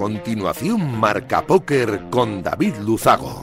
[0.00, 3.42] Continuación, Marca Póker con David Luzago.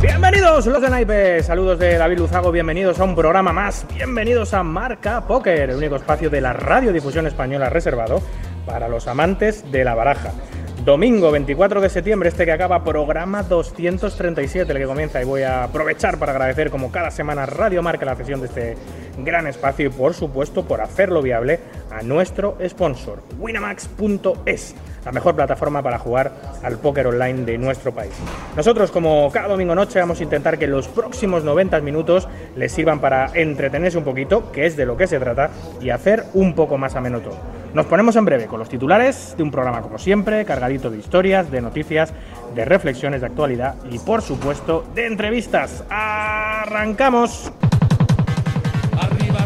[0.00, 4.62] Bienvenidos los de Naipe, saludos de David Luzago, bienvenidos a un programa más, bienvenidos a
[4.62, 8.22] Marca Póker, el único espacio de la radiodifusión española reservado
[8.64, 10.32] para los amantes de la baraja.
[10.84, 15.64] Domingo 24 de septiembre, este que acaba, programa 237, el que comienza, y voy a
[15.64, 18.76] aprovechar para agradecer como cada semana Radio Marca la cesión de este
[19.24, 25.82] gran espacio y por supuesto por hacerlo viable a nuestro sponsor, winamax.es, la mejor plataforma
[25.82, 26.32] para jugar
[26.62, 28.12] al póker online de nuestro país.
[28.56, 33.00] Nosotros, como cada domingo noche, vamos a intentar que los próximos 90 minutos les sirvan
[33.00, 36.78] para entretenerse un poquito, que es de lo que se trata, y hacer un poco
[36.78, 37.36] más ameno todo.
[37.74, 41.50] Nos ponemos en breve con los titulares de un programa como siempre, cargadito de historias,
[41.50, 42.12] de noticias,
[42.54, 45.84] de reflexiones de actualidad y por supuesto de entrevistas.
[45.90, 47.52] ¡Arrancamos!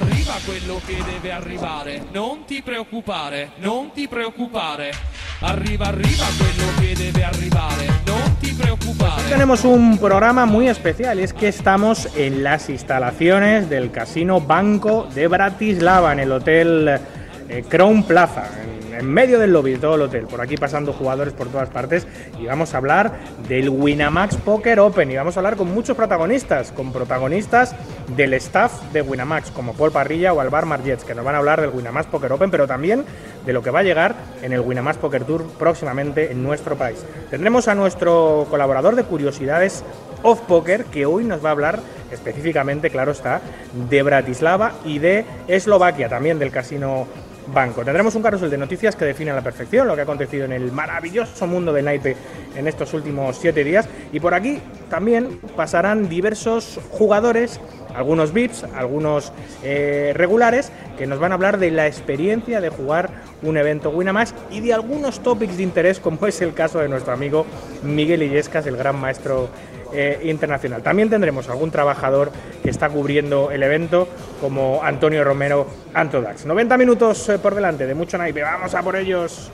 [0.02, 2.02] Arriva, quello che deve arrivare.
[2.10, 4.92] Non ti preoccupare, non ti preoccupare.
[5.40, 7.86] Arriva, arriva quello che debe arrivare.
[8.04, 9.28] Non ti preoccupare.
[9.28, 15.28] Tenemos un programa muy especial es que estamos en las instalaciones del Casino Banco de
[15.28, 17.00] Bratislava, en el Hotel
[17.48, 20.26] eh, Crown Plaza, en, en medio del lobby de todo el hotel.
[20.26, 22.06] Por aquí pasando jugadores por todas partes
[22.38, 23.12] y vamos a hablar
[23.48, 27.74] del Winamax Poker Open y vamos a hablar con muchos protagonistas, con protagonistas
[28.16, 31.60] del staff de Winamax, como Paul Parrilla o Alvar Margets, que nos van a hablar
[31.60, 33.04] del Winamax Poker Open, pero también
[33.46, 37.04] de lo que va a llegar en el Winamax Poker Tour próximamente en nuestro país.
[37.30, 39.84] Tendremos a nuestro colaborador de curiosidades
[40.22, 41.80] Off Poker, que hoy nos va a hablar
[42.12, 43.40] específicamente, claro está,
[43.88, 47.06] de Bratislava y de Eslovaquia, también del casino
[47.48, 47.84] Banco.
[47.84, 50.52] Tendremos un carrusel de noticias que define a la perfección lo que ha acontecido en
[50.52, 52.16] el maravilloso mundo del naipe
[52.56, 53.88] en estos últimos siete días.
[54.12, 57.60] Y por aquí también pasarán diversos jugadores,
[57.94, 59.32] algunos VIPs, algunos
[59.62, 63.10] eh, regulares, que nos van a hablar de la experiencia de jugar
[63.42, 67.12] un evento Winamax y de algunos topics de interés, como es el caso de nuestro
[67.12, 67.46] amigo
[67.82, 69.48] Miguel Illescas, el gran maestro
[69.92, 70.82] eh, internacional.
[70.82, 72.32] También tendremos algún trabajador
[72.62, 74.08] que está cubriendo el evento,
[74.40, 76.46] como Antonio Romero Antodax.
[76.46, 78.42] 90 minutos eh, por delante de mucho naipe.
[78.42, 79.50] Vamos a por ellos.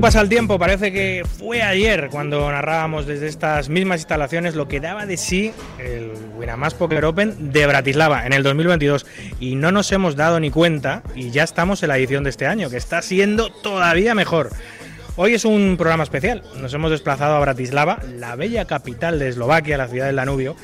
[0.00, 4.80] Pasa el tiempo, parece que fue ayer cuando narrábamos desde estas mismas instalaciones lo que
[4.80, 9.06] daba de sí el Winamax Poker Open de Bratislava en el 2022
[9.40, 12.46] y no nos hemos dado ni cuenta y ya estamos en la edición de este
[12.46, 14.50] año, que está siendo todavía mejor.
[15.16, 19.76] Hoy es un programa especial, nos hemos desplazado a Bratislava, la bella capital de Eslovaquia,
[19.76, 20.56] la ciudad del Danubio,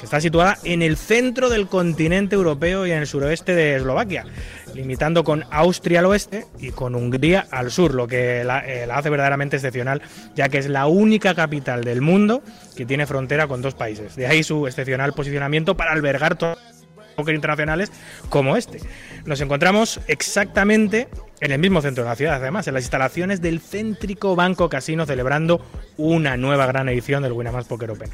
[0.00, 4.24] que está situada en el centro del continente europeo y en el suroeste de Eslovaquia,
[4.74, 8.98] limitando con Austria al oeste y con Hungría al sur, lo que la, eh, la
[8.98, 10.02] hace verdaderamente excepcional,
[10.34, 12.42] ya que es la única capital del mundo
[12.76, 14.16] que tiene frontera con dos países.
[14.16, 16.58] De ahí su excepcional posicionamiento para albergar todos
[17.12, 17.92] póker internacionales
[18.28, 18.80] como este.
[19.24, 21.08] Nos encontramos exactamente
[21.42, 25.06] en el mismo centro de la ciudad, además, en las instalaciones del céntrico Banco Casino,
[25.06, 25.60] celebrando
[25.96, 28.10] una nueva gran edición del Winamax Poker Open.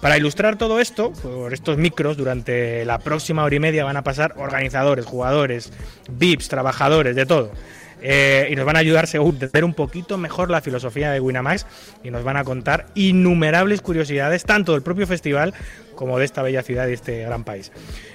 [0.00, 4.02] Para ilustrar todo esto, por estos micros, durante la próxima hora y media van a
[4.02, 5.72] pasar organizadores, jugadores,
[6.10, 7.52] VIPs, trabajadores, de todo.
[8.04, 11.66] Eh, y nos van a ayudar a entender un poquito mejor la filosofía de Winamax
[12.02, 15.54] y nos van a contar innumerables curiosidades tanto del propio festival
[16.02, 17.70] como de esta bella ciudad y este gran país.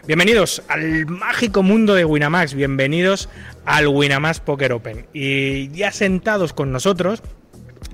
[0.05, 3.29] Bienvenidos al mágico mundo de Winamax, bienvenidos
[3.63, 5.05] al Winamax Poker Open.
[5.13, 7.23] Y ya sentados con nosotros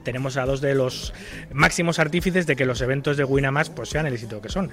[0.03, 1.13] tenemos a dos de los
[1.53, 4.71] máximos artífices de que los eventos de Winamax pues, sean el éxito que son.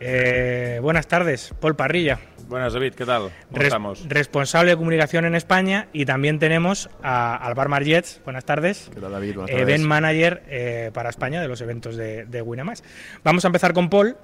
[0.00, 2.18] Eh, buenas tardes, Paul Parrilla.
[2.48, 3.22] Buenas, David, ¿qué tal?
[3.48, 4.08] ¿Cómo Res- estamos?
[4.08, 9.12] responsable de comunicación en España y también tenemos a Alvar Margets, buenas tardes, ¿Qué tal,
[9.12, 9.34] David?
[9.34, 9.80] Buenas event tardes.
[9.86, 12.82] manager eh, para España de los eventos de, de Winamax.
[13.22, 14.16] Vamos a empezar con Paul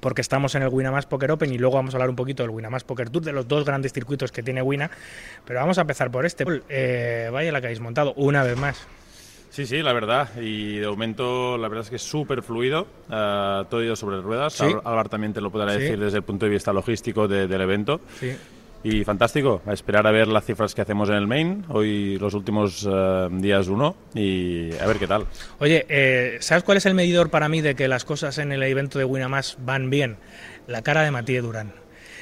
[0.00, 2.50] porque estamos en el Winamax Poker Open y luego vamos a hablar un poquito del
[2.50, 4.90] Winamax Poker Tour, de los dos grandes circuitos que tiene Wina.
[5.44, 6.44] Pero vamos a empezar por este.
[6.68, 8.86] Eh, vaya la que habéis montado una vez más.
[9.50, 10.28] Sí, sí, la verdad.
[10.40, 12.86] Y de momento, la verdad es que es súper fluido.
[13.10, 14.52] eh, todo ido sobre ruedas.
[14.52, 14.64] Sí.
[14.64, 15.80] Álvaro también te lo podrá Sí.
[15.80, 18.00] decir desde el punto de vista logístico de- del evento.
[18.20, 18.36] Sí.
[18.82, 19.60] Y fantástico.
[19.66, 21.64] A esperar a ver las cifras que hacemos en el main.
[21.68, 23.94] Hoy los últimos eh, días uno.
[24.14, 25.26] Y a ver qué tal.
[25.58, 28.62] Oye, eh, ¿sabes cuál es el medidor para mí de que las cosas en el
[28.62, 30.16] evento de Winamax van bien?
[30.66, 31.72] La cara de Matías Durán.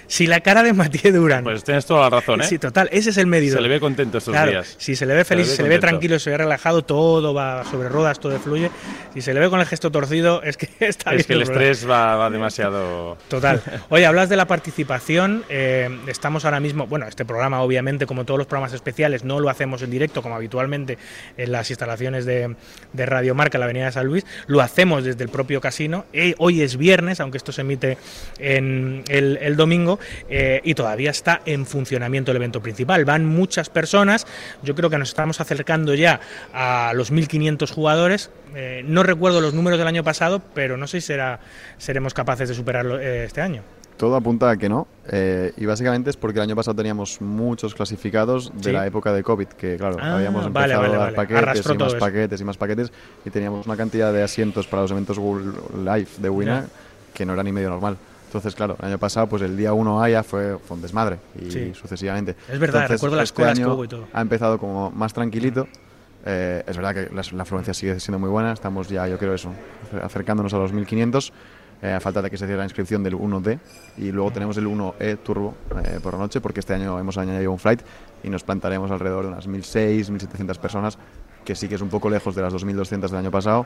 [0.09, 1.45] Si la cara de Matías Durán.
[1.45, 2.45] Pues tienes toda la razón, ¿eh?
[2.45, 3.59] Sí, total, ese es el medidor.
[3.59, 4.75] Se le ve contento estos Claro, días.
[4.79, 5.89] Si se le ve feliz, Se le ve si se le ve contento.
[5.91, 8.71] tranquilo, se le ve relajado, todo va sobre ruedas, todo fluye.
[9.15, 11.63] Si se le ve con el gesto torcido, es que está Es que el problema.
[11.71, 13.17] estrés va, va demasiado.
[13.29, 13.63] Total.
[13.91, 15.45] Oye, hablas de la participación.
[15.49, 19.51] eh, estamos ahora mismo, bueno, este programa, obviamente, como todos los programas especiales, no lo
[19.51, 20.97] hacemos en directo, como habitualmente
[21.37, 22.57] en las instalaciones de,
[22.93, 24.25] de Radio Marca, en la Avenida de San Luis.
[24.47, 26.07] Lo hacemos desde el propio casino.
[26.15, 27.99] Eh, hoy es viernes, aunque esto se emite
[28.39, 29.98] en el, el domingo,
[30.29, 33.05] eh, y todavía está en funcionamiento el evento principal.
[33.05, 34.27] Van muchas personas.
[34.63, 36.21] Yo creo que nos estamos acercando ya
[36.53, 38.31] a los 1.500 jugadores.
[38.55, 41.41] Eh, no recuerdo los números del año pasado, pero no sé si será,
[41.79, 43.63] seremos capaces de superarlo eh, este año.
[43.97, 44.87] Todo apunta a que no.
[45.11, 48.73] eh, y básicamente es porque el año pasado teníamos muchos clasificados de Sí.
[48.73, 51.75] la época de COVID, que claro, Ah, habíamos empezado vale, vale, a dar paquetes Arrastró
[51.75, 51.99] y más eso.
[51.99, 52.93] paquetes y más paquetes
[53.25, 56.67] y teníamos una cantidad de asientos para los eventos World Live de Wina Ya.
[57.13, 57.97] que no era ni medio normal.
[58.29, 61.19] Entonces, claro, el año pasado, pues el día 1 A ya fue, fue un desmadre
[61.41, 61.73] y Sí.
[61.75, 62.33] sucesivamente.
[62.49, 64.07] Es verdad, Entonces, recuerdo las este colas que año hubo y todo.
[64.13, 65.67] Ha empezado como más tranquilito.
[66.27, 68.53] Eh, es verdad que la, la afluencia sigue siendo muy buena.
[68.53, 69.51] Estamos ya, yo creo, eso,
[70.03, 71.33] acercándonos a los 1500.
[71.81, 73.57] eh, a falta de que se cierre la inscripción del 1D
[73.99, 75.55] y luego tenemos el 1E Turbo
[75.85, 77.83] eh, por la noche porque este año hemos añadido un flight
[78.25, 80.99] y nos plantaremos alrededor de unas 1.600, 1.700 personas
[81.49, 83.65] que sí que es un poco lejos de las 2.200 del año pasado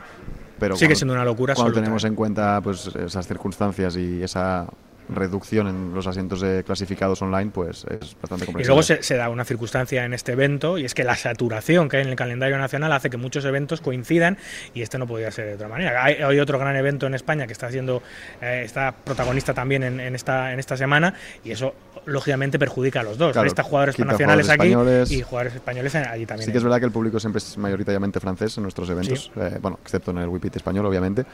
[0.57, 1.81] pero Sigue cuando- siendo una locura cuando absoluta.
[1.83, 4.67] tenemos en cuenta pues esas circunstancias y esa
[5.09, 9.15] reducción en los asientos de clasificados online pues es bastante Y comprensible luego se, se
[9.15, 12.15] da una circunstancia en este evento y es que la saturación que hay en el
[12.15, 14.37] calendario nacional hace que muchos eventos coincidan
[14.73, 16.03] y este no podía ser de otra manera.
[16.03, 18.01] Hay, hay otro gran evento en España que está siendo
[18.41, 21.13] eh, está protagonista también en, en esta en esta semana
[21.43, 21.73] y eso
[22.05, 23.31] lógicamente perjudica a los dos.
[23.33, 25.11] Claro, Está jugadores nacionales aquí españoles.
[25.11, 26.45] y jugadores españoles allí también.
[26.45, 29.57] Sí que es verdad que el público siempre es mayoritariamente francés en nuestros eventos, eh,
[29.61, 31.25] bueno, excepto en el Whippet español, obviamente.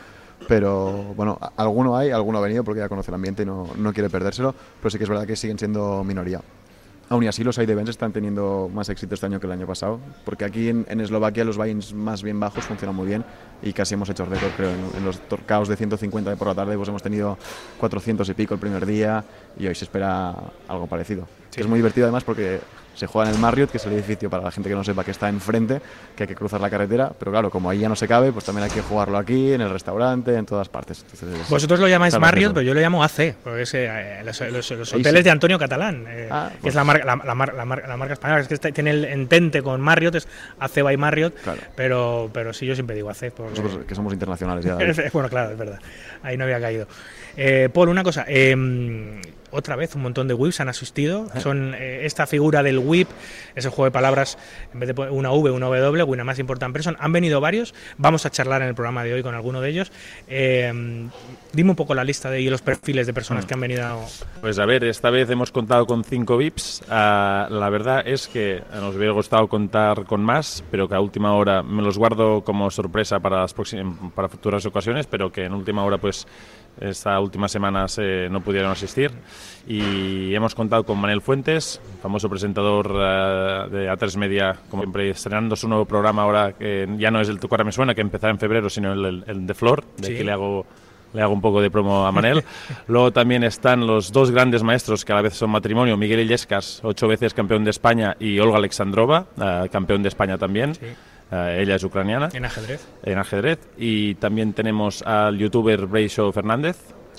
[0.47, 3.93] Pero bueno, alguno hay, alguno ha venido porque ya conoce el ambiente y no, no
[3.93, 6.41] quiere perdérselo, pero sí que es verdad que siguen siendo minoría.
[7.09, 9.65] Aún y así, los side events están teniendo más éxito este año que el año
[9.65, 13.25] pasado, porque aquí en, en Eslovaquia los buy-ins más bien bajos funcionan muy bien
[13.63, 14.69] y casi hemos hecho récord, creo.
[14.69, 17.35] En, en los torcaos de 150 de por la tarde pues hemos tenido
[17.79, 19.25] 400 y pico el primer día
[19.57, 20.35] y hoy se espera
[20.67, 21.27] algo parecido.
[21.51, 22.59] Que es muy divertido además porque
[22.95, 25.03] se juega en el Marriott, que es el edificio para la gente que no sepa
[25.03, 25.81] que está enfrente,
[26.15, 28.43] que hay que cruzar la carretera, pero claro, como ahí ya no se cabe, pues
[28.45, 31.05] también hay que jugarlo aquí, en el restaurante, en todas partes.
[31.13, 34.39] Entonces, Vosotros lo llamáis Marriott, pero yo lo llamo AC, porque es eh, los,
[34.71, 35.23] los- hoteles sí.
[35.23, 37.83] de Antonio Catalán, eh, Ah, que pues- es la marca, la, la mar- la mar-
[37.87, 38.41] la marca española.
[38.41, 40.27] Es que está- tiene el entente con Marriott, es
[40.59, 41.61] AC by Marriott, Claro.
[41.75, 43.31] pero, pero sí, yo siempre digo AC.
[43.31, 44.77] porque- Nosotros que somos internacionales ya.
[45.13, 45.79] Bueno, claro, es verdad.
[46.23, 46.87] Ahí no había caído.
[47.37, 48.25] Eh, Paul, una cosa.
[49.51, 51.27] Otra vez, un montón de whips han asistido.
[51.39, 53.07] Son eh, esta figura del whip,
[53.55, 54.37] ese juego de palabras,
[54.73, 56.97] en vez de una V, una W, una más important person.
[56.99, 57.73] Han venido varios.
[57.97, 59.91] Vamos a charlar en el programa de hoy con alguno de ellos.
[60.27, 60.71] Eh,
[61.53, 63.99] dime un poco la lista de, y los perfiles de personas que han venido.
[64.41, 66.83] Pues a ver, esta vez hemos contado con 5 VIPs.
[66.89, 71.33] Ah, la verdad es que nos hubiera gustado contar con más, pero que a última
[71.33, 73.55] hora me los guardo como sorpresa para, las
[74.15, 76.27] para futuras ocasiones, pero que en última hora, pues
[76.79, 79.11] esta última semana se- no pudieron asistir.
[79.67, 85.55] Y hemos contado con Manel Fuentes, famoso presentador ah, de A3 Media, como siempre, estrenando
[85.55, 88.31] su nuevo programa ahora, que ya no es el Tu cara me suena, que empezará
[88.31, 90.15] en febrero, sino el, el, el de Flor, de Sí.
[90.15, 90.65] que le hago
[91.11, 92.43] le hago un poco de promo a Manel.
[92.87, 96.81] Luego también están los dos grandes maestros que a la vez son matrimonio, Miguel Illescas,
[96.83, 100.75] ocho veces campeón de España, y Olga Alexandrova, eh, campeón de España también.
[100.75, 100.85] Sí.
[101.31, 102.87] Eh, ella es ucraniana En ajedrez.
[103.03, 103.59] en ajedrez.
[103.77, 106.77] Y también tenemos al youtuber Bray Show Fernández,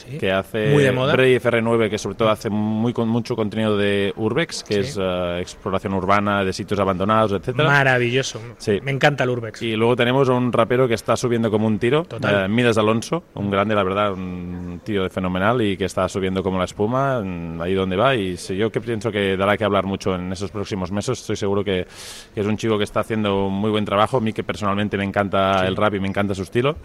[0.09, 0.19] Sí.
[0.19, 1.13] que hace Muy de moda.
[1.13, 4.81] Bray FR9, que sobre todo hace muy con mucho contenido de Urbex, que Sí.
[4.81, 7.69] es eh, exploración urbana de sitios abandonados, etcétera.
[7.69, 8.41] Maravilloso.
[8.59, 8.79] Sí.
[8.83, 9.63] Me encanta el Urbex.
[9.63, 12.45] Y luego tenemos a un rapero que está subiendo como un tiro, Total.
[12.45, 16.59] eh, Midas Alonso, un grande, la verdad, un tío fenomenal y que está subiendo como
[16.59, 18.15] la espuma, mm, ahí donde va.
[18.17, 21.21] Y yo que pienso que dará que hablar mucho en esos próximos meses.
[21.21, 21.87] Estoy seguro que,
[22.35, 24.17] que es un chico que está haciendo un muy buen trabajo.
[24.17, 26.77] A mí que personalmente me encanta el rap y me encanta su estilo.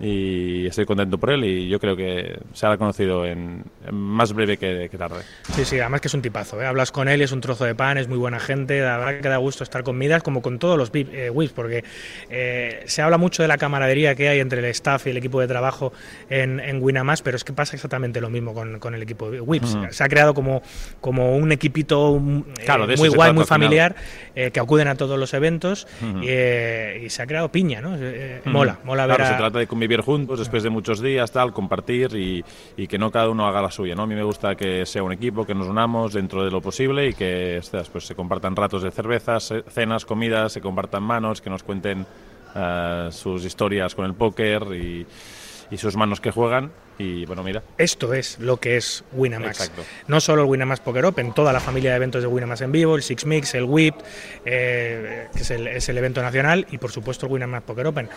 [0.00, 4.32] Y estoy contento por él y yo creo que se ha conocido en, en más
[4.32, 5.22] breve que, que tarde.
[5.54, 6.60] Sí, sí, además que es un tipazo.
[6.60, 6.66] ¿eh?
[6.66, 8.80] Hablas con él y es un trozo de pan, es muy buena gente.
[8.80, 11.84] La verdad que da gusto estar con Midas, como con todos los eh, whips, porque
[12.30, 15.40] eh, se habla mucho de la camaradería que hay entre el staff y el equipo
[15.40, 15.92] de trabajo
[16.28, 19.40] en, en Winamax, pero es que pasa exactamente lo mismo con, con el equipo de
[19.40, 19.74] whips.
[19.74, 19.86] Ujú.
[19.92, 20.62] Se ha creado como,
[21.00, 23.96] como un equipito um, eh, Claro, muy guay, muy familiar,
[24.34, 25.86] eh, que acuden a todos los eventos
[26.22, 27.96] y, eh, y se ha creado piña, ¿no?
[28.44, 31.52] Mola, mola ver Claro, a- se trata de convivir juntos después de muchos días, tal,
[31.52, 32.42] compartir y,
[32.88, 34.02] que no cada uno haga la suya, ¿no?
[34.02, 37.06] A mí me gusta que sea un equipo, que nos unamos dentro de lo posible
[37.06, 41.40] y que ostras, pues, se compartan ratos de cervezas, eh, cenas, comidas, se compartan manos,
[41.40, 42.04] que nos cuenten
[42.56, 45.06] eh, sus historias con el póker y,
[45.70, 46.72] y sus manos que juegan.
[46.98, 49.60] Y bueno, mira, Esto es lo que es Winamax.
[49.60, 49.84] Exacto.
[50.08, 52.96] No solo el Winamax Poker Open, toda la familia de eventos de Winamax en vivo,
[52.96, 53.94] el Six Mix, el WIP,
[54.46, 58.08] eh, que es el, es el evento nacional, y por supuesto el Winamax Poker Open.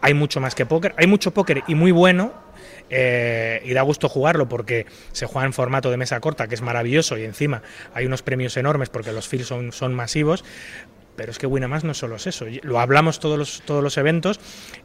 [0.00, 2.32] Hay mucho más que póker, hay mucho póker y muy bueno.
[2.88, 6.62] eh, y da gusto jugarlo porque se juega en formato de mesa corta, que es
[6.62, 7.62] maravilloso, y encima
[7.94, 10.44] hay unos premios enormes porque los fields son, son masivos.
[11.16, 14.40] Pero es que Winamax no solo es eso, lo hablamos todos los, todos los eventos,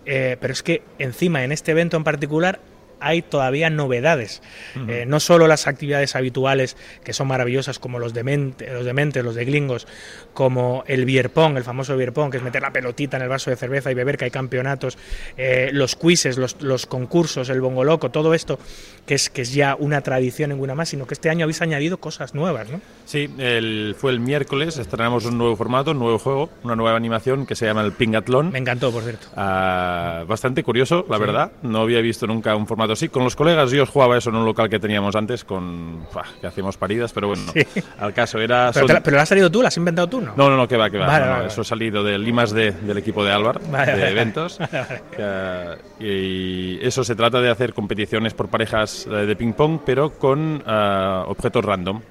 [0.05, 2.59] eh, pero es que encima en este evento en particular
[2.99, 4.41] hay todavía novedades.
[4.87, 9.35] Eh, no solo las actividades habituales, que son maravillosas, como los dementes, los dementes, los
[9.35, 9.87] de glingos,
[10.33, 13.29] como el beer pong, el famoso beer pong, que es meter la pelotita en el
[13.29, 14.97] vaso de cerveza y beber, que hay campeonatos,
[15.37, 18.59] eh, los quizzes, los, los concursos, el bongo loco, todo esto,
[19.05, 21.97] que es, que es ya una tradición en Winamax, sino que este año habéis añadido
[21.97, 22.81] cosas nuevas, ¿no?
[23.05, 27.45] Sí, el, fue el miércoles, estrenamos un nuevo formato, un nuevo juego, una nueva animación
[27.45, 28.51] que se llama el Pingatlón.
[28.51, 29.27] Me encantó, por cierto.
[29.35, 31.51] Ah, bastante curioso, la verdad.
[31.61, 33.09] No había visto nunca un formato así.
[33.09, 36.05] Con los colegas yo jugaba eso en un local que teníamos antes, con
[36.41, 37.61] que hacíamos paridas, pero bueno, Sí.
[37.99, 38.71] al caso era...
[38.73, 40.33] Pero, son- pero lo has salido tú, lo has inventado tú, ¿no?
[40.35, 41.07] No, no, no, que va, que va.
[41.07, 43.95] Vale, No, no, vale, eso ha salido del Limas de, del equipo de Álvar, Vale,
[43.95, 44.59] de eventos.
[45.15, 50.63] Que, y eso se trata de hacer competiciones por parejas eh, de ping-pong, pero con
[50.65, 52.01] ah, objetos random.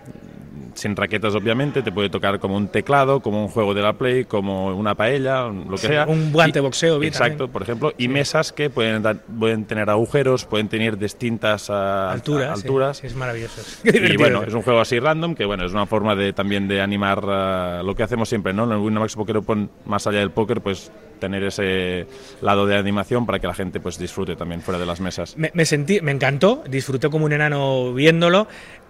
[0.74, 4.24] Sin raquetas, obviamente, te puede tocar como un teclado, como un juego de la Play,
[4.24, 6.04] como una paella, lo que Sí, sea.
[6.06, 7.52] un guante Y- boxeo, Exacto, también.
[7.52, 7.92] por ejemplo.
[7.96, 12.58] Y mesas que pueden, dar- pueden tener agujeros, pueden tener distintas ah, Alturas.
[12.60, 12.96] sí, alturas.
[12.98, 13.62] sí, es maravilloso.
[13.84, 16.80] Y bueno, es un juego así random que bueno, es una forma de también de
[16.80, 18.64] animar eh, lo que hacemos siempre, ¿no?
[18.64, 20.90] En el Winamax Poker Open, más allá del póker, pues
[21.20, 22.06] tener ese
[22.42, 25.36] lado de animación para que la gente pues disfrute también fuera de las mesas.
[25.38, 28.46] Me, me sentí, me encantó, disfruté como un enano viéndolo,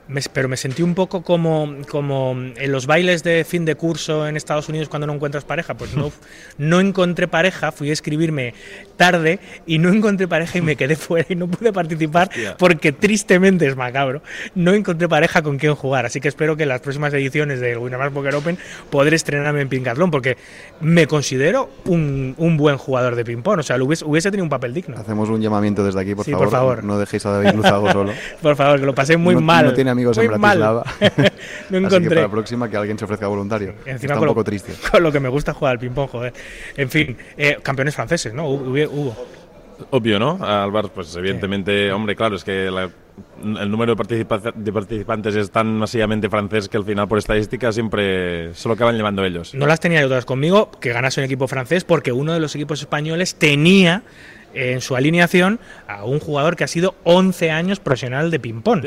[0.08, 4.26] me- pero me sentí un poco como, como en los bailes de fin de curso
[4.26, 5.74] en Estados Unidos cuando no encuentras pareja.
[5.74, 6.12] Pues no,
[6.58, 8.54] no encontré pareja, fui a escribirme
[8.96, 12.56] tarde y no encontré pareja y me quedé fuera y no pude participar Hostia.
[12.58, 14.22] porque tristemente es macabro.
[14.54, 17.78] No encontré pareja con quien jugar, así que espero que en las próximas ediciones del
[17.78, 18.58] Winamax Poker Open
[18.90, 20.36] podré estrenarme en Pincatlón porque
[20.80, 23.58] me considero un, un buen jugador de ping-pong.
[23.60, 24.96] O sea, lo hubiese, hubiese tenido un papel digno.
[24.96, 26.46] Hacemos un llamamiento desde aquí, por, Sí, favor.
[26.46, 26.84] por favor.
[26.84, 28.12] No dejéis a David Luzago solo.
[28.42, 29.64] Por favor, que lo pasé muy no, mal.
[29.66, 30.58] No tiene amigos muy en mal.
[30.58, 30.84] Bratislava.
[31.00, 32.08] no Así que encontré.
[32.10, 33.70] para la próxima que alguien se ofrezca voluntario.
[33.86, 34.72] Encima Está un lo, poco triste.
[34.90, 36.32] con lo que me gusta jugar al ping-pong, joder.
[36.76, 38.46] En fin, eh, campeones franceses, ¿no?
[38.48, 38.70] Hubo.
[38.70, 39.16] hubo.
[39.90, 40.38] Obvio, ¿no?
[40.40, 42.88] Álvar, pues evidentemente, hombre, claro, es que la-
[43.42, 47.72] el número de, participa- de participantes es tan masivamente francés que al final, por estadística,
[47.72, 49.52] siempre se lo acaban llevando ellos.
[49.54, 52.54] No las tenía yo todas conmigo, que ganase un equipo francés, porque uno de los
[52.54, 54.02] equipos españoles tenía
[54.54, 55.58] en su alineación
[55.88, 58.84] a un jugador que ha sido 11 años profesional de ping-pong.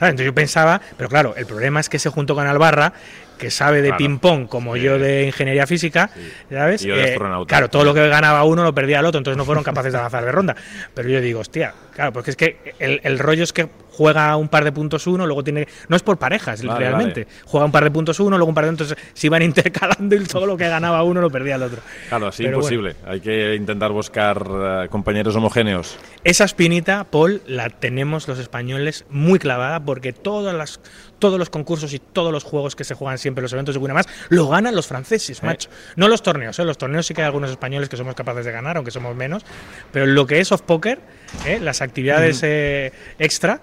[0.00, 2.92] Entonces yo pensaba, pero claro, el problema es que se juntó con Albarra,
[3.38, 3.98] que sabe de Claro.
[3.98, 4.82] ping-pong como Sí.
[4.82, 6.10] yo de ingeniería física,
[6.50, 6.82] ¿sabes?
[6.82, 9.38] Y yo de Eh, claro, todo lo que ganaba uno lo perdía el otro, entonces
[9.38, 10.54] no fueron capaces de avanzar de ronda.
[10.94, 13.68] Pero yo digo, hostia, claro, porque es que el, el rollo es que
[14.00, 15.68] juega un par de puntos uno, luego tiene.
[15.88, 17.24] No es por parejas, Vale, realmente.
[17.24, 17.36] vale.
[17.44, 20.24] Juega un par de puntos uno, luego un par de entonces se iban intercalando y
[20.24, 21.82] todo lo que ganaba uno lo perdía el otro.
[22.08, 22.96] Claro, así Pero imposible.
[23.06, 25.98] Hay que intentar buscar eh, compañeros homogéneos.
[26.24, 30.80] Esa espinita, Paul, la tenemos los españoles muy clavada porque todas las,
[31.18, 34.08] todos los concursos y todos los juegos que se juegan siempre los eventos de Winamax
[34.30, 35.68] lo ganan los franceses, macho.
[35.96, 36.64] No los torneos, ¿eh?
[36.64, 39.44] los torneos sí que hay algunos españoles que somos capaces de ganar, aunque somos menos,
[39.92, 41.00] pero lo que es soft poker,
[41.44, 41.58] ¿eh?
[41.60, 43.60] las actividades eh, extra,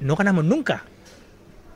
[0.00, 0.82] no ganamos nunca.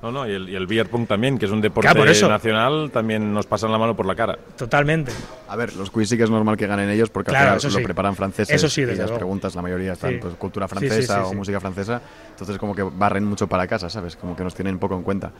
[0.02, 2.28] No, no, y el, y el también, que es un deporte Claro, por eso.
[2.28, 4.36] nacional, también nos pasan la mano por la cara.
[4.56, 5.12] Totalmente.
[5.48, 7.58] A ver, los quiz sí que es normal que ganen ellos porque al Claro, final
[7.58, 7.84] eso lo sí.
[7.84, 9.18] preparan franceses Eso sí, y desde las luego.
[9.20, 10.18] preguntas la mayoría están Sí.
[10.20, 11.36] pues, cultura Sí, sí, francesa sí, o sí.
[11.36, 12.02] música francesa.
[12.30, 14.16] Entonces como que barren mucho para casa, ¿sabes?
[14.16, 15.30] Como que nos tienen poco en cuenta.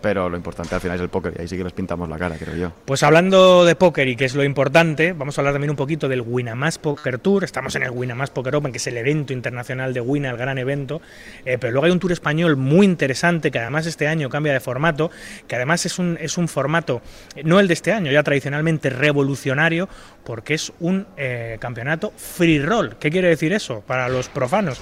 [0.00, 2.18] Pero lo importante al final es el póker y ahí sí que les pintamos la
[2.18, 2.72] cara, creo yo.
[2.84, 6.08] Pues hablando de póker y que es lo importante, vamos a hablar también un poquito
[6.08, 7.44] del Winamax Poker Tour.
[7.44, 10.58] Estamos en el Winamax Poker Open, que es el evento internacional de Wina, el gran
[10.58, 11.00] evento.
[11.44, 14.60] Eh, pero luego hay un tour español muy interesante que además este año cambia de
[14.60, 15.10] formato,
[15.46, 17.02] que además es un, es un formato,
[17.44, 19.88] no el de este año, ya tradicionalmente revolucionario,
[20.24, 22.96] porque es un eh, campeonato free roll.
[22.98, 24.80] ¿Qué quiere decir eso para los profanos?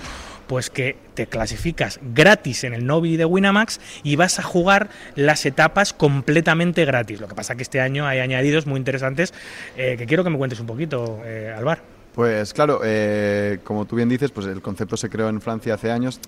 [0.49, 5.47] Pues que te clasificas gratis en el Novi de Winamax y vas a jugar las
[5.47, 7.21] etapas completamente gratis.
[7.21, 9.33] Lo que pasa que este año hay añadidos muy interesantes
[9.77, 11.83] eh, que quiero que me cuentes un poquito, eh, Alvar.
[12.15, 15.93] Pues claro, eh, como tú bien dices, pues el concepto se creó en Francia hace
[15.93, 16.19] años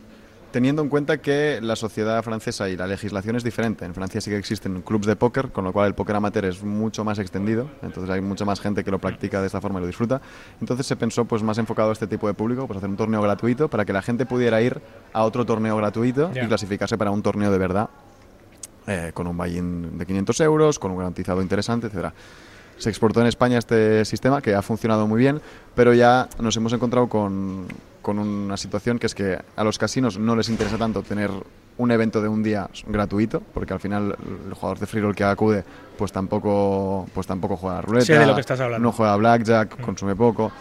[0.51, 3.85] teniendo en cuenta que la sociedad francesa y la legislación es diferente.
[3.85, 6.63] En Francia sí que existen clubes de póker, con lo cual el póker amateur es
[6.63, 9.83] mucho más extendido, entonces hay mucha más gente que lo practica de esta forma y
[9.83, 10.21] lo disfruta.
[10.61, 13.23] Entonces se pensó pues más enfocado a este tipo de público, pues hacer un torneo
[13.23, 14.81] gratuito para que la gente pudiera ir
[15.13, 17.91] a otro torneo gratuito y clasificarse para un torneo de verdad
[18.87, 22.13] eh, con un buy-in de 500 euros, con un garantizado interesante, etcétera.
[22.79, 25.41] Se exportó en España este sistema que ha funcionado muy bien,
[25.75, 27.67] pero ya nos hemos encontrado con,
[28.03, 31.31] con una situación que es que a los casinos no les interesa tanto tener
[31.79, 34.17] un evento de un día gratuito, porque al final
[34.47, 35.65] el jugador de free roll que acude
[35.97, 38.87] pues tampoco pues tampoco juega a ruleta, Sé de lo que estás hablando.
[38.87, 40.53] no juega a blackjack, consume poco.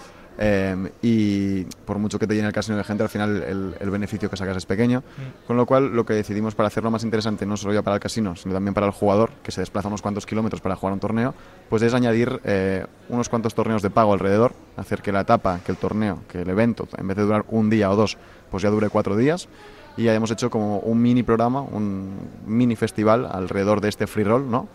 [0.42, 3.90] Eh, y por mucho que te llene el casino de gente, al final el, el
[3.90, 5.04] beneficio que sacas es pequeño.
[5.46, 8.02] Con lo cual, lo que decidimos para hacerlo más interesante, no solo ya para el
[8.02, 11.02] casino, sino también para el jugador, que se desplaza unos cuantos kilómetros para jugar un
[11.02, 11.36] torneo,
[11.70, 15.74] pues es añadir eh, unos cuantos torneos de pago alrededor, hacer que la etapa, que
[15.74, 18.18] el torneo, que el evento, en vez de durar un día o dos,
[18.50, 19.50] pues ya dure cuatro días.
[19.98, 24.24] Y ya hemos hecho como un mini programa, un mini festival alrededor de este free
[24.24, 24.70] roll, ¿no?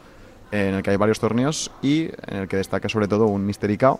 [0.50, 3.76] en el que hay varios torneos y en el que destaca sobre todo un Mystery
[3.76, 3.98] Cow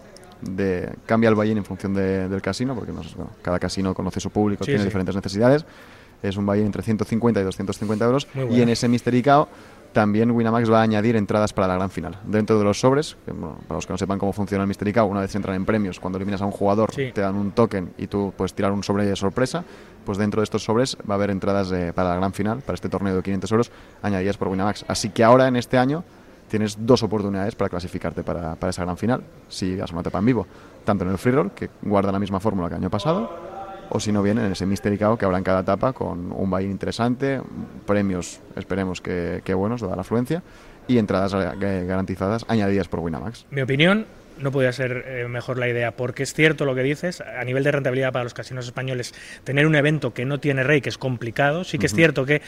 [0.50, 4.20] de cambia el buy en función de- del casino porque no bueno, cada casino conoce
[4.20, 4.86] su público Sí, tiene sí.
[4.86, 5.64] diferentes necesidades
[6.22, 9.46] es un buy entre 150 y 250 euros y en ese Mystery Cow
[9.92, 12.18] también Winamax va a añadir entradas para la gran final.
[12.24, 14.92] Dentro de los sobres, que, bueno, para los que no sepan cómo funciona el Mystery
[14.92, 17.12] Cow, una vez entran en premios, cuando eliminas a un jugador, Sí.
[17.14, 19.62] te dan un token y tú puedes tirar un sobre de sorpresa.
[20.04, 22.74] Pues dentro de estos sobres va a haber entradas eh, para la gran final, para
[22.74, 23.70] este torneo de 500 euros,
[24.02, 24.84] añadidas por Winamax.
[24.88, 26.02] Así que ahora, en este año,
[26.54, 30.26] tienes dos oportunidades para clasificarte para, para esa gran final, si das una etapa en
[30.26, 30.46] vivo,
[30.84, 33.28] tanto en el free roll, que guarda la misma fórmula que el año pasado,
[33.90, 36.66] o si no bien en ese Mystery que habrá en cada etapa con un buy
[36.66, 37.42] interesante,
[37.86, 40.44] premios, esperemos que, que buenos, dada la afluencia,
[40.86, 43.46] y entradas eh, garantizadas añadidas por Winamax.
[43.50, 44.06] Mi opinión,
[44.38, 47.64] no podía ser eh, mejor la idea, porque es cierto lo que dices, a nivel
[47.64, 50.98] de rentabilidad para los casinos españoles, tener un evento que no tiene rey, que es
[50.98, 52.42] complicado, sí que es cierto que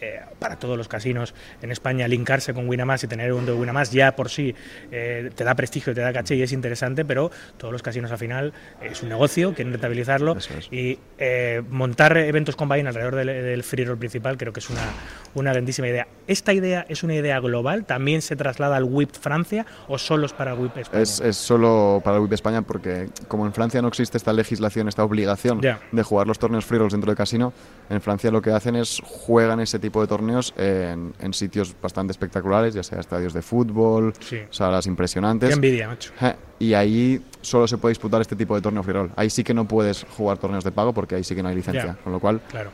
[0.00, 3.92] eh, para todos los casinos en España linkarse con Winamax y tener un de Winamax
[3.92, 4.54] ya por sí
[4.92, 8.18] eh, te da prestigio, te da caché y es interesante, pero todos los casinos al
[8.18, 10.68] final es un negocio, quieren rentabilizarlo es.
[10.70, 14.68] y eh, montar eventos con buy-in alrededor del, del free roll principal creo que es
[14.68, 14.84] una,
[15.32, 16.06] una grandísima idea.
[16.26, 17.86] ¿Esta idea es una idea global?
[17.86, 21.02] ¿También se traslada al WIP Francia o solo es para WIP España?
[21.02, 24.88] Es, es solo para el WIP España porque como en Francia no existe esta legislación,
[24.88, 27.52] esta obligación de jugar los torneos free rolls dentro del casino,
[27.90, 32.10] en Francia lo que hacen es juegan ese tipo de torneos en, en sitios bastante
[32.12, 34.38] espectaculares, ya sea estadios de fútbol, Sí.
[34.50, 35.48] salas impresionantes.
[35.50, 36.12] Qué envidia, macho.
[36.58, 39.10] Y ahí solo se puede disputar este tipo de torneo free roll.
[39.16, 41.54] Ahí sí que no puedes jugar torneos de pago porque ahí sí que no hay
[41.56, 41.96] licencia.
[42.02, 42.70] Con lo cual Claro.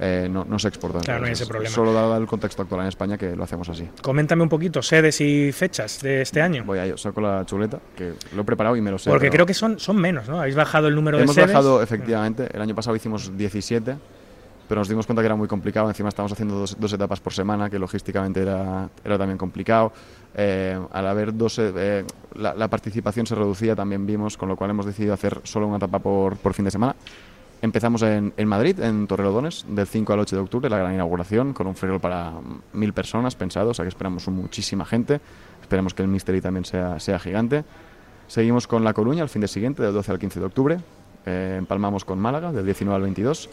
[0.00, 0.98] Eh, no, no se exporta.
[1.00, 1.74] Claro, no hay ese problema.
[1.74, 3.88] Solo dado el contexto actual en España que lo hacemos así.
[4.02, 6.64] Coméntame un poquito sedes y fechas de este año.
[6.64, 9.10] Voy a ello, saco la chuleta, que lo he preparado y me lo sé.
[9.10, 10.40] Porque creo que son, son menos, ¿no?
[10.40, 11.54] Habéis bajado el número Hemos de sedes.
[11.54, 13.96] bajado, efectivamente, el año pasado hicimos 17,
[14.68, 15.88] pero nos dimos cuenta que era muy complicado.
[15.88, 19.92] Encima estábamos haciendo dos, dos etapas por semana, que logísticamente era, era también complicado.
[20.34, 22.04] Eh, al haber dos, eh,
[22.34, 25.76] la, la participación se reducía, también vimos, con lo cual hemos decidido hacer solo una
[25.76, 26.96] etapa por, por fin de semana.
[27.64, 31.54] Empezamos en, en Madrid, en Torrelodones, del 5 al 8 de octubre, la gran inauguración,
[31.54, 32.34] con un roll para
[32.74, 35.18] mil personas pensado, o sea que esperamos muchísima gente.
[35.62, 37.64] Esperemos que el Mystery también sea, sea gigante.
[38.26, 40.78] Seguimos con La Coruña el fin de siguiente, del 12 al 15 de octubre.
[41.24, 43.48] Eh, empalmamos con Málaga, del 19 al 22.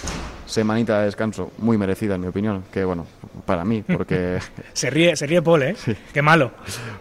[0.46, 3.06] Semanita de descanso muy merecida, en mi opinión, que bueno,
[3.46, 4.40] para mí, porque,
[4.74, 5.76] Se ríe, se ríe Paul, ¿eh?
[6.12, 6.52] Qué malo.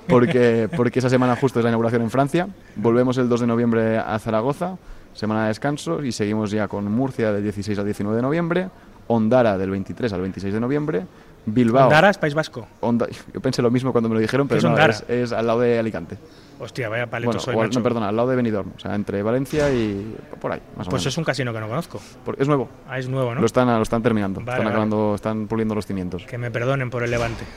[0.07, 2.46] porque, porque esa semana justo es la inauguración en Francia.
[2.77, 4.77] Volvemos el 2 de noviembre a Zaragoza,
[5.12, 8.68] semana de descanso, y seguimos ya con Murcia del 16 al 19 de noviembre,
[9.09, 11.07] Ondara del 23 al 26 de noviembre,
[11.46, 11.85] Bilbao.
[11.88, 12.66] Ondaras, País Vasco.
[12.81, 14.92] Onda- yo pensé lo mismo cuando me lo dijeron, ¿Qué pero es no, Ondara?
[14.92, 16.16] es, es al lado de Alicante.
[16.61, 19.23] Hostia, vaya paleto Bueno, soy, o no, perdona, al lado de Benidorm, o sea, entre
[19.23, 21.07] Valencia y por ahí, más o Pues menos.
[21.07, 21.99] es un casino que no conozco.
[22.37, 23.40] Es nuevo, Ah, es nuevo, ¿no?
[23.40, 24.70] lo, están, lo están terminando, Vale, están vale.
[24.70, 26.25] acabando, están puliendo los cimientos.
[26.27, 27.44] Que me perdonen por el levante.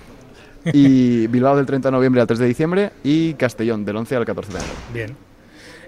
[0.65, 4.25] Y Bilbao del 30 de noviembre al 3 de diciembre y Castellón del 11 al
[4.25, 4.73] 14 de enero.
[4.93, 5.17] Bien.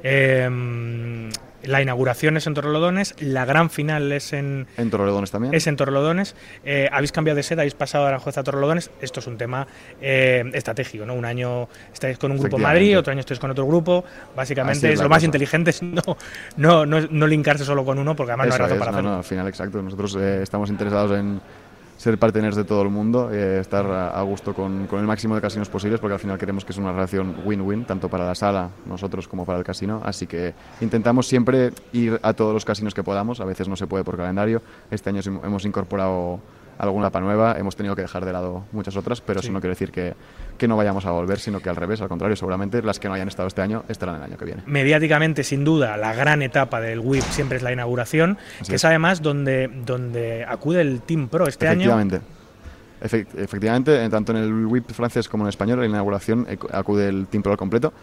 [0.03, 1.29] Eh,
[1.65, 5.53] La inauguración es en Torrelodones, la gran final es en, En Torrelodones también.
[5.53, 6.35] es en Torrelodones.
[6.63, 8.91] Eh, habéis cambiado de sede, habéis pasado a la jueza a Torrelodones.
[9.01, 9.67] Esto es un tema
[10.01, 11.13] eh, estratégico, ¿no?
[11.15, 12.57] Un año estáis con un grupo.
[12.57, 14.03] Madrid, otro año estáis con otro grupo.
[14.35, 16.01] Básicamente es lo más inteligente es no,
[16.57, 18.97] no, no, no linkarse solo con uno, porque además no hay razón es, para no,
[18.97, 19.11] hacerlo.
[19.11, 19.81] no, al final, exacto.
[19.81, 21.41] Nosotros eh, estamos interesados en
[21.97, 25.41] ser partners de todo el mundo, eh, estar a, gusto con, con el máximo de
[25.41, 28.69] casinos posibles, porque al final queremos que es una relación win-win, tanto para la sala,
[28.85, 30.01] nosotros, como para el casino.
[30.03, 33.39] Así que intentamos siempre ir a todos los casinos que podamos.
[33.39, 34.61] A veces no se puede por calendario.
[34.91, 36.39] Este año hemos incorporado
[36.77, 39.47] alguna APA nueva, hemos tenido que dejar de lado muchas otras, pero Sí.
[39.47, 40.13] eso no quiere decir que,
[40.57, 43.13] que no vayamos a volver, sino que al revés, al contrario, seguramente las que no
[43.13, 44.63] hayan estado este año estarán el año que viene.
[44.65, 48.85] mediáticamente, sin duda, la gran etapa del WIP siempre es la inauguración, Así que es.
[48.85, 51.81] además donde, donde acude el Team Pro este año.
[51.91, 52.21] Efectivamente.
[53.01, 56.45] Efect- efectivamente, eh, tanto en el WIP francés como en el español, en la inauguración
[56.49, 57.93] eh, acude el Team Pro al completo.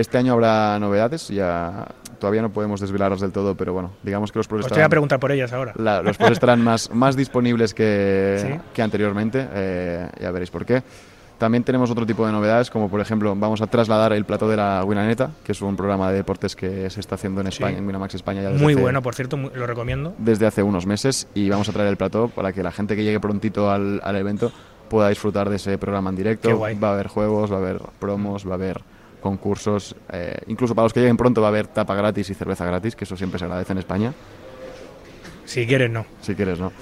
[0.00, 1.86] Este año habrá novedades, ya
[2.18, 4.76] todavía no podemos desvelarlas del todo, pero bueno, digamos que los pros Os te voy
[4.76, 5.74] a estarán, preguntar por ellas ahora.
[5.76, 8.60] la- los pros estarán más, más disponibles que, Sí.
[8.72, 10.82] que anteriormente, eh, ya veréis por qué.
[11.36, 14.56] También tenemos otro tipo de novedades, como por ejemplo, vamos a trasladar el plató de
[14.56, 17.62] la Winaneta, que es un programa de deportes que se está haciendo en Sí.
[17.62, 20.14] España, en Winamax España ya desde Muy hace- bueno, por cierto, muy- lo recomiendo.
[20.18, 23.04] desde hace unos meses y vamos a traer el plató para que la gente que
[23.04, 24.50] llegue prontito al, al evento
[24.88, 26.48] pueda disfrutar de ese programa en directo.
[26.48, 26.78] Qué guay.
[26.78, 28.80] Va a haber juegos, va a haber promos, va a haber
[29.20, 29.94] concursos.
[30.12, 32.96] eh, incluso para los que lleguen pronto va a haber tapa gratis y cerveza gratis,
[32.96, 34.12] que eso siempre se agradece en España,
[35.44, 36.04] Si quieres, no.
[36.20, 36.72] si quieres, ¿no?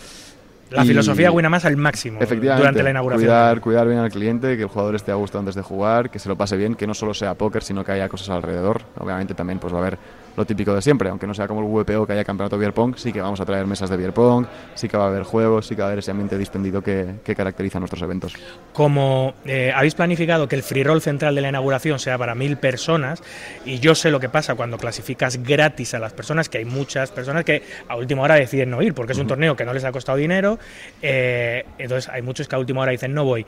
[0.70, 3.27] La Y- filosofía Winamax al máximo Efectivamente, durante la inauguración.
[3.27, 6.18] Cuidar, cuidar bien al cliente, que el jugador esté a gusto antes de jugar, que
[6.18, 8.83] se lo pase bien, que no solo sea póker, sino que haya cosas alrededor.
[8.98, 9.98] Obviamente también pues va a haber
[10.38, 12.72] lo típico de siempre, aunque no sea como el VPO que haya campeonato de beer
[12.72, 15.24] pong, sí que vamos a traer mesas de beer pong, sí que va a haber
[15.24, 18.35] juegos, sí que va a haber ese ambiente distendido que, que caracteriza nuestros eventos.
[18.72, 22.57] Como eh, habéis planificado que el free roll central de la inauguración sea para mil
[22.57, 23.22] personas,
[23.64, 27.11] y yo sé lo que pasa cuando clasificas gratis a las personas, que hay muchas
[27.11, 29.85] personas que a última hora deciden no ir, porque es un torneo que no les
[29.85, 30.59] ha costado dinero,
[31.03, 33.44] eh, entonces hay muchos que a última hora dicen no voy.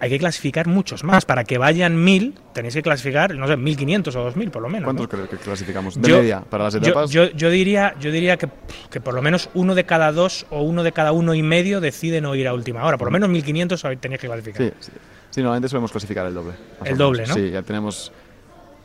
[0.00, 1.24] Hay que clasificar muchos más.
[1.24, 4.84] Para que vayan mil, tenéis que clasificar, no sé, 1500 o 2000 por lo menos.
[4.84, 5.08] ¿Cuántos ¿no?
[5.08, 6.00] crees que clasificamos?
[6.00, 7.10] De Yo- media, para las etapas.
[7.10, 8.48] yo, yo diría, yo diría que,
[8.90, 11.80] que por lo menos uno de cada dos o uno de cada uno y medio
[11.80, 12.96] decide no ir a última hora.
[12.98, 14.62] Por lo menos 1500 tenéis que clasificar.
[14.62, 14.92] Sí, sí.
[15.30, 16.54] Sí, normalmente solemos clasificar el doble.
[16.84, 17.34] El doble, ¿no?
[17.34, 18.10] Sí, ya tenemos.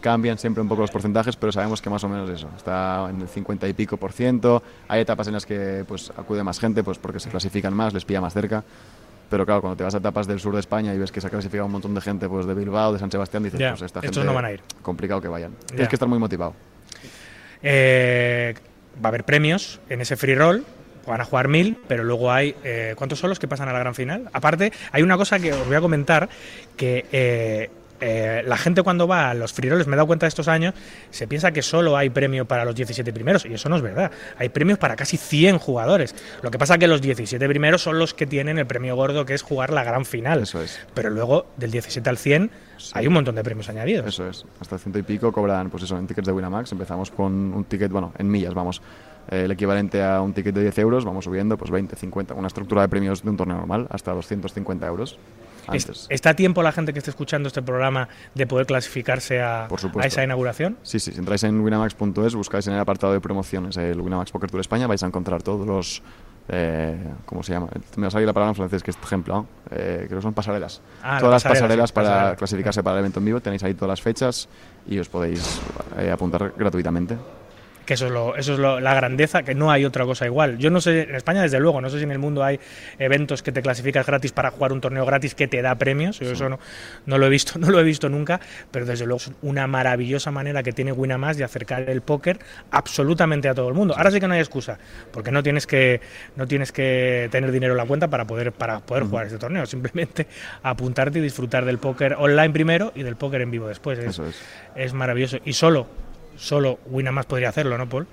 [0.02, 2.50] Cambian siempre un poco los porcentajes, pero sabemos que más o menos eso.
[2.58, 4.62] Está en el 50 y pico por ciento.
[4.90, 8.04] Hay etapas en las que pues acude más gente, pues porque se clasifican más, les
[8.04, 8.66] pilla más cerca.
[9.34, 11.26] Pero claro, cuando te vas a etapas del sur de España y ves que se
[11.26, 13.82] ha clasificado un montón de gente pues de Bilbao, de San Sebastián, dices, Ya, pues
[13.82, 14.62] esta estos gente no van a ir.
[14.84, 15.54] complicado que vayan.
[15.62, 15.68] Ya.
[15.70, 16.54] Tienes que estar muy motivado.
[17.64, 18.54] Eh,
[19.04, 20.64] va a haber premios en ese free roll.
[21.08, 22.56] Van a jugar mil, pero luego hay.
[22.64, 24.30] eh, ¿Cuántos son los que pasan a la gran final?
[24.34, 26.30] Aparte, hay una cosa que os voy a comentar:
[26.78, 27.72] que eh,
[28.04, 30.48] eh, la gente cuando va a los free rolls, me he dado cuenta de estos
[30.48, 30.74] años,
[31.10, 34.12] se piensa que solo hay premio para los 17 primeros, y eso no es verdad.
[34.38, 36.14] Hay premios para casi 100 jugadores.
[36.42, 39.34] Lo que pasa que los 17 primeros son los que tienen el premio gordo, que
[39.34, 40.42] es jugar la gran final.
[40.42, 40.80] Eso es.
[40.94, 42.52] Pero luego, del 17 al 100,
[42.94, 44.06] hay un montón de premios añadidos.
[44.08, 44.46] Eso es.
[44.60, 46.72] Hasta el ciento y pico cobran, pues eso, en tickets de Winamax.
[46.74, 48.82] Empezamos con un ticket, bueno, en millas, vamos.
[49.30, 52.48] eh, el equivalente a un ticket de 10 euros, vamos subiendo, pues 20, 50, una
[52.48, 55.18] estructura de premios de un torneo normal, hasta 250 euros.
[55.68, 56.08] Antes.
[56.10, 59.80] ¿Está a tiempo la gente que esté escuchando este programa de poder clasificarse a, Por
[59.80, 60.06] supuesto.
[60.06, 60.78] a esa inauguración?
[60.84, 64.50] Sí, sí, si entráis en winamax.es, buscáis en el apartado de promociones el Winamax Poker
[64.50, 66.02] Tour España, vais a encontrar todos los.
[66.50, 67.70] Eh, ¿Cómo se llama?
[67.96, 69.46] Me va a salir la palabra en francés, que es ejemplo.
[69.72, 70.82] Eh, creo que son pasarelas.
[71.02, 72.38] Ah, todas las las pasarelas, para pasarelas.
[72.38, 74.50] clasificarse para el evento en vivo, tenéis ahí todas las fechas
[74.88, 75.62] y os podéis
[75.98, 77.18] eh, apuntar gratuitamente.
[77.86, 80.58] Que eso es, lo, eso es lo- la grandeza, que no hay otra cosa igual.
[80.58, 82.60] Yo no sé, en España desde luego, no sé si en el mundo hay
[82.98, 86.20] eventos que te clasificas gratis para jugar un torneo gratis que te da premios.
[86.20, 86.60] Yo eso no,
[87.06, 88.40] no lo he visto, no lo he visto nunca,
[88.72, 92.40] pero desde luego es una maravillosa manera que tiene Winamax de acercar el póker
[92.72, 93.96] absolutamente a todo el mundo.
[93.98, 94.78] Ahora sí que no hay excusa,
[95.12, 96.02] porque no tienes que,
[96.36, 99.66] no tienes que tener dinero en la cuenta para poder, para poder jugar este torneo.
[99.66, 100.28] Simplemente
[100.64, 104.00] apuntarte y disfrutar del póker online primero y del póker en vivo después.
[104.00, 104.42] Es, Eso es.
[104.76, 105.38] es maravilloso.
[105.46, 105.88] Y solo,
[106.36, 108.08] solo Winamax podría hacerlo, ¿no, Paul?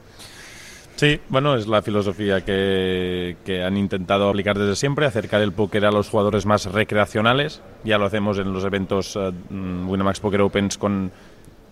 [1.00, 5.86] Sí, bueno, es la filosofía que, que han intentado aplicar desde siempre, acercar el póker
[5.86, 7.62] a los jugadores más recreacionales.
[7.84, 11.10] Ya lo hacemos en los eventos eh, mm, Winamax Poker Opens con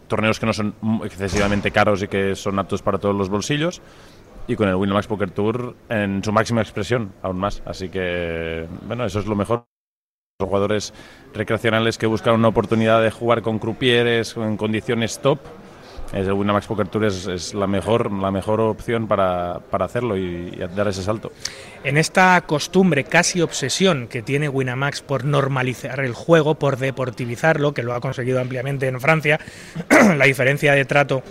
[0.07, 3.83] torneos que no son excesivamente caros y que son aptos para todos los bolsillos.
[4.47, 7.63] Y con el Winamax Poker Tour en su máxima expresión, aún más.
[7.67, 9.67] Así que, bueno, eso es lo mejor.
[10.41, 10.95] Los jugadores
[11.35, 15.39] recreacionales que buscan una oportunidad de jugar con crupieres en condiciones top
[16.13, 20.89] el Winamax Poker Tour es, la mejor la mejor opción para, para hacerlo y dar
[20.89, 21.33] ese salto.
[21.85, 27.83] En esta costumbre, casi obsesión que tiene Winamax por normalizar el juego, por deportivizarlo, que
[27.83, 29.39] lo ha conseguido ampliamente en Francia,
[30.17, 31.23] la diferencia de trato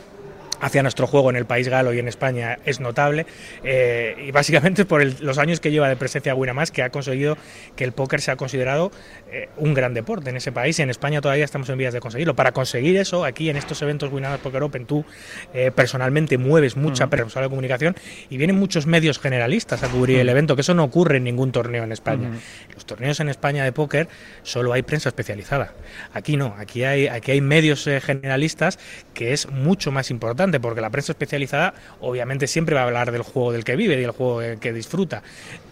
[0.62, 3.26] hacia nuestro juego en el país galo y en España es notable
[3.64, 7.38] eh, y básicamente por el- los años que lleva de presencia Winamax que ha conseguido
[7.76, 8.92] que el póker sea considerado
[9.32, 12.00] eh, un gran deporte en ese país y en España todavía estamos en vías de
[12.00, 12.36] conseguirlo.
[12.36, 15.06] Para conseguir eso, aquí en estos eventos Winamax Poker Open tú
[15.54, 17.96] eh, personalmente mueves mucha prensa de comunicación
[18.30, 21.52] y vienen muchos medios generalistas a cubrir el evento, que eso no ocurre en ningún
[21.52, 22.30] torneo en España.
[22.74, 24.08] Los torneos en España de póker
[24.44, 25.74] solo hay prensa especializada.
[26.14, 28.80] Aquí no, aquí hay, aquí hay medios eh, generalistas
[29.14, 33.22] que es mucho más importante, porque la prensa especializada obviamente siempre va a hablar del
[33.22, 35.22] juego del que vive y del juego que disfruta.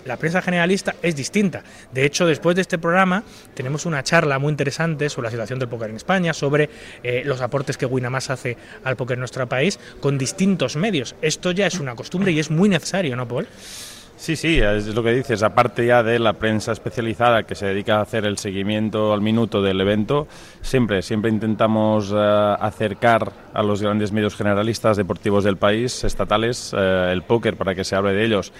[0.05, 1.63] La prensa generalista es distinta.
[1.91, 3.23] De hecho, después de este programa
[3.55, 6.69] tenemos una charla muy interesante sobre la situación del póker en España, sobre
[7.01, 11.15] eh, los aportes que Winamax hace al póker en nuestro país, con distintos medios.
[11.21, 13.47] Esto ya es una costumbre y es muy necesario, ¿no, Paul?
[14.17, 15.43] Sí, sí, es lo que dices.
[15.43, 19.61] Aparte ya de la prensa especializada que se dedica a hacer el seguimiento al minuto
[19.61, 20.27] del evento,
[20.61, 27.09] siempre, siempre intentamos eh, acercar a los grandes medios generalistas deportivos del país, estatales, eh,
[27.11, 28.53] el póker para que se hable de ellos.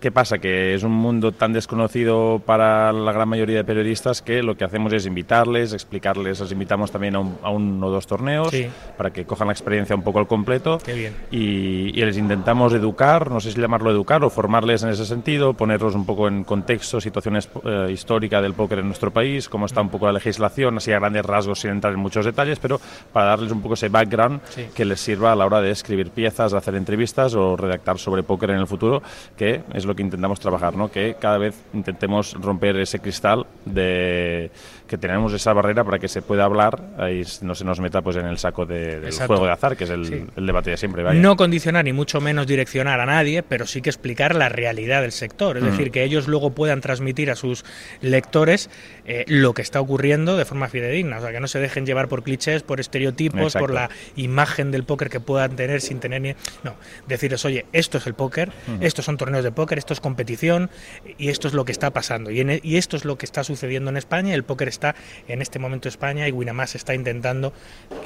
[0.00, 0.38] ¿Qué pasa?
[0.38, 4.64] Que es un mundo tan desconocido para la gran mayoría de periodistas que lo que
[4.64, 8.66] hacemos es invitarles, explicarles, los invitamos también a, un, a uno o dos torneos Sí.
[8.96, 11.14] para que cojan la experiencia un poco al completo Qué bien.
[11.30, 15.52] y, y les intentamos educar, no sé si llamarlo educar o formarles en ese sentido,
[15.52, 19.82] ponerlos un poco en contexto, situaciones eh, histórica del póker en nuestro país, cómo está
[19.82, 22.80] un poco la legislación, así a grandes rasgos sin entrar en muchos detalles, pero
[23.12, 24.64] para darles un poco ese background Sí.
[24.74, 28.48] que les sirva a la hora de escribir piezas, hacer entrevistas o redactar sobre póker
[28.48, 29.02] en el futuro,
[29.36, 30.90] que es lo que intentamos trabajar, ¿no?
[30.90, 34.50] que cada vez intentemos romper ese cristal de
[34.86, 36.80] que tenemos esa barrera para que se pueda hablar
[37.12, 39.28] y no se nos meta pues en el saco de- del Exacto.
[39.34, 40.24] juego de azar, que es el, Sí.
[40.36, 41.02] el debate de siempre.
[41.04, 41.20] vaya.
[41.20, 45.12] No condicionar ni mucho menos direccionar a nadie, pero sí que explicar la realidad del
[45.12, 45.56] sector.
[45.58, 47.64] Es decir, que ellos luego puedan transmitir a sus
[48.00, 48.68] lectores
[49.12, 51.18] eh, lo que está ocurriendo de forma fidedigna.
[51.18, 53.66] O sea, que no se dejen llevar por clichés, por estereotipos, Exacto.
[53.66, 56.34] por la imagen del póker que puedan tener sin tener ni.
[56.62, 56.76] No,
[57.08, 60.70] decirles, oye, esto es el póker, estos son torneos de póker, esto es competición
[61.18, 62.30] y esto es lo que está pasando.
[62.30, 64.32] Y, en e- y esto es lo que está sucediendo en España.
[64.32, 64.94] El póker está
[65.26, 67.52] en este momento en España y Winamax está intentando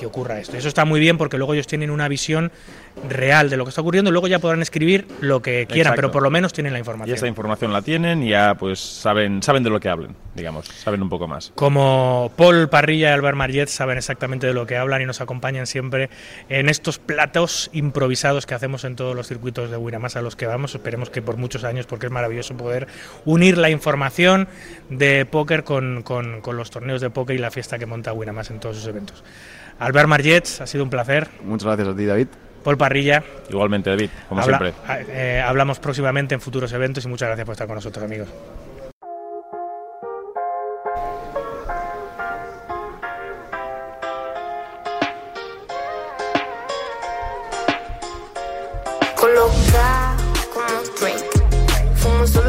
[0.01, 0.57] que ocurra esto.
[0.57, 2.51] Eso está muy bien porque luego ellos tienen una visión
[3.09, 5.97] real de lo que está ocurriendo y luego ya podrán escribir lo que quieran, Exacto.
[5.97, 7.15] pero por lo menos tienen la Y información.
[7.15, 10.94] esta información la tienen y ya pues saben, saben de lo que hablen, digamos, saben
[11.03, 11.53] un poco más.
[11.55, 15.67] Como Paul Parrilla y Albert Marget saben exactamente de lo que hablan y nos acompañan
[15.67, 16.11] siempre
[16.49, 20.47] en estos platos improvisados que hacemos en todos los circuitos de Winamax a los que
[20.47, 20.75] vamos.
[20.75, 22.87] Esperemos que por muchos años, porque es maravilloso poder
[23.25, 24.49] unir la información
[24.91, 28.51] de póker con, con- con los torneos de póker y la fiesta que monta Winamax
[28.51, 29.25] en todos sus eventos.
[29.79, 31.29] Albert Marget, ha sido un placer.
[31.45, 32.29] Muchas gracias a ti, David.
[32.63, 35.05] Paul Parrilla, Igualmente, David, como habla- siempre.
[35.09, 38.29] eh, hablamos próximamente en futuros eventos y muchas gracias por estar con nosotros, amigos.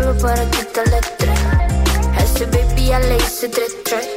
[0.06, 1.39] Solo para quitarle estrés.
[2.15, 4.08] A ese baby ya le hice tres tres.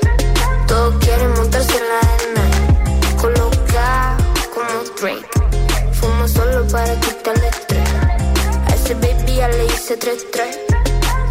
[0.66, 3.16] Todos quieren montarse en la arena.
[3.18, 4.16] Coloca
[4.52, 5.26] como Drake.
[5.94, 7.88] Fumo solo para quitarle estrés.
[8.66, 10.58] A ese baby ya le hice tres tres.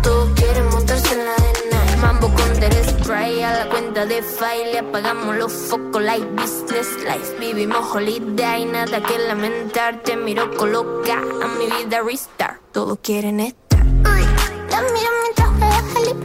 [0.02, 1.98] Todos quieren montarse en la arena.
[2.02, 4.72] Mambo con del spray a la cuenta de file.
[4.72, 7.38] Le apagamos los focos like business life.
[7.39, 10.02] Vivimos holiday, nada que lamentar.
[10.02, 12.60] Te miro coloca a mi vida restart.
[12.72, 13.67] Todos quieren estar.
[14.78, 16.18] Ay, la miro mientras juega Jalip.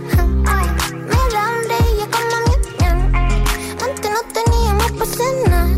[1.10, 2.52] Me da hambre y ya como mi
[3.82, 5.68] Antes no teníamos pa' cenar.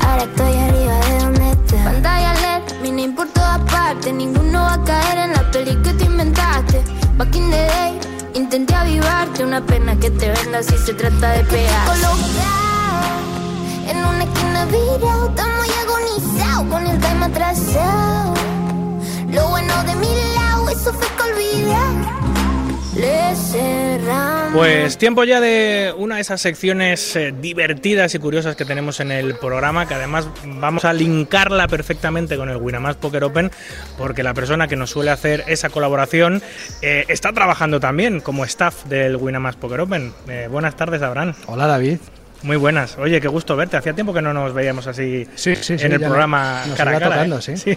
[0.00, 1.84] Ahora estoy arriba de donde está.
[1.84, 4.14] Pantalla LED, mini por todas partes.
[4.14, 6.82] Ninguno va a caer en la peli que te inventaste.
[7.18, 8.00] Back in the day,
[8.32, 9.44] intenté avivarte.
[9.44, 11.88] Una pena que te venda si se trata de pegar.
[13.86, 15.28] En una esquina virado.
[15.28, 18.34] Estamos ya agonizados con el time atrasado.
[19.30, 20.08] Lo bueno de mi
[24.52, 29.12] Pues tiempo ya de una de esas secciones eh, divertidas y curiosas que tenemos en
[29.12, 33.50] el programa, que además vamos a linkarla perfectamente con el Winamax Poker Open,
[33.96, 36.42] porque la persona que nos suele hacer esa colaboración
[36.82, 40.12] eh, está trabajando también como staff del Winamax Poker Open.
[40.28, 41.34] Eh, buenas tardes, Abraham.
[41.46, 41.98] Hola David.
[42.42, 42.96] Muy buenas.
[42.98, 43.76] Oye, qué gusto verte.
[43.76, 46.92] Hacía tiempo que no nos veíamos así Sí, sí, sí, en el programa nos cara
[46.92, 47.06] a cara.
[47.10, 47.56] tocando, ¿eh?
[47.56, 47.76] sí.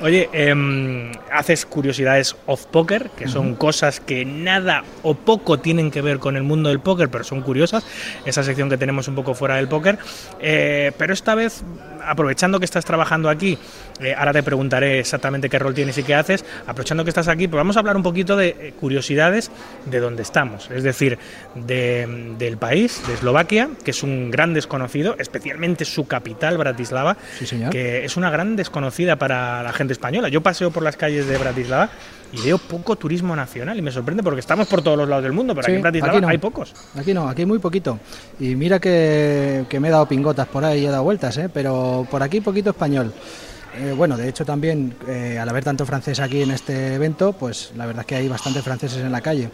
[0.00, 6.02] Oye, em, haces curiosidades off poker, que son cosas que nada o poco tienen que
[6.02, 7.84] ver con el mundo del póker, pero son curiosas.
[8.26, 9.98] Esa sección que tenemos un poco fuera del póker.
[10.40, 11.62] Eh, pero esta vez,
[12.04, 13.56] aprovechando que estás trabajando aquí,
[14.00, 16.44] eh, ahora te preguntaré exactamente qué rol tienes y qué haces.
[16.66, 19.52] Aprovechando que estás aquí, pues vamos a hablar un poquito de curiosidades
[19.86, 20.68] de dónde estamos.
[20.72, 21.20] Es decir,
[21.54, 27.46] de- del país, de Eslovaquia, que es un gran desconocido, especialmente su capital, Bratislava, Sí,
[27.46, 27.70] señor.
[27.70, 30.28] que es una gran desconocida para la gente española.
[30.28, 31.88] Yo paseo por las calles de Bratislava
[32.32, 35.32] y veo poco turismo nacional y me sorprende porque estamos por todos los lados del
[35.32, 36.28] mundo, pero Sí, aquí en Bratislava aquí no.
[36.28, 36.74] hay pocos.
[36.96, 37.98] Aquí no, aquí muy poquito.
[38.40, 41.48] Y mira que, que me he dado pingotas por ahí y he dado vueltas, ¿eh?
[41.52, 43.12] pero por aquí poquito español.
[43.78, 47.72] Eh, bueno, de hecho también, eh, al haber tanto francés aquí en este evento, pues
[47.76, 49.48] la verdad es que hay bastantes franceses en la calle.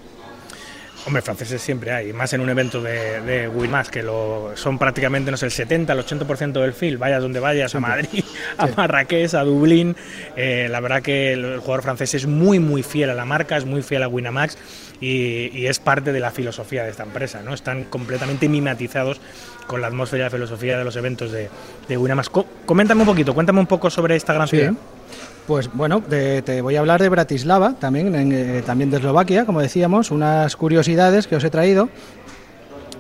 [1.07, 3.49] Hombre, franceses siempre hay, más en un evento de, de
[3.91, 7.75] que lo, son prácticamente, no sé, el 70, el 80% del film, vayas donde vayas,
[7.75, 8.25] a Madrid,
[8.59, 9.97] a Marrakech, a Dublín.
[10.37, 13.65] eh, la verdad que el, jugador francés es muy, muy fiel a la marca, es
[13.65, 14.59] muy fiel a Winamax
[15.01, 17.55] y, y es parte de la filosofía de esta empresa, ¿no?
[17.55, 19.21] Están completamente mimetizados
[19.67, 21.49] con la atmósfera y la filosofía de los eventos de,
[21.89, 22.29] de Winamax.
[22.29, 24.73] Co- coméntame un poquito, cuéntame un poco sobre esta gran ciudad.
[25.49, 30.11] Pues bueno, te voy a hablar de Bratislava, también, eh, también de Eslovaquia, como decíamos,
[30.11, 31.89] unas curiosidades que os he traído.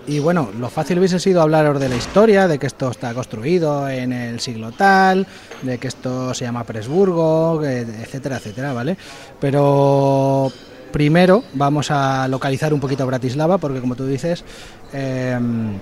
[0.06, 3.86] Y bueno, lo fácil hubiese sido hablaros de la historia, de que esto está construido
[3.90, 5.26] en el siglo tal,
[5.60, 8.96] de que esto se llama Presburgo, que- etcétera, etcétera, ¿vale?
[9.38, 10.50] Pero
[10.90, 14.42] primero vamos a localizar un poquito Bratislava, porque como tú dices,
[14.94, 15.74] em,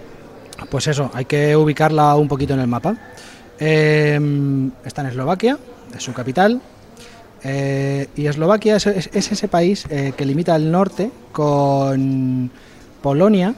[0.68, 2.96] pues eso, hay que ubicarla un poquito en el mapa.
[3.60, 5.56] Em, está en Eslovaquia,
[5.94, 6.60] es su capital.
[7.44, 12.50] eh, y Eslovaquia es, es- es ese país eh, que limita al norte con
[13.02, 13.54] Polonia,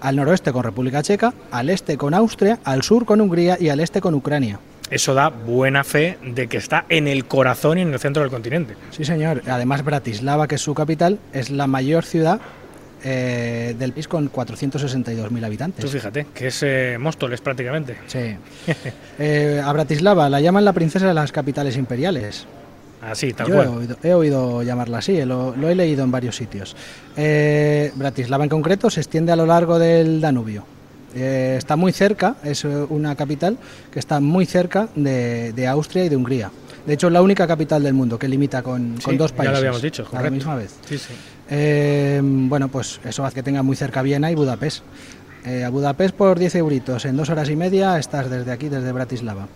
[0.00, 3.80] al noroeste con República Checa, al este con Austria, al sur con Hungría y al
[3.80, 4.58] este con Ucrania.
[4.90, 8.30] Eso da buena fe de que está en el corazón y en el centro del
[8.30, 8.74] continente.
[8.90, 9.42] Sí, señor.
[9.48, 12.40] Además, Bratislava, que es su capital, es la mayor ciudad
[13.08, 15.84] eh, del país con 462.000 habitantes.
[15.84, 17.96] Tú fíjate, que es eh, Móstoles prácticamente.
[18.08, 18.36] Sí.
[19.18, 22.46] Eh, a Bratislava la llaman la princesa de las capitales imperiales.
[23.00, 23.78] Así, tal Yo he cual.
[23.78, 26.76] oído, he oído llamarla así, lo, lo he leído en varios sitios.
[27.94, 30.66] Bratislava en concreto se extiende a lo largo del Danubio.
[31.14, 33.56] Está muy cerca, es una capital
[33.90, 36.50] que está muy cerca de, de Austria y de Hungría.
[36.86, 39.58] De hecho, es la única capital del mundo que limita con, dos ya países lo
[39.58, 40.74] habíamos dicho, a la misma vez.
[40.86, 41.14] Sí, sí.
[41.50, 44.82] Eh, bueno, pues eso hace que tenga muy cerca Viena y Budapest.
[45.44, 48.90] Eh, a Budapest por 10 euritos, en dos horas y media estás desde aquí, desde
[48.92, 49.46] Bratislava.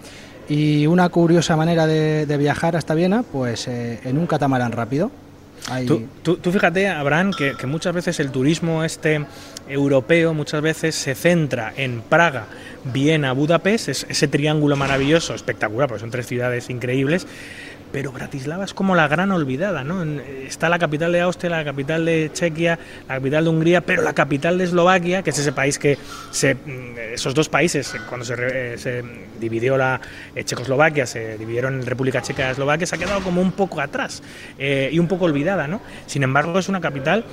[0.48, 5.10] Y una curiosa manera de, viajar hasta Viena, pues eh, en un catamarán rápido.
[5.86, 9.26] Tú, tú- tú fíjate, Abraham, que, que muchas veces el turismo este
[9.68, 12.46] europeo muchas veces se centra en Praga,
[12.92, 17.26] Viena, Budapest, es- ese triángulo maravilloso, espectacular, porque son tres ciudades increíbles,
[17.92, 20.02] pero Bratislava es como la gran olvidada, ¿no?
[20.02, 24.02] En- Está la capital de Austria, la capital de Chequia, la capital de Hungría, pero
[24.02, 25.96] la capital de Eslovaquia, que es ese país que
[26.30, 29.02] se, mm, esos dos países, cuando se, eh, se
[29.40, 30.00] dividió la
[30.34, 33.80] eh, Checoslovaquia, se dividieron en República Checa y Eslovaquia, se ha quedado como un poco
[33.80, 34.22] atrás
[34.58, 35.80] eh, y un poco olvidada, ¿no?
[36.06, 37.24] Sin embargo, es una capital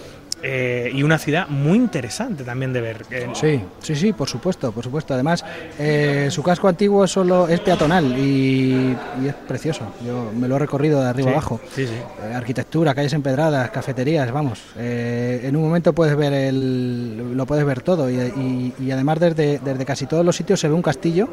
[0.44, 3.06] eh, y una ciudad muy interesante también de ver.
[3.12, 5.14] Eh, Sí, sí, sí, por supuesto, por supuesto.
[5.14, 5.44] Además,
[5.80, 9.86] eh, su casco antiguo solo es peatonal y, y es precioso.
[10.06, 11.60] Yo me lo he recorrido de arriba Sí, abajo.
[11.76, 11.94] sí, sí.
[12.34, 14.60] Arquitectura, calles empedradas, cafeterías, vamos.
[14.78, 19.60] en un momento puedes ver el, lo puedes ver todo y, y- y además desde,
[19.60, 21.28] desde casi todos los sitios se ve un castillo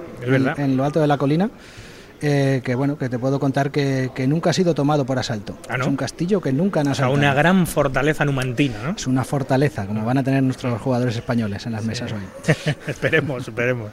[0.56, 1.50] en lo alto de la colina.
[2.26, 5.58] Eh, que bueno, que te puedo contar que, que nunca ha sido tomado por asalto.
[5.68, 5.84] Ah, ¿no?
[5.84, 7.14] Es un castillo que nunca han O sea, asaltado.
[7.18, 8.90] una gran fortaleza numantina, ¿no?
[8.96, 12.20] Es una fortaleza, como van a tener nuestros jugadores españoles en las mesas hoy.
[12.88, 13.90] esperemos, esperemos.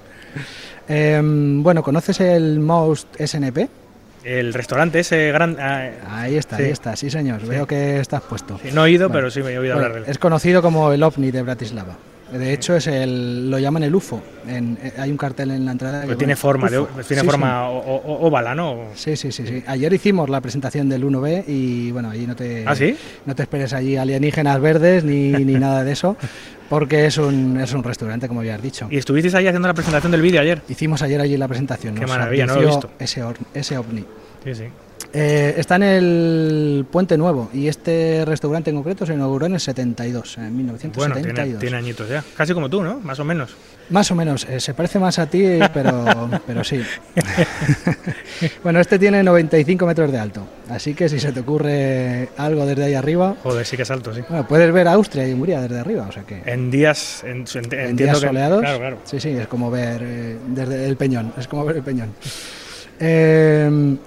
[0.87, 3.67] Eh, bueno, ¿conoces el Most SNP?
[4.23, 5.57] El restaurante ese gran...
[5.59, 6.63] ah, Ahí está, Sí.
[6.63, 8.59] ahí está, sí señor, veo que estás puesto.
[8.61, 10.11] sí, no he ido, pero sí me he oído Bueno, hablar de él.
[10.11, 11.95] es conocido como el OVNI de Bratislava.
[12.31, 14.21] De hecho, es el, lo llaman el UFO.
[14.47, 16.01] En- eh, hay un cartel en la entrada.
[16.01, 18.85] que Pues tiene forma, de, tiene Sí, forma o- o- óvala, ¿no?
[18.95, 19.63] Sí, sí, sí, sí.
[19.67, 22.95] Ayer hicimos la presentación del 1B y bueno, allí no te, ¿Ah, sí?
[23.25, 26.15] no te esperes allí alienígenas verdes ni, ni nada de eso,
[26.69, 28.87] porque es un, es un restaurante, como habías dicho.
[28.89, 30.61] Y estuvisteis ahí haciendo la presentación del vídeo ayer.
[30.69, 31.95] Hicimos ayer allí la presentación.
[31.95, 32.89] Qué maravilla, no lo he visto.
[32.99, 34.05] Ese, ese ovni.
[34.43, 34.63] Sí, sí.
[35.13, 39.59] Eh, está en el Puente Nuevo y este restaurante en concreto se inauguró en el
[39.59, 41.35] 72, en Bueno, 1972.
[41.35, 42.23] tiene, tiene añitos ya.
[42.37, 42.99] Casi como tú, ¿no?
[43.01, 43.53] Más o menos.
[43.89, 46.05] Más o menos, eh, se parece más a ti, pero,
[46.47, 46.81] pero sí.
[48.63, 52.85] bueno, este tiene 95 metros de alto, así que si se te ocurre algo desde
[52.85, 54.21] ahí arriba, Joder, sí que es alto, sí.
[54.29, 56.41] bueno, puedes ver Austria y Hungría desde arriba, o sea que...
[56.45, 57.23] En días...
[57.25, 58.97] En, en- en entiendo días que- soleados, Claro, claro.
[59.03, 62.13] sí, sí, es como ver eh, desde el Peñón, es como ver el Peñón.
[63.03, 63.97] Eh,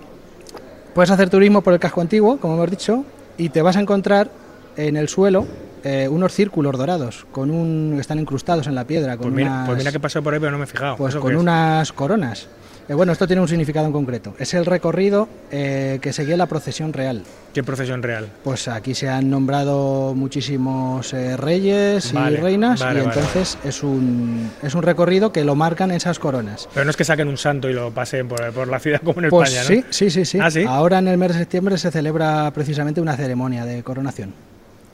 [0.95, 3.05] puedes hacer turismo por el casco antiguo, como hemos dicho,
[3.37, 4.31] y te vas a encontrar
[4.77, 5.47] en el suelo
[5.83, 9.67] eh, unos círculos dorados, con un, están incrustados en la piedra, con Pues mira, unas,
[9.67, 10.97] pues mira que pasé por ahí, pero no me he fijado.
[10.97, 12.49] pues ¿Eso con unas coronas.
[12.87, 14.35] Eh, bueno, esto tiene un significado en concreto.
[14.39, 17.23] Es el recorrido eh, que seguía la procesión real.
[17.55, 18.29] ¿Qué procesión real?
[18.43, 23.57] Pues aquí se han nombrado muchísimos eh, reyes Vale, y reinas vale, y vale, entonces
[23.65, 26.69] es un es un recorrido que lo marcan esas coronas.
[26.75, 29.23] Pero no es que saquen un santo y lo pasen por, por la ciudad como
[29.23, 29.87] en Pues España, ¿no?
[29.91, 30.39] sí, sí, sí, sí.
[30.43, 30.65] ¿Ah, sí?
[30.69, 34.35] Ahora en el mes de septiembre se celebra precisamente una ceremonia de coronación.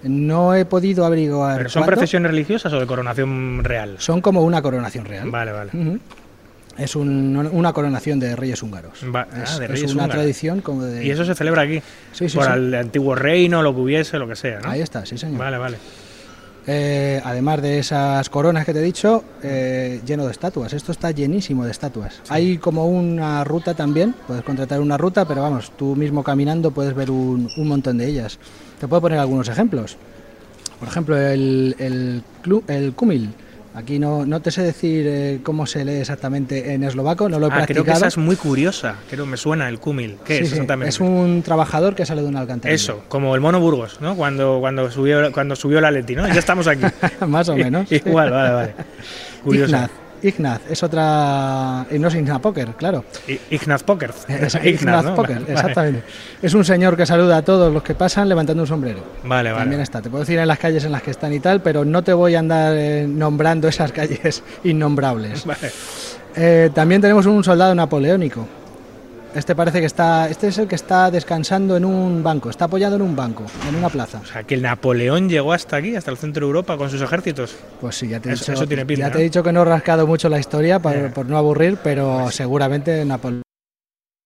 [0.04, 1.56] No he podido averiguar.
[1.58, 1.96] ¿Pero son cuándo.
[1.96, 3.96] procesiones religiosas o de coronación real?
[3.98, 5.30] Son como una coronación real.
[5.30, 5.70] Vale, vale.
[6.80, 8.92] Es un- una coronación de reyes húngaros.
[9.14, 10.14] Va- es, ah, de es reyes una húngaros.
[10.16, 11.04] tradición como de.
[11.04, 11.80] Y eso se celebra aquí.
[12.12, 12.52] Sí, sí, por sí.
[12.54, 14.70] el antiguo reino, lo que hubiese, lo que sea, ¿no?
[14.70, 15.38] Ahí está, sí, señor.
[15.38, 15.76] Vale, vale.
[16.66, 20.72] Eh, además de esas coronas que te he dicho, eh, lleno de estatuas.
[20.72, 22.20] Esto está llenísimo de estatuas.
[22.28, 26.94] Hay como una ruta también, puedes contratar una ruta, pero vamos, tú mismo caminando puedes
[26.94, 28.38] ver un, un montón de ellas.
[28.78, 29.96] Te puedo poner algunos ejemplos.
[30.78, 32.22] Por ejemplo, el, el,
[32.68, 33.30] el Kumil.
[33.72, 37.46] Aquí no, no te sé decir eh, cómo se lee exactamente en eslovaco, no lo
[37.46, 37.84] he Ah, creo practicado.
[37.84, 38.96] que esa es muy curiosa.
[39.08, 40.16] Creo que me suena el Kumil.
[40.24, 42.74] ¿Qué Sí, es sí, es un trabajador que sale de una alcantarilla.
[42.74, 44.16] Eso, como el mono Burgos, ¿no?
[44.16, 46.26] Cuando, cuando subió cuando subió la Leti, ¿no?
[46.26, 46.82] Ya estamos aquí.
[47.28, 47.90] Más o menos.
[47.92, 48.74] Igual, vale, vale.
[49.44, 49.76] Curioso.
[50.22, 50.60] Ignaz.
[50.68, 51.86] Es otra.
[51.90, 53.04] Y no es Ignaz Poker, claro.
[53.50, 54.10] Ignaz Poker.
[54.28, 55.14] Es Ignaz, Ignaz ¿no?
[55.14, 55.52] Poker, Vale.
[55.52, 56.02] exactamente.
[56.42, 59.00] Es un señor que saluda a todos los que pasan levantando un sombrero.
[59.24, 59.62] Vale, vale.
[59.62, 60.00] También está.
[60.02, 62.12] Te puedo decir en las calles en las que están y tal, pero no te
[62.12, 65.44] voy a andar eh, nombrando esas calles innombrables.
[65.44, 65.70] Vale.
[66.36, 68.46] Eh, también tenemos un soldado napoleónico.
[69.34, 70.28] Este parece que está.
[70.28, 72.50] Este es el que está descansando en un banco.
[72.50, 74.20] Está apoyado en un banco, en una plaza.
[74.22, 77.00] O sea, que el Napoleón llegó hasta aquí, hasta el centro de Europa, con sus
[77.00, 77.56] ejércitos.
[77.80, 79.52] Pues sí, ya te he Eso- dicho, eso tiene pinta, ya te he dicho que
[79.52, 83.42] no he rascado mucho la historia por, por no aburrir, pero seguramente Napoleón.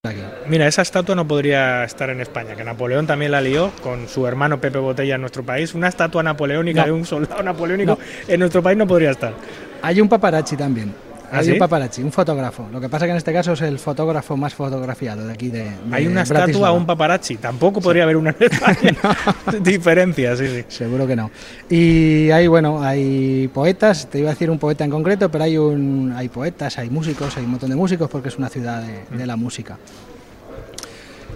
[0.06, 0.20] aquí.
[0.48, 4.26] Mira, esa estatua no podría estar en España, que Napoleón también la lió con su
[4.26, 5.74] hermano Pepe Botella en nuestro país.
[5.74, 6.86] Una estatua napoleónica No.
[6.86, 9.34] de un soldado napoleónico en nuestro país no podría estar.
[9.82, 10.94] Hay un paparazzi también.
[11.32, 11.52] ¿Ah, Hay sí?
[11.52, 12.68] un paparazzi, un fotógrafo.
[12.70, 15.64] Lo que pasa que en este caso es el fotógrafo más fotografiado de aquí de.
[15.64, 16.72] de Hay una estatua, Bratislava.
[16.76, 17.36] un paparazzi.
[17.36, 18.34] Tampoco podría haber una.
[19.62, 20.64] Diferencia, sí, sí.
[20.68, 21.30] Seguro que no.
[21.68, 25.56] Y hay, bueno, hay poetas, te iba a decir un poeta en concreto, pero hay
[25.58, 29.16] un hay poetas, hay músicos, hay un montón de músicos porque es una ciudad de,
[29.16, 29.76] de la música.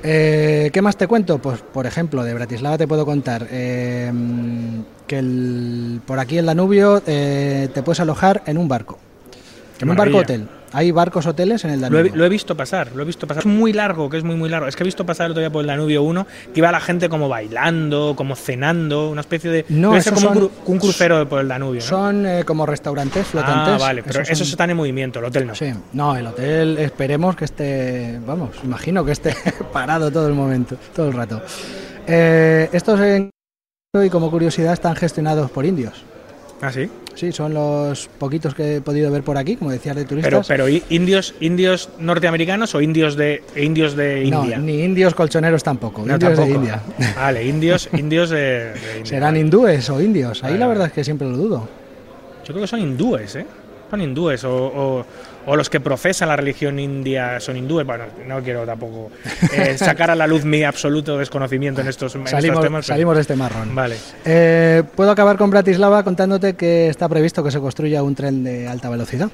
[0.02, 1.38] Eh, ¿Qué más te cuento?
[1.38, 4.12] Pues, por ejemplo, de Bratislava te puedo contar eh,
[5.08, 8.98] que el- por aquí en Danubio eh, te puedes alojar en un barco.
[9.80, 10.48] En un barco hotel.
[10.72, 12.12] Hay barcos hoteles en el Lo Danubio.
[12.12, 13.40] he, lo he visto pasar, lo he visto pasar.
[13.42, 14.68] Es muy largo, que es muy, muy largo.
[14.68, 16.80] Es que he visto pasar el otro día por el Danubio 1, que iba la
[16.80, 19.64] gente como bailando, como cenando, una especie de.
[19.70, 21.80] No, esos como un, son- cru- un crucero por el Danubio.
[21.80, 21.86] ¿no?
[21.86, 23.74] Son eh, como restaurantes flotantes.
[23.74, 25.54] Ah, vale, pero esos, son- están en movimiento, el hotel no.
[25.54, 29.34] Sí, no, el hotel esperemos que esté, vamos, imagino que esté
[29.72, 31.40] parado todo el momento, todo el rato.
[32.06, 33.30] Eh, estos en
[34.04, 36.04] y como curiosidad están gestionados por indios.
[36.60, 36.88] Ah, sí.
[37.14, 40.46] Sí, son los poquitos que he podido ver por aquí, como decías de Pero, turistas.
[40.48, 44.58] pero ¿y- indios, indios norteamericanos o indios de indios de no, India.
[44.58, 46.48] ni indios colchoneros tampoco, No, indios tampoco.
[46.48, 46.82] de India.
[47.16, 49.06] Vale, indios, indios de, de India.
[49.06, 50.42] ¿Serán hindúes o indios?
[50.44, 51.68] Ahí Vale, la verdad es que siempre lo dudo.
[52.44, 53.46] Yo creo que son hindúes, ¿eh?
[53.90, 55.06] Son hindúes o, o-
[55.48, 57.86] o los que profesan la religión india son hindúes.
[57.86, 59.10] Bueno, no quiero tampoco
[59.52, 62.64] eh, sacar a la luz mi absoluto desconocimiento en estos, en estos temas.
[62.64, 63.74] pero- salimos de este marrón.
[63.74, 63.96] Vale.
[64.24, 68.68] Eh, Puedo acabar con Bratislava contándote que está previsto que se construya un tren de
[68.68, 69.28] alta velocidad.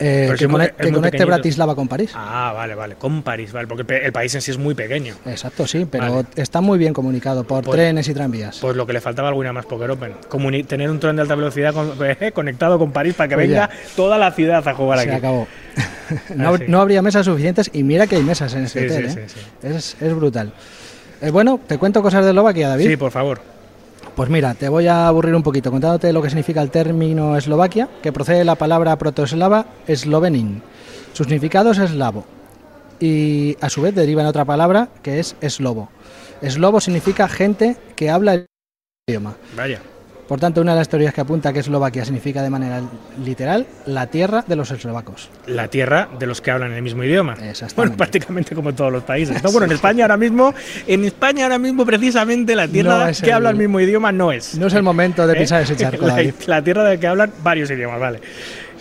[0.00, 1.24] Eh, Pero que, conecte.
[1.24, 2.10] Bratislava con París.
[2.14, 2.94] Ah, vale, vale.
[2.96, 3.68] Con París, vale.
[3.68, 5.14] Porque el país en sí es muy pequeño.
[5.26, 6.26] Exacto, sí, pero Vale.
[6.36, 8.58] está muy bien comunicado por Pues- trenes y tranvías.
[8.58, 10.14] Pues lo que le faltaba a alguna más Poker Open.
[10.28, 13.70] Comuni- tener un tren de alta velocidad con- eh, conectado con París para que venga
[13.94, 15.16] toda la ciudad a jugar Se aquí.
[15.18, 15.46] acabó.
[16.34, 16.64] no, Ah, sí.
[16.66, 19.10] no habría mesas suficientes y mira que hay mesas en este Sí, hotel.
[19.10, 19.26] sí, ¿eh?
[19.28, 20.52] sí, Es, es brutal.
[21.32, 22.86] Bueno, te cuento cosas de Eslovaquia, David.
[22.88, 23.40] Sí, por favor.
[24.20, 27.88] Pues mira, te voy a aburrir un poquito contándote lo que significa el término Eslovaquia,
[28.02, 30.62] que procede de la palabra protoeslava eslovenin.
[31.14, 32.26] Su significado es eslavo
[33.00, 35.88] y a su vez deriva en otra palabra que es eslobo.
[36.42, 38.46] Eslobo significa gente que habla el
[39.08, 39.36] idioma.
[39.56, 39.80] Vaya.
[40.30, 42.80] Por tanto, una de las teorías que apunta que Eslovaquia significa de manera
[43.24, 45.28] literal la tierra de los eslovacos.
[45.48, 47.34] La tierra de los que hablan el mismo idioma.
[47.74, 49.42] Bueno, prácticamente como en todos los países.
[49.42, 50.54] No, bueno, en España ahora mismo,
[50.86, 54.30] en España ahora mismo precisamente la tierra No que el- habla el mismo idioma no
[54.30, 54.54] es.
[54.54, 55.40] No es el momento de ¿Eh?
[55.40, 58.20] pisar ese charco, la, la tierra de que hablan varios idiomas, vale.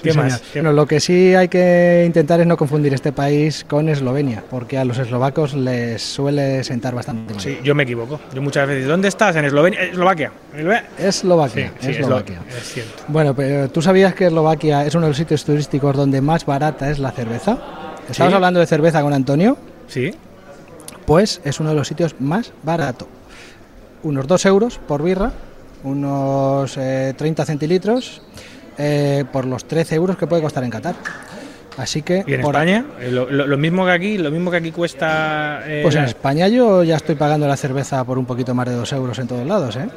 [0.02, 0.34] ¿Qué Sí, más?
[0.34, 0.42] señor.
[0.54, 4.44] ¿Qué- Bueno, lo que sí hay que intentar es no confundir este país con Eslovenia,
[4.50, 7.42] porque a los eslovacos les suele sentar bastante mal.
[7.44, 8.20] Sí, yo me equivoco.
[8.34, 9.36] Yo muchas veces, ¿dónde estás?
[9.36, 10.32] En Eslovenia, Eslovaquia.
[10.56, 10.86] Eslovenia.
[10.98, 12.38] Eslovaquia, Sí, sí, Eslovaquia.
[12.50, 13.04] Eslo- es cierto.
[13.10, 16.90] Bueno, pero ¿tú sabías que Eslovaquia es uno de los sitios turísticos donde más barata
[16.90, 17.58] es la cerveza?
[18.10, 19.58] ¿Estabas hablando de cerveza con Antonio?
[19.88, 20.12] Sí.
[21.06, 23.08] Pues es uno de los sitios más barato.
[24.04, 25.32] Unos 2 euros por birra,
[25.84, 28.22] unos eh, 30 centilitros,
[28.80, 30.96] eh, por los 13 euros que puede costar en Qatar.
[31.78, 32.86] Así que ¿Y en por- España?
[33.00, 35.62] Eh, Lo, lo- lo mismo que aquí, lo mismo que aquí cuesta.
[35.66, 38.74] eh, Pues en España yo ya estoy pagando la cerveza por un poquito más de
[38.76, 39.88] dos euros en todos lados, ¿eh?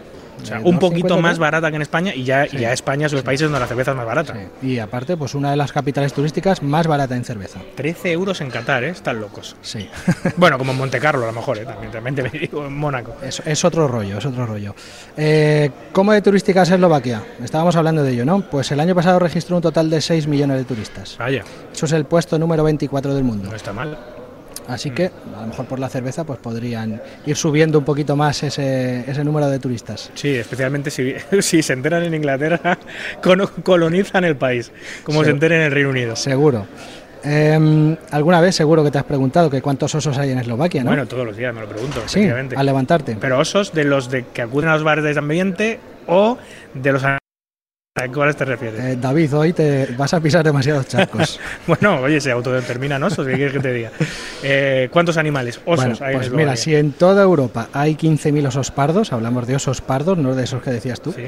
[0.41, 2.73] O sea, Eh, un 2,50 poquito más barata que en España y ya, y ya
[2.73, 4.35] España es los países donde la cerveza es más barata.
[4.61, 4.67] Sí.
[4.69, 7.61] Y aparte, pues una de las capitales turísticas más barata en cerveza.
[7.77, 8.91] 13 euros en Qatar, ¿eh?
[8.91, 9.57] Están locos.
[9.63, 9.89] Sí.
[10.37, 11.65] Bueno, como en Monte Carlo a lo mejor, ¿eh?
[11.65, 13.15] También, también te digo, en Mónaco.
[13.23, 14.75] Es, es otro rollo, es otro rollo.
[15.17, 17.23] Eh, ¿Cómo de turística es Eslovaquia?
[17.43, 18.41] Estábamos hablando de ello, ¿no?
[18.43, 21.17] Pues el año pasado registró un total de 6 millones de turistas.
[21.19, 23.49] Vaya, Eso es el puesto número 24 del mundo.
[23.51, 23.97] no está mal.
[24.69, 25.07] Así que,
[25.37, 29.25] a lo mejor por la cerveza, pues podrían ir subiendo un poquito más ese, ese
[29.25, 30.11] número de turistas.
[30.15, 32.79] Sí, especialmente si, si se enteran en Inglaterra,
[33.65, 34.71] colonizan el país,
[35.05, 36.17] como se enteren en el Reino Unido.
[36.17, 36.67] Seguro.
[37.25, 40.91] Eh, Alguna vez seguro que te has preguntado que cuántos osos hay en Eslovaquia, ¿no?
[40.91, 43.17] Bueno, todos los días me lo pregunto, sí, al levantarte.
[43.21, 46.37] Pero osos de los de que acuden a los bares de ambiente o
[46.75, 47.05] de los
[47.95, 48.81] a ¿A cuáles te refieres?
[48.83, 51.39] Eh, David, hoy te vas a pisar demasiados charcos.
[51.67, 53.91] Bueno, oye, se autodeterminan osos, ¿qué quieres que te diga?
[54.43, 55.61] Eh, ¿Cuántos animales?
[55.67, 56.37] Osos Bueno, hay en pues Eslovaquia?
[56.47, 60.45] mira, si en toda Europa hay 15.000 osos pardos, hablamos de osos pardos, no de
[60.45, 61.25] esos que decías tú, Sí.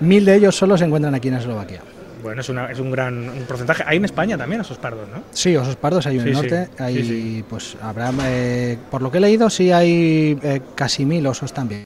[0.00, 1.82] mil de ellos solo se encuentran aquí en Eslovaquia.
[2.20, 3.84] Bueno, es, una- es un gran un porcentaje.
[3.86, 5.22] Hay en España también osos pardos, ¿no?
[5.30, 7.44] Sí, osos pardos hay en el Sí, sí, norte, sí.
[7.48, 11.84] pues habrá, eh, por lo que he leído, sí hay eh, casi mil osos también,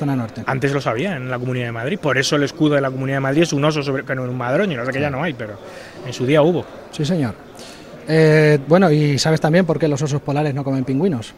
[0.00, 0.42] zona norte.
[0.46, 3.16] Antes lo sabía en la Comunidad de Madrid, por eso el escudo de la Comunidad
[3.18, 5.22] de Madrid es un oso sobre que no un madroño, no sé que ya no
[5.22, 5.58] hay, pero
[6.06, 6.64] en su día hubo.
[6.90, 7.34] Sí, señor.
[8.08, 11.34] Eh, bueno, y sabes también por qué los osos polares no comen pingüinos.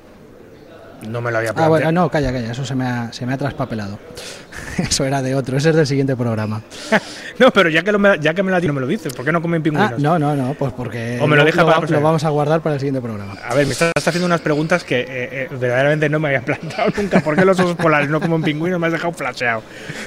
[1.08, 1.70] No me lo había Ah, planteado.
[1.70, 3.98] bueno, no, calla, calla, eso se me ha, se me ha traspapelado.
[4.78, 6.62] eso era de otro, ese es del siguiente programa.
[7.38, 9.24] No, pero ya que, lo me, ya que me la no me lo dices, ¿por
[9.24, 9.92] qué no comen pingüinos?
[9.94, 12.28] Ah, no, no, no, pues porque O me lo deja para la lo vamos a
[12.28, 13.32] guardar para el siguiente programa.
[13.48, 16.90] A ver, me estás haciendo unas preguntas que eh, eh, verdaderamente no me había planteado
[16.94, 17.20] nunca.
[17.20, 18.78] ¿Por qué los osos polares no comen pingüinos?
[18.78, 19.62] Me has dejado flasheado.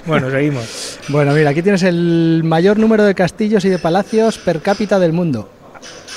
[0.05, 0.99] Bueno, seguimos.
[1.09, 5.11] Bueno, mira, aquí tienes el mayor número de castillos y de palacios per cápita del
[5.11, 5.49] mundo.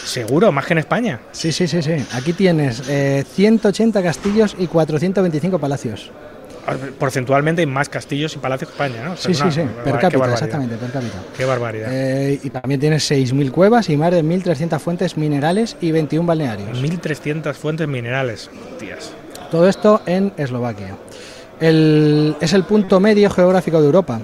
[0.09, 0.51] ¿Seguro?
[0.53, 1.21] ¿Más que en España?
[1.33, 1.93] Sí, sí, sí, sí.
[2.13, 6.11] Aquí tienes eh, 180 castillos y 425 palacios.
[6.99, 9.13] Porcentualmente hay más castillos y palacios que España, ¿no?
[9.13, 11.19] O sea, Sí, sí, sí, per cápita, exactamente, per cápita.
[11.37, 11.89] Qué barbaridad.
[11.91, 16.79] Eh, y también tienes 6.000 cuevas y más de 1.300 fuentes minerales y 21 balnearios.
[16.83, 18.51] 1.300 fuentes minerales.
[18.79, 19.13] Tías.
[19.51, 20.95] Todo esto en Eslovaquia.
[21.61, 24.21] El- es el punto medio geográfico de Europa,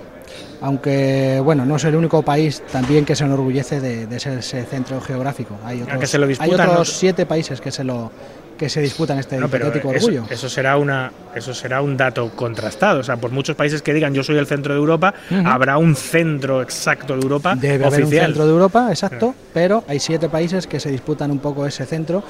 [0.65, 4.65] aunque bueno, no es el único país también que se enorgullece de, de ser ese
[4.65, 5.59] centro geográfico.
[5.63, 6.85] Hay otros, que se lo hay disputan, otros ¿no?
[6.87, 8.11] siete países que se lo
[8.57, 10.25] que se disputan este No, pero eso, orgullo.
[10.31, 13.01] eso será una, eso será un dato contrastado.
[13.01, 15.13] O sea, por muchos países que digan yo soy el centro de Europa,
[15.45, 18.27] habrá un centro exacto de Europa Debe haber un oficial.
[18.27, 22.23] centro de Europa, exacto, pero hay siete países que se disputan un poco ese centro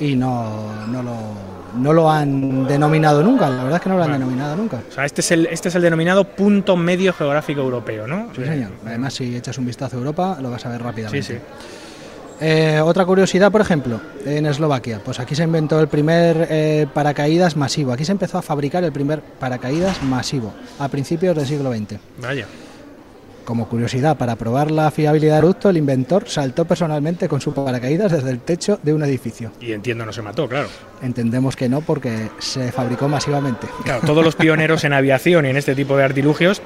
[0.00, 1.14] y no, no, lo,
[1.78, 3.48] no lo han denominado nunca.
[3.48, 4.24] La verdad es que no lo han Bueno.
[4.24, 4.80] denominado nunca.
[4.90, 8.28] O sea, este es el, este es el denominado punto medio geográfico europeo, ¿no?
[8.34, 8.70] Sí, señor.
[8.86, 11.22] Además, si echas un vistazo a Europa, lo vas a ver Sí, rápidamente.
[11.22, 11.38] sí.
[12.42, 17.54] Eh, otra curiosidad, por ejemplo, en Eslovaquia, pues aquí se inventó el primer eh, paracaídas
[17.54, 17.92] masivo.
[17.92, 21.98] Aquí se empezó a fabricar el primer paracaídas masivo a principios del siglo XX.
[22.18, 22.46] Vaya.
[23.50, 28.12] Como curiosidad, para probar la fiabilidad del producto, el inventor saltó personalmente con su paracaídas
[28.12, 29.50] desde el techo de un edificio.
[29.60, 30.68] Y entiendo, no se mató, claro.
[31.02, 33.66] Entendemos que no, porque se fabricó masivamente.
[33.82, 36.62] Claro, todos los pioneros en aviación y en este tipo de artilugios,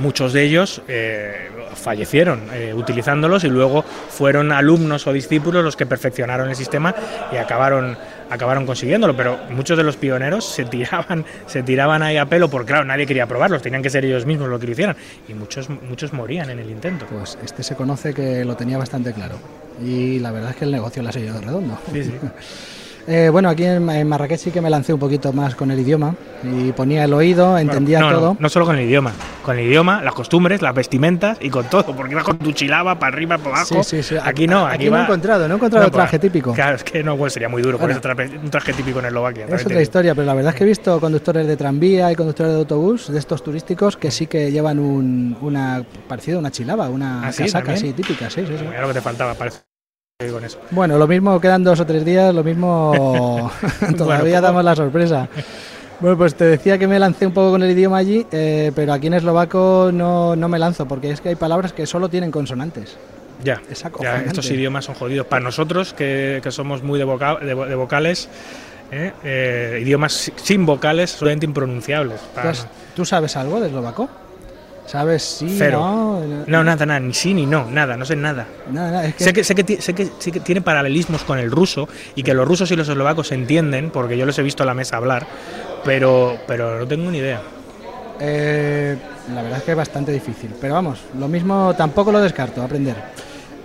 [0.00, 5.86] muchos de ellos eh, fallecieron eh, utilizándolos y luego fueron alumnos o discípulos los que
[5.86, 6.94] perfeccionaron el sistema
[7.32, 7.96] y acabaron
[8.32, 12.68] acabaron consiguiéndolo, pero muchos de los pioneros se tiraban se tiraban ahí a pelo porque
[12.72, 14.96] claro, nadie quería probarlos, tenían que ser ellos mismos los que lo hicieran
[15.28, 17.06] y muchos muchos morían en el intento.
[17.06, 19.36] Pues este se conoce que lo tenía bastante claro.
[19.82, 21.78] Y la verdad es que el negocio le ha seguido redondo.
[21.92, 22.12] Sí, sí.
[23.06, 25.80] Eh, bueno, aquí en, en Marrakech sí que me lancé un poquito más con el
[25.80, 28.28] idioma y ponía el oído, entendía Bueno, no, todo.
[28.34, 31.64] No, no solo con el idioma, con el idioma, las costumbres, las vestimentas y con
[31.68, 33.82] todo, porque ibas con tu chilaba para arriba, para abajo.
[33.82, 34.16] Sí, sí, sí.
[34.22, 36.52] Aquí no, aquí, Aquí no he encontrado, no he encontrado pues, traje típico.
[36.52, 38.00] Claro, es que no, bueno, sería muy duro Bueno.
[38.00, 39.46] poner un traje típico en Eslovaquia.
[39.46, 42.52] Es otra historia, pero la verdad es que he visto conductores de tranvía y conductores
[42.52, 46.88] de autobús, de estos turísticos, que sí que llevan un, una parecido a una chilaba,
[46.88, 47.42] una ¿Ah, sí?
[47.42, 48.64] casaca así típica, sí, sí, sí.
[48.64, 49.71] Era lo que te faltaba, parece.
[50.30, 50.58] Con eso.
[50.70, 53.50] Bueno, lo mismo quedan dos o tres días, lo mismo
[53.96, 55.28] todavía poco- damos la sorpresa.
[56.00, 58.92] Bueno, pues te decía que me lancé un poco con el idioma allí, eh, pero
[58.92, 62.30] aquí en eslovaco no, no me lanzo, porque es que hay palabras que solo tienen
[62.32, 62.96] consonantes.
[63.44, 63.60] Ya,
[64.02, 65.26] ya, estos idiomas son jodidos.
[65.26, 68.28] Para nosotros, que, que somos muy de, voca- de, vo- de vocales,
[68.92, 69.12] ¿eh?
[69.24, 72.20] Eh, idiomas si- sin vocales, absolutamente impronunciables.
[72.20, 74.08] ¿Tú, Para- has- tú sabes algo de eslovaco?
[74.92, 75.78] ¿Sabes sí, Cero.
[75.80, 76.44] no?
[76.46, 78.46] No, nada, nada, ni sí ni no, nada, no sé nada.
[78.70, 81.38] Nada, nada, es que, Sé que, sé, que, sé, que, sé que tiene paralelismos con
[81.38, 84.42] el ruso y que los rusos y los eslovacos se entienden, porque yo los he
[84.42, 85.26] visto a la mesa hablar,
[85.82, 87.40] pero, pero no tengo ni idea.
[88.20, 88.96] eh,
[89.34, 90.50] la verdad es que es bastante difícil.
[90.60, 92.96] Pero vamos, lo mismo tampoco lo descarto, aprender.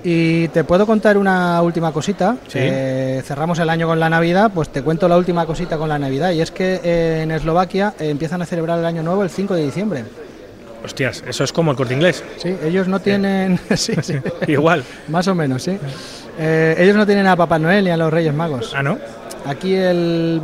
[0.03, 2.37] Y te puedo contar una última cosita.
[2.47, 2.59] Sí.
[2.61, 5.99] Eh, cerramos el año con la Navidad, pues te cuento la última cosita con la
[5.99, 6.31] Navidad.
[6.31, 9.55] Y es que eh, en Eslovaquia eh, empiezan a celebrar el año nuevo el 5
[9.55, 10.05] de diciembre.
[10.87, 12.23] Hostias, eso es como el corte inglés.
[12.37, 13.59] Sí, ellos no tienen.
[13.75, 14.15] sí, sí.
[14.47, 14.83] Igual.
[15.09, 15.77] Más o menos, sí.
[16.39, 18.73] Eh, ellos no tienen a Papá Noel ni a los Reyes Magos.
[18.75, 18.97] Ah, ¿no?
[19.45, 20.41] Aquí el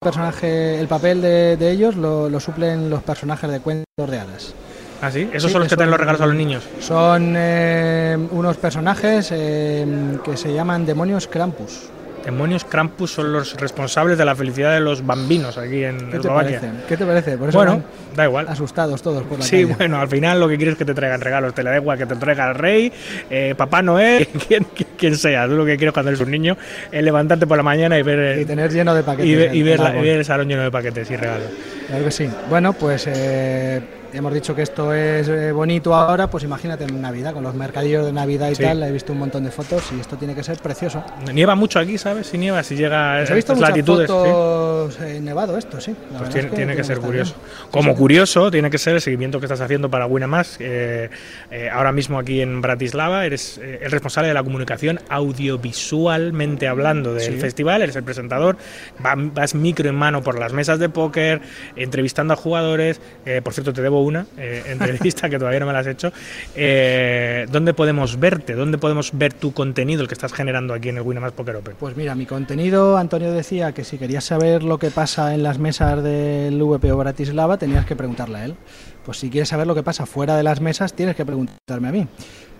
[0.00, 4.54] personaje, el papel de, de ellos lo, lo suplen los personajes de cuentos de hadas.
[5.00, 5.28] Ah, sí.
[5.32, 6.64] Esos Sí, son los que traen los regalos a los niños.
[6.80, 9.86] Son eh, unos personajes eh,
[10.24, 11.90] que se llaman demonios Krampus.
[12.24, 16.28] Demonios Krampus son los responsables de la felicidad de los bambinos aquí en ¿Qué te
[16.28, 16.70] parece?
[16.86, 17.38] ¿Qué te parece?
[17.38, 17.82] Por eso Bueno,
[18.14, 18.46] da igual.
[18.48, 19.74] asustados todos por la Sí, calle.
[19.76, 21.54] bueno, al final lo que quieres es que te traigan regalos.
[21.54, 22.92] Te la da igual que te traiga el rey,
[23.30, 24.66] eh, Papá Noel, quien,
[24.98, 25.46] quien sea.
[25.46, 26.56] Tú lo que quieres cuando eres un niño
[26.92, 29.36] es levantarte por la mañana y ver, Y eh, tener lleno de paquetes.
[29.64, 31.46] ver la- y ver el salón lleno de paquetes y regalos.
[31.86, 32.28] Claro que sí.
[32.50, 33.80] Bueno, pues eh,
[34.12, 38.06] hemos dicho que esto es eh, bonito ahora, pues imagínate en Navidad, con los mercadillos
[38.06, 38.62] de Navidad y Sí.
[38.62, 41.02] tal, he visto un montón de fotos y esto tiene que ser precioso.
[41.32, 42.26] Nieva mucho aquí, ¿sabes?
[42.28, 44.06] Si nieva, si llega a Pues he visto estas latitudes.
[44.08, 44.12] ¿sí?
[44.16, 45.94] fotos eh, nevado esto, sí.
[46.12, 47.34] La Pues tiene, es que tiene que ser curioso.
[47.34, 47.68] bien.
[47.70, 47.98] Como Sí, sí.
[47.98, 50.56] curioso, tiene que ser el seguimiento que estás haciendo para Winamax.
[50.60, 51.10] Eh,
[51.50, 57.14] eh, ahora mismo aquí en Bratislava eres eh, el responsable de la comunicación audiovisualmente hablando
[57.14, 57.40] del Sí.
[57.40, 58.56] festival, eres el presentador,
[59.04, 61.40] va- vas micro en mano por las mesas de póker,
[61.76, 63.00] entrevistando a jugadores.
[63.26, 66.12] Eh, por cierto, te debo una eh, entrevista que todavía no me la has hecho.
[66.54, 68.54] Eh, ¿Dónde podemos verte?
[68.54, 71.76] ¿Dónde podemos ver tu contenido, el que estás generando aquí en el Winamax Poker Open?
[71.78, 75.58] Pues mira, mi contenido, Antonio decía que si querías saber lo que pasa en las
[75.58, 78.56] mesas del VPO Bratislava, tenías que preguntarle a él.
[79.04, 81.92] Pues si quieres saber lo que pasa fuera de las mesas, tienes que preguntarme a
[81.92, 82.06] mí.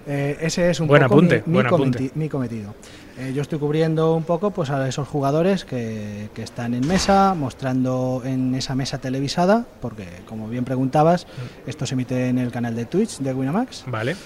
[0.07, 2.11] Eh, ese es un Buen poco apunte, mi, mi buen cometi- apunte.
[2.15, 2.75] mi cometido.
[3.19, 7.35] Eh, yo estoy cubriendo un poco pues, a esos jugadores que, que están en mesa,
[7.35, 11.69] mostrando en esa mesa televisada, porque como bien preguntabas, Mm.
[11.71, 13.85] esto se emite en el canal de Twitch de Winamax.
[13.89, 14.17] Vale.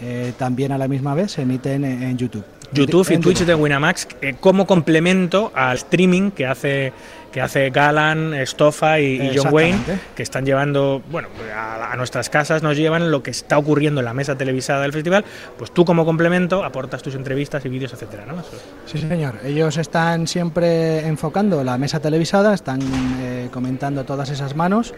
[0.00, 2.44] Eh, también a la misma vez se emiten en, en YouTube.
[2.72, 6.92] YouTube y Twitch de Winamax eh, como complemento al streaming que hace
[7.32, 9.78] que hace Galan, Stoffa y, y John Wayne,
[10.14, 14.06] que están llevando, bueno, a, a nuestras casas nos llevan lo que está ocurriendo en
[14.06, 15.24] la mesa televisada del festival,
[15.56, 18.42] pues tú como complemento aportas tus entrevistas y vídeos, etcétera, ¿no?
[18.86, 19.34] Sí, señor.
[19.44, 22.80] Ellos están siempre enfocando la mesa televisada, están
[23.20, 24.94] eh, comentando todas esas manos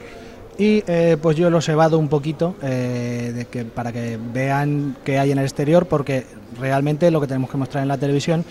[0.58, 4.96] y eh, pues yo los he evado un poquito eh, de que, para que vean
[5.04, 6.26] qué hay en el exterior porque
[6.58, 8.44] realmente lo que tenemos que mostrar en la televisión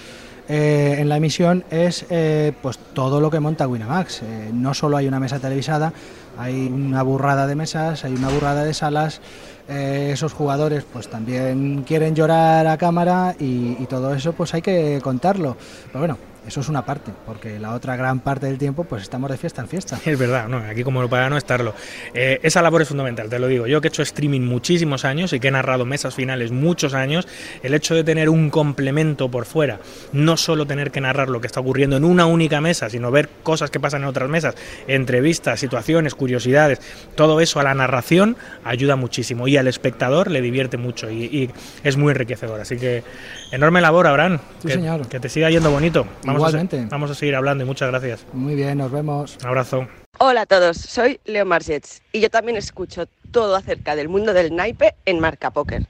[0.50, 4.24] eh, en la emisión es eh, pues todo lo que monta Winamax.
[4.24, 5.94] Eh, no solo hay una mesa televisada,
[6.40, 9.22] hay una burrada de mesas, hay una burrada de salas.
[9.68, 15.00] esos jugadores pues también quieren llorar a cámara y, y todo eso pues hay que
[15.04, 15.56] contarlo.
[15.86, 16.18] Pero bueno,
[16.50, 19.62] eso es una parte, porque la otra gran parte del tiempo pues estamos de fiesta
[19.62, 20.00] en fiesta.
[20.10, 21.76] Es verdad, no, aquí como para no estarlo.
[22.16, 23.68] Eh, esa labor es fundamental, te lo digo.
[23.68, 27.28] Yo que he hecho streaming muchísimos años y que he narrado mesas finales muchos años,
[27.62, 29.80] el hecho de tener un complemento por fuera,
[30.12, 33.30] no solo tener que narrar lo que está ocurriendo en una única mesa, sino ver
[33.44, 34.56] cosas que pasan en otras mesas,
[34.88, 36.82] entrevistas, situaciones, curiosidades,
[37.14, 41.52] todo eso a la narración ayuda muchísimo y al espectador le divierte mucho y, y
[41.84, 42.60] es muy enriquecedor.
[42.60, 43.04] Así que
[43.52, 44.40] enorme labor, Abraham.
[44.62, 45.08] Sí, que, señor.
[45.08, 46.08] que te siga yendo bonito.
[46.24, 46.78] Vamos A, Igualmente.
[46.84, 48.26] se- vamos a seguir hablando y muchas gracias.
[48.34, 49.38] Muy bien, nos vemos.
[49.42, 49.88] Un abrazo.
[50.20, 54.56] Hola a todos, soy Leo Margets y yo también escucho todo acerca del mundo del
[54.56, 55.86] naipe en Marca Póker.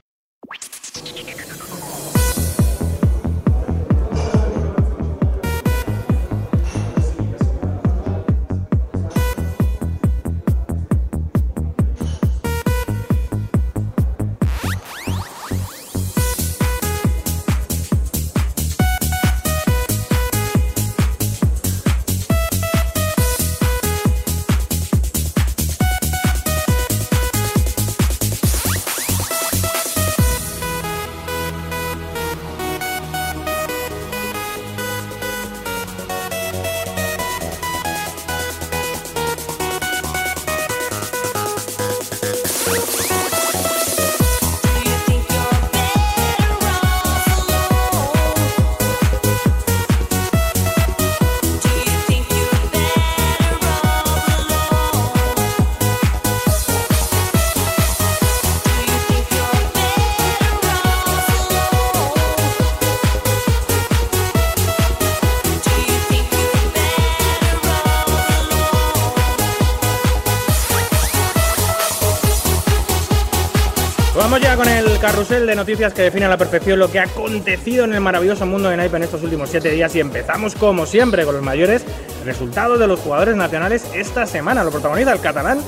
[75.10, 78.46] Carrusel de noticias que define a la perfección lo que ha acontecido en el maravilloso
[78.46, 81.84] mundo de Naipe en estos últimos siete días y empezamos como siempre con los mayores
[82.24, 84.62] resultados de los jugadores nacionales esta semana.
[84.62, 85.58] Lo protagoniza el catalán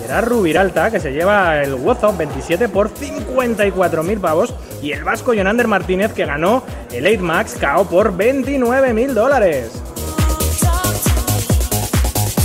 [0.00, 5.68] será Rubiralta, que se lleva el WhatsApp 27 por 54.000 pavos, y el vasco Jonander
[5.68, 9.85] Martínez, que ganó el 8 Max KO por 29.000 dólares.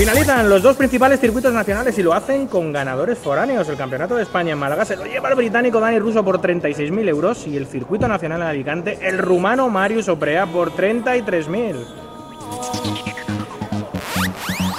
[0.02, 3.70] Finalizan los dos principales circuitos nacionales y lo hacen con ganadores foráneos.
[3.70, 7.08] El Campeonato de España en Málaga se lo lleva el británico Dani Russo por 36.000
[7.08, 12.91] euros y el Circuito Nacional en Alicante el rumano Marius Oprea por 33.000.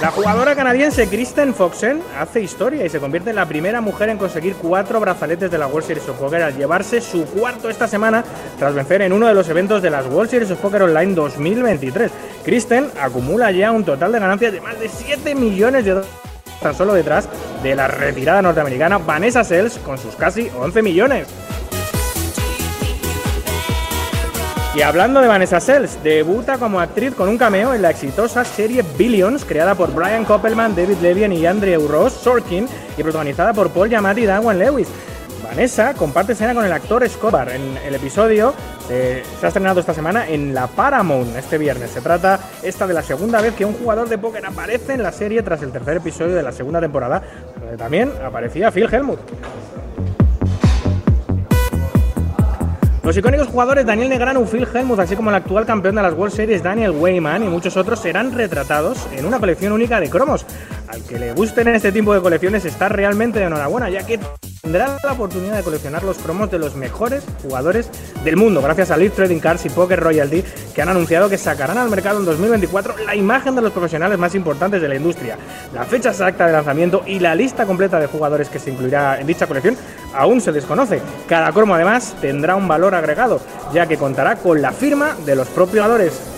[0.03, 4.17] La jugadora canadiense Kristen Foxen hace historia y se convierte en la primera mujer en
[4.17, 8.21] conseguir cuatro brazaletes de la World Series of Poker al llevarse su cuarto esta semana
[8.59, 12.11] tras vencer en uno de los eventos de las World Series of Poker Online 2023.
[12.43, 16.11] Kristen acumula ya un total de ganancias de más de 7 millones de dólares
[16.61, 17.29] tan solo detrás
[17.61, 21.27] de la retirada norteamericana Vanessa Sells con sus casi 11 millones.
[24.75, 28.83] Y hablando de Vanessa Sells, debuta como actriz con un cameo en la exitosa serie
[28.97, 32.67] Billions, creada por Brian Koppelman, David Levien y Andrew Ross Sorkin,
[32.97, 34.87] y protagonizada por Paul Giamatti y Dawan Lewis.
[35.43, 38.53] Vanessa comparte escena con el actor Scott Barr en el episodio
[38.89, 41.91] eh, se ha estrenado esta semana en la Paramount este viernes.
[41.91, 45.11] Se trata esta de la segunda vez que un jugador de póker aparece en la
[45.11, 47.21] serie tras el tercer episodio de la segunda temporada,
[47.59, 49.19] donde también aparecía Phil Helmut.
[53.03, 56.33] Los icónicos jugadores Daniel Negrano, Phil Helmuth, así como el actual campeón de las World
[56.33, 60.45] Series Daniel Weyman y muchos otros serán retratados en una colección única de cromos.
[60.87, 64.21] Al que le gusten este tipo de colecciones está realmente de enhorabuena, ya que
[64.63, 67.89] tendrá la oportunidad de coleccionar los cromos de los mejores jugadores
[68.23, 70.41] del mundo, gracias a Live Trading Cards y Poker Royalty,
[70.73, 74.33] que han anunciado que sacarán al mercado en 2024 la imagen de los profesionales más
[74.35, 75.37] importantes de la industria.
[75.73, 79.27] La fecha exacta de lanzamiento y la lista completa de jugadores que se incluirá en
[79.27, 79.75] dicha colección
[80.15, 81.01] aún se desconoce.
[81.27, 83.41] Cada cromo además tendrá un valor agregado,
[83.73, 86.32] ya que contará con la firma de los propios jugadores.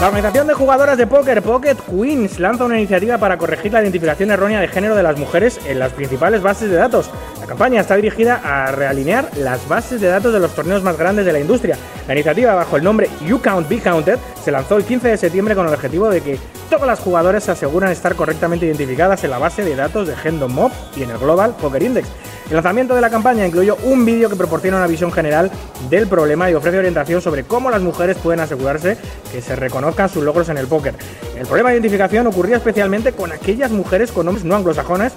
[0.00, 4.30] La organización de jugadoras de póker Pocket Queens lanza una iniciativa para corregir la identificación
[4.30, 7.10] errónea de género de las mujeres en las principales bases de datos.
[7.50, 11.26] La campaña está dirigida a realinear las bases de datos de los torneos más grandes
[11.26, 11.76] de la industria.
[12.06, 15.56] La iniciativa, bajo el nombre You Count Be Counted, se lanzó el 15 de septiembre
[15.56, 16.38] con el objetivo de que
[16.70, 20.54] todas las jugadoras se aseguran estar correctamente identificadas en la base de datos de Gendon
[20.54, 22.06] Mob y en el Global Poker Index.
[22.50, 25.50] El lanzamiento de la campaña incluyó un vídeo que proporciona una visión general
[25.88, 28.96] del problema y ofrece orientación sobre cómo las mujeres pueden asegurarse
[29.32, 30.94] que se reconozcan sus logros en el póker.
[31.36, 35.12] El problema de identificación ocurría especialmente con aquellas mujeres con nombres no anglosajones,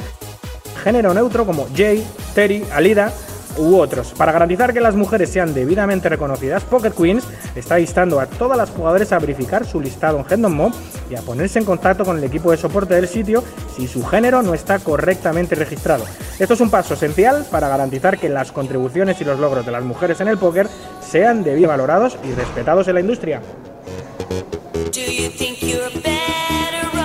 [0.83, 2.05] género neutro como Jay,
[2.35, 3.13] Terry, Alida,
[3.57, 4.13] u otros.
[4.17, 7.23] Para garantizar que las mujeres sean debidamente reconocidas, Pocket Queens
[7.55, 10.73] está instando a todas las jugadoras a verificar su listado en Gendon Mob
[11.09, 13.43] y a ponerse en contacto con el equipo de soporte del sitio
[13.75, 16.05] si su género no está correctamente registrado.
[16.39, 19.83] Esto es un paso esencial para garantizar que las contribuciones y los logros de las
[19.83, 20.67] mujeres en el póker
[21.01, 23.41] sean debidamente valorados y respetados en la industria.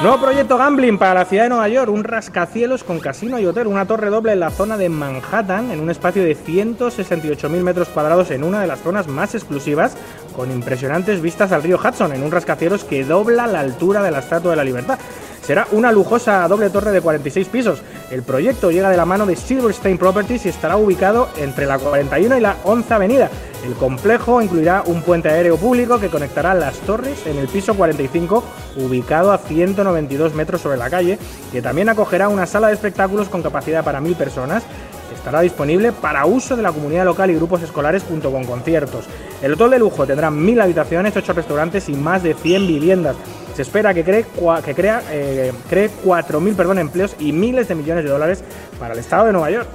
[0.01, 3.67] Nuevo proyecto gambling para la ciudad de Nueva York, un rascacielos con casino y hotel,
[3.67, 8.31] una torre doble en la zona de Manhattan, en un espacio de 168.000 metros cuadrados
[8.31, 9.97] en una de las zonas más exclusivas,
[10.37, 14.21] con impresionantes vistas al río Hudson, en un rascacielos que dobla la altura de la
[14.21, 15.01] Estatua de la Libertad.
[15.49, 17.81] Será una lujosa doble torre de 46 pisos.
[18.11, 22.37] El proyecto llega de la mano de Silverstein Properties y estará ubicado entre la 41
[22.37, 23.31] y la 11 Avenida.
[23.65, 28.45] El complejo incluirá un puente aéreo público que conectará las torres en el piso 45,
[28.77, 31.19] ubicado a 192 metros sobre la calle,
[31.51, 34.65] que también acogerá una sala de espectáculos con capacidad para mil personas
[35.15, 39.07] estará disponible para uso de la comunidad local y grupos escolares junto con conciertos.
[39.43, 43.17] El hotel de lujo tendrá mil habitaciones, ocho restaurantes y más de 100 viviendas.
[43.59, 44.25] Se espera que cree,
[44.65, 48.45] que crea, eh, cree 4.000 perdón, empleos y miles de millones de dólares
[48.79, 49.67] para el estado de Nueva York.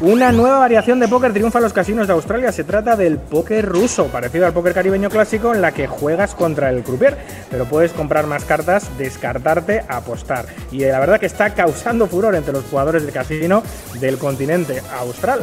[0.00, 2.50] Una nueva variación de póker triunfa en los casinos de Australia.
[2.50, 6.70] Se trata del póker ruso, parecido al póker caribeño clásico, en la que juegas contra
[6.70, 7.16] el croupier,
[7.52, 10.46] pero puedes comprar más cartas, descartarte, apostar.
[10.72, 13.62] Y la verdad que está causando furor entre los jugadores del casino
[14.00, 15.42] del continente austral.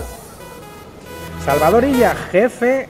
[1.45, 2.89] Salvador Illa, jefe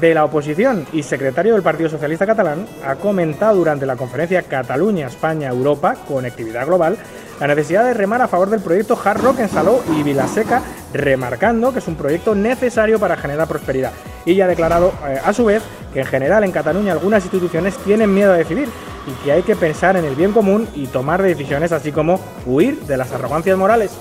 [0.00, 5.06] de la oposición y secretario del Partido Socialista Catalán, ha comentado durante la conferencia Cataluña,
[5.06, 6.96] España, Europa, Conectividad Global,
[7.40, 11.72] la necesidad de remar a favor del proyecto Hard Rock en Salou y Vilaseca, remarcando
[11.72, 13.92] que es un proyecto necesario para generar prosperidad.
[14.24, 17.76] Y ya ha declarado, eh, a su vez, que en general en Cataluña algunas instituciones
[17.78, 18.68] tienen miedo a decidir
[19.06, 22.80] y que hay que pensar en el bien común y tomar decisiones, así como huir
[22.82, 23.92] de las arrogancias morales.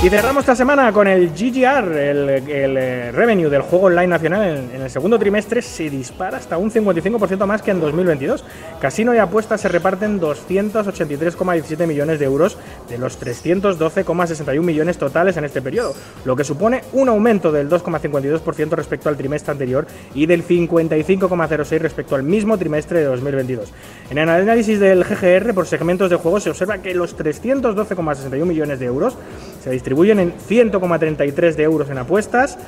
[0.00, 4.70] Y cerramos esta semana con el GGR, el, eh, revenue del juego online nacional en,
[4.76, 8.44] en, el segundo trimestre se dispara hasta un 55% más que en 2022.
[8.80, 12.56] Casino y apuestas se reparten 283,17 millones de euros
[12.88, 18.70] de los 312,61 millones totales en este periodo, lo que supone un aumento del 2,52%
[18.70, 19.84] respecto al trimestre anterior
[20.14, 23.72] y del 55,06% respecto al mismo trimestre de 2022.
[24.10, 28.78] En el análisis del GGR por segmentos de juego se observa que los 312,61 millones
[28.78, 29.18] de euros
[29.62, 32.58] se distribuyen en 100,33 de euros en apuestas,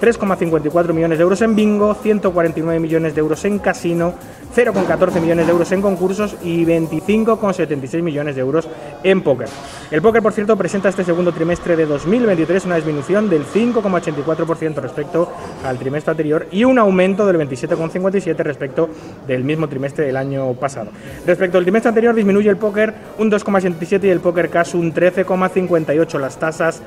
[0.00, 4.14] 3,54 millones de euros en bingo, 149 millones de euros en casino,
[4.54, 8.68] 0,14 millones de euros en concursos y 25,76 millones de euros
[9.02, 9.48] en póker.
[9.90, 15.32] El póker, por cierto, presenta este segundo trimestre de 2023 una disminución del 5,84% respecto
[15.64, 18.88] al trimestre anterior y un aumento del 27,57% respecto
[19.26, 20.90] del mismo trimestre del año pasado.
[21.26, 26.18] Respecto al trimestre anterior disminuye el póker un 2,77 y el póker cash un 13,58.
[26.18, 26.82] Las tasas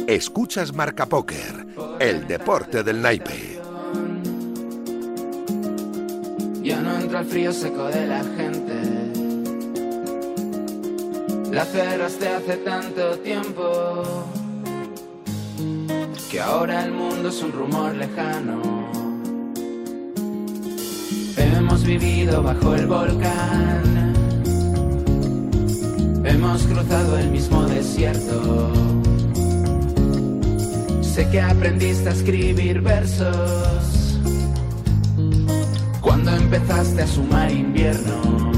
[0.09, 1.67] Escuchas Marca Póker,
[1.99, 3.61] el deporte del naipe.
[6.63, 8.73] Ya no entra el frío seco de la gente.
[11.51, 14.25] La cerraste hace tanto tiempo
[16.31, 18.89] que ahora el mundo es un rumor lejano.
[21.37, 24.13] Hemos vivido bajo el volcán.
[26.25, 28.71] Hemos cruzado el mismo desierto.
[31.27, 34.19] Que aprendiste a escribir versos
[36.01, 38.49] cuando empezaste a sumar inviernos.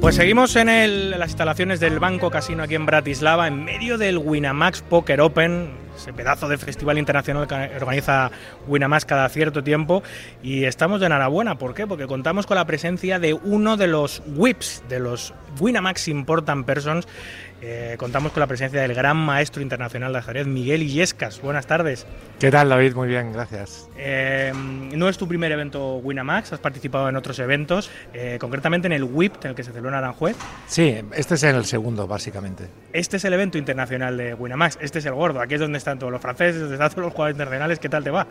[0.00, 4.18] Pues seguimos en, el, las instalaciones del Banco Casino aquí en Bratislava, en medio del
[4.18, 8.30] Winamax Poker Open, ese pedazo de festival internacional que organiza
[8.66, 10.02] Winamax cada cierto tiempo.
[10.42, 11.86] Y estamos de enhorabuena, ¿por qué?
[11.86, 17.08] Porque contamos con la presencia de uno de los WIPs, de los Winamax Important Persons.
[17.62, 21.40] Eh, contamos con la presencia del gran maestro internacional de ajedrez, Miguel Illescas.
[21.40, 22.06] Buenas tardes.
[22.38, 22.94] ¿Qué tal, David?
[22.94, 23.88] Muy bien, gracias.
[23.96, 28.92] Eh, no es tu primer evento Winamax, has participado en otros eventos, eh, concretamente en
[28.92, 30.36] el WIP, en el que se celebró en Aranjuez.
[30.66, 32.68] Sí, este es el segundo, básicamente.
[32.92, 35.98] Este es el evento internacional de Winamax, este es el gordo, aquí es donde están
[35.98, 37.78] todos los franceses, donde están todos los jugadores internacionales.
[37.78, 38.26] ¿Qué tal te va?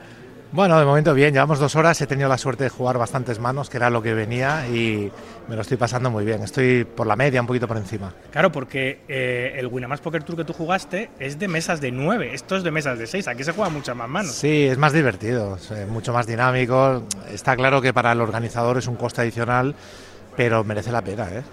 [0.51, 3.69] Bueno, de momento bien, llevamos dos horas, he tenido la suerte de jugar bastantes manos,
[3.69, 5.11] que era lo que venía, y
[5.49, 6.43] me lo estoy pasando muy bien.
[6.43, 8.13] Estoy por la media, un poquito por encima.
[8.31, 12.33] Claro, porque eh, el Winamax Poker Tour que tú jugaste es de mesas de 9,
[12.33, 14.31] esto es de mesas de 6, aquí se juega muchas más manos.
[14.31, 17.03] Sí, es más divertido, es eh, mucho más dinámico.
[17.29, 19.75] Está claro que para el organizador es un coste adicional,
[20.37, 21.43] pero merece la pena, ¿eh?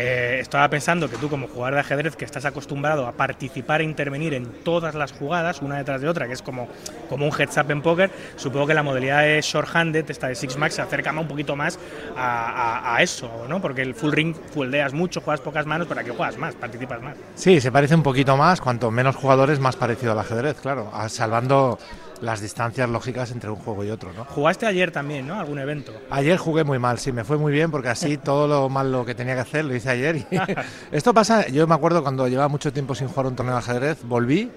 [0.00, 3.84] Eh, estaba pensando que tú como jugador de ajedrez que estás acostumbrado a participar e
[3.84, 6.68] intervenir en todas las jugadas, una detrás de otra, que es como,
[7.08, 10.56] como un heads up en póker, supongo que la modalidad de short-handed, esta de Six
[10.56, 11.80] Max, se acerca un poquito más
[12.16, 13.60] a, eso, ¿no?
[13.60, 17.16] Porque el full ring fuldeas mucho, juegas pocas manos, pero aquí juegas más, participas más.
[17.34, 21.76] Sí, se parece un poquito más, cuanto menos jugadores, más parecido al ajedrez, claro, salvando
[22.20, 24.12] las distancias lógicas entre un juego y otro.
[24.12, 24.24] ¿no?
[24.24, 25.38] Jugaste ayer también, ¿no?
[25.38, 25.92] ¿Algún evento?
[26.10, 29.14] Ayer jugué muy mal, sí, me fue muy bien porque así todo lo malo que
[29.14, 30.16] tenía que hacer lo hice ayer.
[30.16, 30.26] Y
[30.92, 33.98] esto pasa, yo me acuerdo cuando llevaba mucho tiempo sin jugar un torneo de ajedrez,
[34.04, 34.50] volví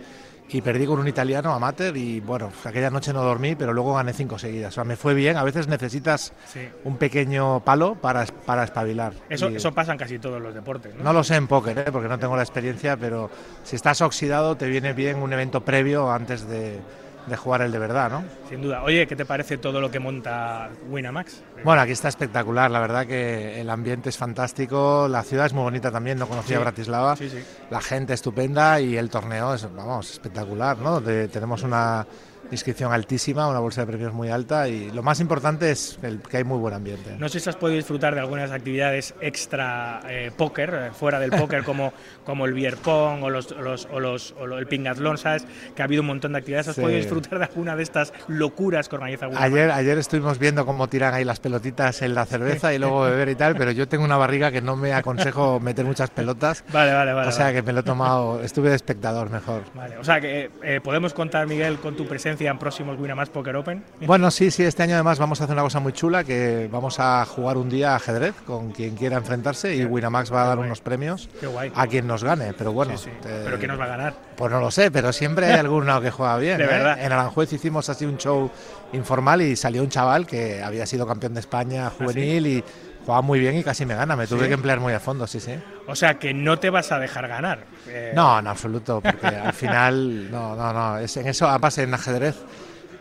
[0.54, 4.12] y perdí con un italiano amateur y bueno, aquella noche no dormí, pero luego gané
[4.12, 4.74] cinco seguidas.
[4.74, 5.38] O sea, me fue bien.
[5.38, 6.68] A veces necesitas sí.
[6.84, 9.14] un pequeño palo para, para espabilar.
[9.30, 10.94] Eso, y, eso pasa en casi todos los deportes.
[10.96, 11.06] ¿no?
[11.06, 11.86] no lo sé en póker, ¿eh?
[11.92, 13.30] porque no tengo la experiencia, pero
[13.64, 16.82] si estás oxidado te viene bien un evento previo antes de,
[17.28, 18.24] de jugar el de verdad, ¿no?
[18.50, 18.84] Sin duda.
[18.84, 21.42] Oye, ¿qué te parece todo lo que monta Winamax?
[21.64, 25.64] Bueno, aquí está espectacular, la verdad que el ambiente es fantástico, la ciudad es muy
[25.64, 27.38] bonita también, no conocía Sí, Bratislava, sí, sí.
[27.70, 31.00] la gente estupenda y el torneo es, vamos, espectacular, ¿no?
[31.00, 32.06] De- tenemos una
[32.52, 36.38] inscripción altísima, una bolsa de premios muy alta y lo más importante es el- que
[36.38, 37.16] hay muy buen ambiente.
[37.18, 41.32] No sé si has podido disfrutar de algunas actividades extra eh, póker, eh, fuera del
[41.32, 41.94] póker, como,
[42.26, 45.46] como el beer pong o, los, los- o, los, o el pingatlón, ¿sabes?
[45.76, 46.68] Que ha habido un montón de actividades.
[46.68, 46.82] ¿Has Sí.
[46.82, 49.28] podido disfrutar de alguna de estas locuras que organiza?
[49.36, 53.30] Ayer, ayer estuvimos viendo cómo tiran ahí las pelotitas en la cerveza y luego beber
[53.30, 56.64] y tal, pero yo tengo una barriga que no me aconsejo meter muchas pelotas.
[56.72, 57.28] Vale, vale, vale.
[57.28, 57.56] O sea vale.
[57.58, 59.64] que me lo he tomado, estuve de espectador mejor.
[59.74, 63.56] Vale, o sea que eh, podemos contar, Miguel, con tu presencia anuncian próximos Winamax Poker
[63.56, 63.84] Open.
[64.02, 67.00] Bueno, sí, sí, este año además vamos a hacer una cosa muy chula, que vamos
[67.00, 70.82] a jugar un día ajedrez con quien quiera enfrentarse y Winamax va a dar unos
[70.82, 71.30] premios
[71.76, 72.98] a quien nos gane, pero bueno.
[72.98, 73.10] Sí, sí.
[73.28, 74.14] eh, ¿Pero quién nos va a ganar?
[74.36, 76.58] Pues no lo sé, pero siempre hay alguno que juega bien.
[76.58, 76.68] De ¿eh?
[76.68, 77.00] verdad.
[77.00, 78.50] En Aranjuez hicimos así un show
[78.94, 82.64] informal y salió un chaval que había sido campeón de España juvenil y
[83.06, 84.16] jugaba muy bien y casi me gana.
[84.16, 84.48] Me tuve ¿Sí?
[84.48, 85.54] que emplear muy a fondo, sí, sí.
[85.88, 87.66] O sea, que no te vas a dejar ganar.
[87.88, 91.94] Eh, No, en absoluto, porque al final, no, no, no, es en eso, además en
[91.94, 92.36] ajedrez,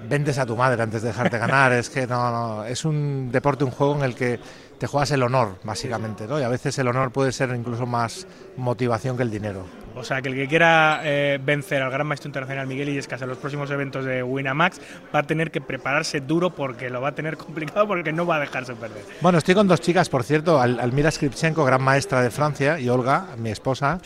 [0.08, 3.64] vendes a tu madre antes de dejarte ganar, es que no, no, es un deporte,
[3.64, 4.40] un juego en el que
[4.80, 6.40] te juegas el honor, básicamente, ¿no?
[6.40, 8.26] Y a veces el honor puede ser incluso más
[8.56, 9.64] motivación que el dinero.
[9.94, 13.28] O sea, que el que quiera eh, vencer al gran maestro internacional Miguel Illescas en
[13.28, 14.80] los próximos eventos de Winamax
[15.14, 18.36] va a tener que prepararse duro porque lo va a tener complicado porque no va
[18.36, 19.02] a dejarse perder.
[19.20, 22.88] Bueno, estoy con dos chicas, por cierto, Al- Almira Skripchenko, gran maestra de Francia, y
[22.88, 24.00] Olga, mi esposa,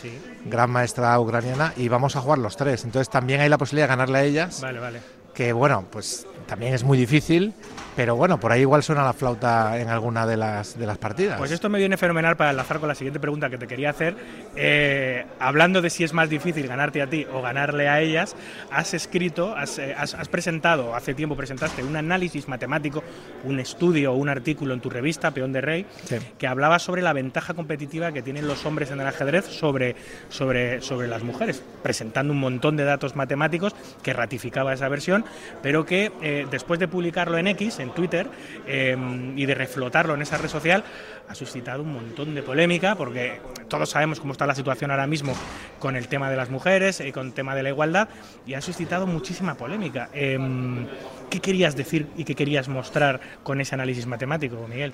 [0.44, 2.84] gran maestra ucraniana, y vamos a jugar los tres.
[2.84, 5.00] Entonces también hay la posibilidad de ganarle a ellas, Vale, vale.
[5.34, 7.52] que bueno, pues también es muy difícil,
[7.96, 11.38] pero bueno, por ahí igual suena la flauta en alguna de las, de las partidas.
[11.38, 14.16] Pues esto me viene fenomenal para enlazar con la siguiente pregunta que te quería hacer.
[14.56, 18.34] Eh, hablando de si es más difícil ganarte a ti o ganarle a ellas,
[18.70, 23.02] has escrito, has, eh, has- has presentado, hace tiempo presentaste un análisis matemático,
[23.44, 26.16] un estudio o un artículo en tu revista, Peón de Rey, Sí.
[26.38, 29.96] que hablaba sobre la ventaja competitiva que tienen los hombres en el ajedrez sobre,
[30.28, 35.24] sobre, sobre las mujeres, presentando un montón de datos matemáticos que ratificaba esa versión,
[35.62, 38.28] pero que eh, después de publicarlo en X, en Twitter,
[38.66, 38.96] eh,
[39.36, 40.84] y de reflotarlo en esa red social,
[41.28, 45.32] ha suscitado un montón de polémica, porque todos sabemos cómo está la situación ahora mismo
[45.78, 48.08] con el tema de las mujeres y con el tema de la igualdad,
[48.46, 50.10] y ha suscitado muchísima polémica.
[50.12, 50.86] Em,
[51.30, 54.92] ¿Qué querías decir y qué querías mostrar con ese análisis matemático, Miguel?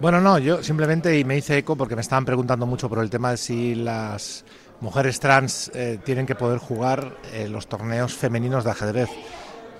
[0.00, 3.32] Bueno, no, yo simplemente me hice eco porque me estaban preguntando mucho por el tema
[3.32, 4.44] de si las
[4.80, 9.08] mujeres trans eh, tienen que poder jugar eh, los torneos femeninos de ajedrez.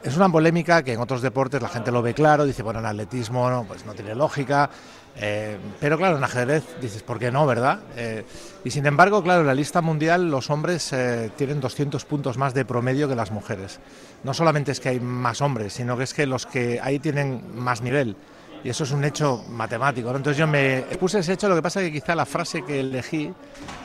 [0.03, 2.87] Es una polémica que en otros deportes la gente lo ve claro, dice, bueno, en
[2.87, 4.71] atletismo no, pues no tiene lógica,
[5.17, 7.81] eh, pero claro, en ajedrez dices, ¿por qué no, verdad?
[7.97, 8.25] Eh,
[8.65, 12.55] y sin embargo, claro, en la lista mundial los hombres eh, tienen 200 puntos más
[12.55, 13.81] de promedio que las mujeres.
[14.23, 17.43] No solamente es que hay más hombres, sino que es que los que ahí tienen
[17.55, 18.17] más nivel.
[18.63, 20.11] Y eso es un hecho matemático.
[20.11, 20.17] ¿no?
[20.17, 22.81] Entonces yo me puse ese hecho, lo que pasa es que quizá la frase que
[22.81, 23.33] elegí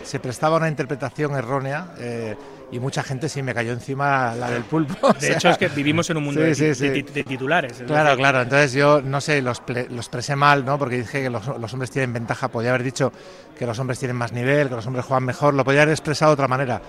[0.04, 2.36] se prestaba a una interpretación errónea eh,
[2.74, 4.96] y mucha gente sí me cayó encima la del pulpo.
[5.08, 6.90] o De sea, hecho, es que vivimos en un mundo sí, de, sí, sí.
[6.90, 7.80] de ti- de titulares.
[7.80, 8.42] es Claro, decir, claro.
[8.42, 10.78] Entonces yo, no sé, los, los expresé mal, ¿no?
[10.80, 12.48] Porque dije que los, los hombres tienen ventaja.
[12.48, 13.12] Podía haber dicho
[13.58, 15.54] que los hombres tienen más nivel, que los hombres juegan mejor.
[15.54, 16.82] Lo podía haber expresado de otra manera,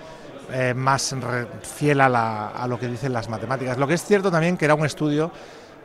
[0.51, 1.15] eh, más
[1.61, 3.77] fiel a, la- a lo que dicen las matemáticas.
[3.77, 5.31] Lo que es cierto también que era un estudio...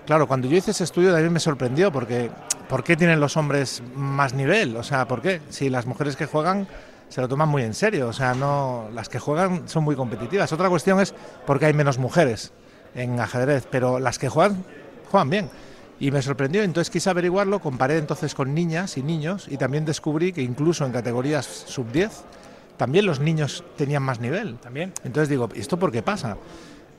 [0.06, 2.30] Claro, cuando yo hice ese estudio también me sorprendió porque
[2.68, 4.76] ¿por qué tienen los hombres más nivel?
[4.76, 5.40] O sea, ¿por qué?
[5.50, 6.66] Si las mujeres que juegan
[7.10, 10.50] se lo toman muy en serio, o sea, no las que juegan son muy competitivas.
[10.52, 11.12] Otra cuestión es
[11.46, 12.52] por qué hay menos mujeres
[12.94, 14.64] en ajedrez, pero las que juegan
[15.10, 15.50] juegan bien.
[15.98, 20.32] Y me sorprendió, entonces quise averiguarlo, comparé entonces con niñas y niños y también descubrí
[20.32, 22.24] que incluso en categorías sub 10
[22.78, 24.56] también los niños tenían más nivel.
[24.56, 24.94] También.
[25.04, 26.38] Entonces digo, ¿y esto por qué pasa?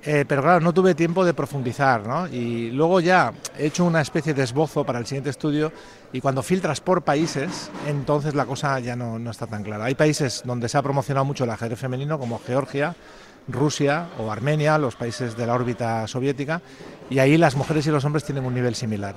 [0.04, 2.28] Eh, pero claro, no tuve tiempo de profundizar, ¿no?
[2.28, 5.72] Y luego ya he hecho una especie de esbozo para el siguiente estudio
[6.14, 9.86] y cuando filtras por países, entonces la cosa ya no, no está tan clara.
[9.86, 12.96] Hay países donde se ha promocionado mucho el ajedrez femenino, como Georgia,
[13.48, 16.62] Rusia o Armenia, los países de la órbita soviética,
[17.10, 19.16] y ahí las mujeres y los hombres tienen un nivel similar.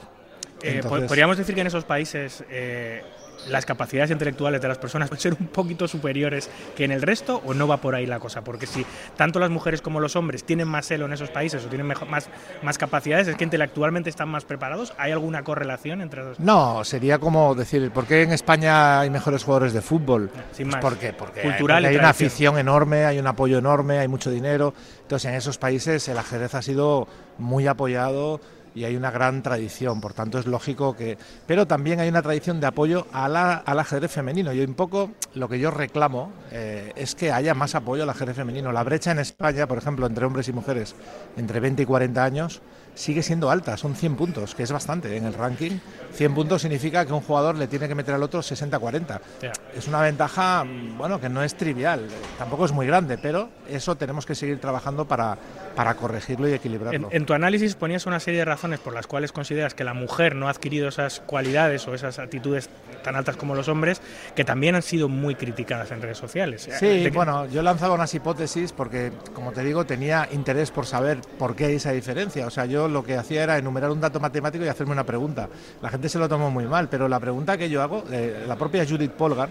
[0.64, 3.02] Eh, Entonces- Podríamos decir que en esos países eh,
[3.48, 7.42] las capacidades intelectuales de las personas pueden ser un poquito superiores que en el resto
[7.44, 8.86] o no va por ahí la cosa, porque si
[9.16, 12.08] tanto las mujeres como los hombres tienen más elo en esos países o tienen mejor-
[12.08, 12.30] más,
[12.62, 14.94] más capacidades, es que intelectualmente están más preparados.
[14.96, 19.44] ¿Hay alguna correlación entre los No, sería como decir, ¿por qué en España hay mejores
[19.44, 20.30] jugadores de fútbol?
[20.52, 20.80] Sin Pues más.
[20.80, 21.12] ¿Por qué?
[21.12, 24.72] Porque, Cultural porque y hay una afición enorme, hay un apoyo enorme, hay mucho dinero.
[25.02, 27.06] Entonces, en esos países el ajedrez ha sido
[27.36, 28.40] muy apoyado
[28.74, 31.16] y hay una gran tradición, por tanto es lógico que...
[31.46, 35.10] Pero también hay una tradición de apoyo a la- al ajedrez femenino y un poco
[35.34, 38.72] lo que yo reclamo eh, es que haya más apoyo al ajedrez femenino.
[38.72, 40.94] La brecha en España, por ejemplo, entre hombres y mujeres
[41.36, 42.62] entre 20 y 40 años
[42.94, 45.78] sigue siendo alta, son 100 puntos, que es bastante en el ranking.
[46.12, 49.20] 100 puntos significa que un jugador le tiene que meter al otro 60-40.
[49.42, 49.52] Ya.
[49.76, 50.64] Es una ventaja,
[50.96, 54.60] bueno, que no es trivial, eh, tampoco es muy grande, pero eso tenemos que seguir
[54.60, 55.36] trabajando para,
[55.74, 57.08] para corregirlo y En, equilibrarlo.
[57.10, 60.36] en tu análisis ponías una serie de razones por las cuales consideras que la mujer
[60.36, 62.68] no ha adquirido esas cualidades o esas actitudes
[63.02, 64.00] tan altas como los hombres,
[64.36, 66.68] que también han sido muy criticadas en redes sociales.
[66.78, 70.86] Sí, ¿De qué- bueno, yo lanzaba unas hipótesis porque, como te digo, tenía interés por
[70.86, 72.46] saber por qué hay esa diferencia.
[72.46, 75.48] O sea, yo lo que hacía era enumerar un dato matemático y hacerme una pregunta.
[75.82, 78.56] La gente se lo tomó muy mal, pero la pregunta que yo hago, eh, la
[78.56, 79.48] propia Judith Polgar,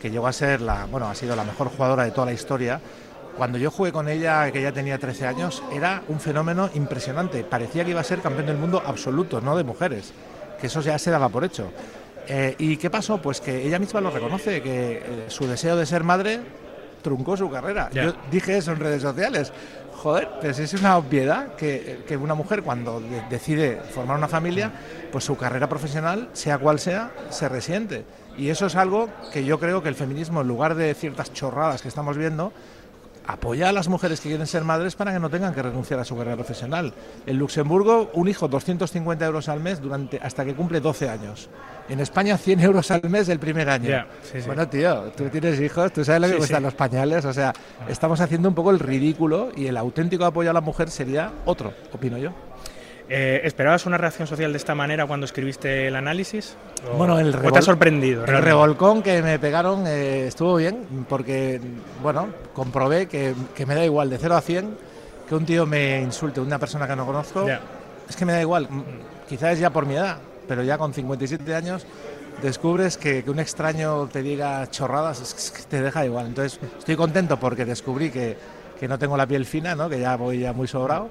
[0.00, 2.80] que llegó a ser la, bueno, ha sido la mejor jugadora de toda la historia,
[3.36, 7.44] Cuando yo jugué con ella, que ella tenía 13 años, era un fenómeno impresionante.
[7.44, 10.12] Parecía que iba a ser campeón del mundo absoluto, no de mujeres,
[10.60, 11.72] que eso ya se daba por hecho.
[12.28, 13.18] Eh, ¿Y qué pasó?
[13.22, 16.40] Pues que ella misma lo reconoce, que eh, su deseo de ser madre
[17.02, 17.90] truncó su carrera.
[17.92, 18.04] Ya.
[18.04, 19.52] Yo dije eso en redes sociales.
[20.02, 24.72] Joder, pues es una obviedad que, que una mujer cuando de- decide formar una familia,
[25.12, 28.04] pues su carrera profesional, sea cual sea, se resiente.
[28.36, 31.82] Y eso es algo que yo creo que el feminismo, en lugar de ciertas chorradas
[31.82, 32.52] que estamos viendo,
[33.26, 36.04] apoya a las mujeres que quieren ser madres para que no tengan que renunciar a
[36.04, 36.92] su carrera profesional.
[37.26, 41.48] En Luxemburgo, un hijo 250 euros al mes durante hasta que cumple 12 años.
[41.88, 43.88] En España, 100 euros al mes el primer año.
[43.88, 44.46] Ya, sí, sí.
[44.46, 47.24] Bueno, tío, tú tienes hijos, tú sabes lo que Sí, cuestan los pañales.
[47.24, 47.52] O sea,
[47.88, 51.72] estamos haciendo un poco el ridículo y el auténtico apoyo a la mujer sería otro,
[51.92, 52.32] opino yo.
[53.14, 56.56] Eh, ¿Esperabas una reacción social de esta manera cuando escribiste el análisis?
[56.90, 58.22] ¿O- Bueno, el ¿O te ha sorprendido?
[58.22, 58.50] El realmente?
[58.50, 61.60] revolcón que me pegaron eh, estuvo bien porque,
[62.02, 64.78] bueno, comprobé que, que me da igual de 0 a 100
[65.28, 67.46] que un tío me insulte, una persona que no conozco.
[67.46, 67.60] Ya.
[68.08, 68.66] Es que me da igual.
[68.70, 68.82] M-
[69.28, 70.16] Quizás es ya por mi edad,
[70.48, 71.84] pero ya con 57 años
[72.42, 76.28] descubres que, que un extraño te diga chorradas, es que- es que te deja igual.
[76.28, 78.38] Entonces, estoy contento porque descubrí que,
[78.80, 79.90] que no tengo la piel fina, ¿no?
[79.90, 81.10] que ya voy ya muy sobrado.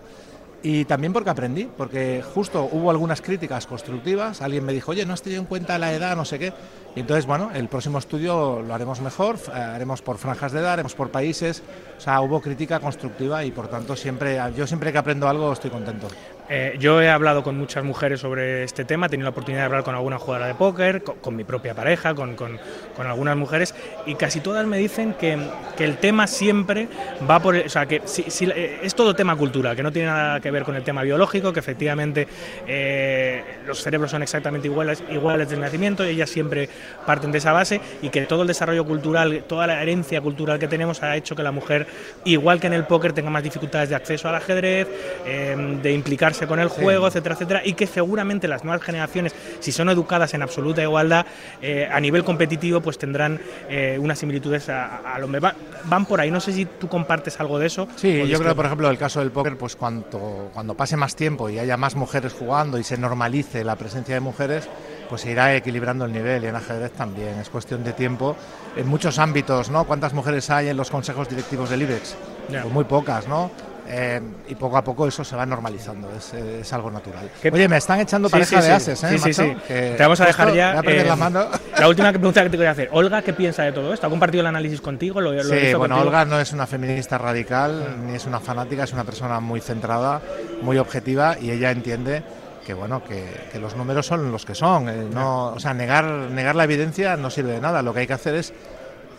[0.63, 5.13] Y también porque aprendí, porque justo hubo algunas críticas constructivas, alguien me dijo, oye, no
[5.13, 6.53] has tenido en cuenta la edad, no sé qué.
[6.93, 10.73] Y entonces, bueno, el próximo estudio lo haremos mejor, f- haremos por franjas de edad,
[10.73, 11.63] haremos por países,
[11.97, 15.69] o sea, hubo crítica constructiva y por tanto siempre, yo siempre que aprendo algo estoy
[15.71, 16.09] contento.
[16.49, 19.65] Eh, yo he hablado con muchas mujeres sobre este tema, he tenido la oportunidad de
[19.67, 22.59] hablar con alguna jugadora de póker, con, mi propia pareja, con, con-
[22.97, 23.73] con algunas mujeres,
[24.05, 25.37] y casi todas me dicen que,
[25.77, 26.89] que el tema siempre
[27.29, 27.55] va por...
[27.55, 30.51] o sea, que si- si- eh, es todo tema cultural, que no tiene nada que
[30.51, 32.27] ver con el tema biológico, que efectivamente
[32.67, 36.67] eh, los cerebros son exactamente iguales, iguales desde el nacimiento, y ellas siempre
[37.05, 40.67] parten de esa base, y que todo el desarrollo cultural, toda la herencia cultural que
[40.67, 41.87] tenemos ha hecho que la mujer,
[42.25, 44.87] igual que en el póker, tenga más dificultades de acceso al ajedrez,
[45.25, 46.81] eh, de implicarse con el Sí.
[46.81, 51.25] juego, etcétera, etcétera, y que seguramente las nuevas generaciones, si son educadas en absoluta igualdad,
[51.61, 55.55] eh, a nivel competitivo, pues tendrán eh, unas similitudes a, a lo va-
[55.85, 56.29] van por ahí.
[56.31, 57.87] No sé si tú compartes algo de eso.
[57.95, 58.55] Sí, yo creo, discrepas.
[58.55, 61.95] por ejemplo, el caso del póker, pues cuando, cuando pase más tiempo y haya más
[61.95, 64.67] mujeres jugando y se normalice la presencia de mujeres,
[65.11, 67.37] pues se irá equilibrando el nivel y en ajedrez también.
[67.39, 68.35] Es cuestión de tiempo.
[68.77, 69.83] En muchos ámbitos, ¿no?
[69.83, 72.15] ¿Cuántas mujeres hay en los consejos directivos del IBEX?
[72.49, 72.61] Ya.
[72.61, 73.51] Pues muy pocas, ¿no?
[73.89, 77.29] Eh, y poco a poco eso se va normalizando, es, es algo natural.
[77.41, 79.17] ¿Qué- Oye, me están echando Sí, pareja sí, de ases, ¿eh?
[79.17, 79.61] Sí, sí, macho?
[79.67, 80.69] Te vamos a dejar ya.
[80.71, 81.47] Voy a perder eh, la mano.
[81.77, 82.89] La última pregunta que te quería hacer.
[82.93, 84.07] Olga, ¿qué piensa de todo esto?
[84.07, 85.19] ¿Ha compartido el análisis contigo?
[85.19, 86.01] ¿Lo, lo Sí, bueno, contigo?
[86.01, 90.21] Olga no es una feminista radical, ni es una fanática, es una persona muy centrada,
[90.61, 92.23] muy objetiva y ella entiende
[92.65, 94.89] que bueno que, que los números son los que son.
[94.89, 97.81] eh, no, o sea, negar, negar la evidencia no sirve de nada.
[97.81, 98.53] Lo que hay que hacer es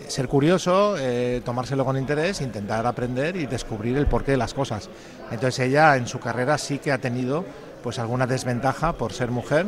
[0.08, 4.90] ser curioso, eh, tomárselo con interés, intentar aprender y descubrir el porqué de las cosas.
[5.30, 7.44] Entonces ella en su carrera sí que ha tenido
[7.82, 9.66] pues alguna desventaja por ser mujer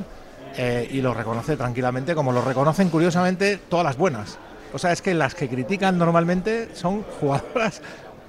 [0.57, 4.39] eh, y lo reconoce tranquilamente, como lo reconocen curiosamente todas las buenas.
[4.73, 7.81] O sea, es que las que critican normalmente son jugadoras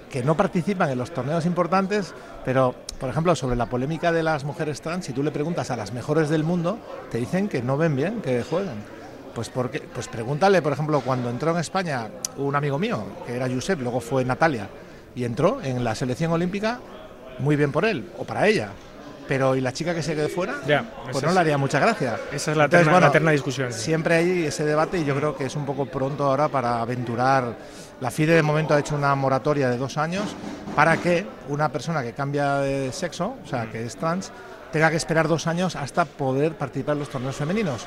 [0.10, 2.14] que no participan en los torneos importantes,
[2.46, 5.76] pero, por ejemplo, sobre la polémica de las mujeres trans, si tú le preguntas a
[5.78, 6.78] las mejores del mundo,
[7.12, 8.76] te dicen que no ven bien que jueguen.
[9.34, 13.50] Pues, porque, pues pregúntale, por ejemplo, cuando entró en España un amigo mío, que era
[13.50, 14.70] Josep, luego fue Natalia,
[15.14, 16.80] y entró en la selección olímpica,
[17.40, 18.70] muy bien por él, o para ella.
[19.28, 20.54] Pero ¿y la chica que se quede fuera?
[21.12, 22.18] Pues no es- le haría mucha gracia.
[22.32, 23.74] Esa es la Entonces, eterna, bueno, la eterna discusión.
[23.74, 27.56] Siempre hay ese debate y yo creo que es un poco pronto ahora para aventurar.
[28.02, 30.24] La FIDE de momento ha hecho una moratoria de dos años
[30.76, 34.32] para que una persona que cambia de sexo, o sea, que es trans,
[34.72, 37.86] tenga que esperar dos años hasta poder participar en los torneos femeninos.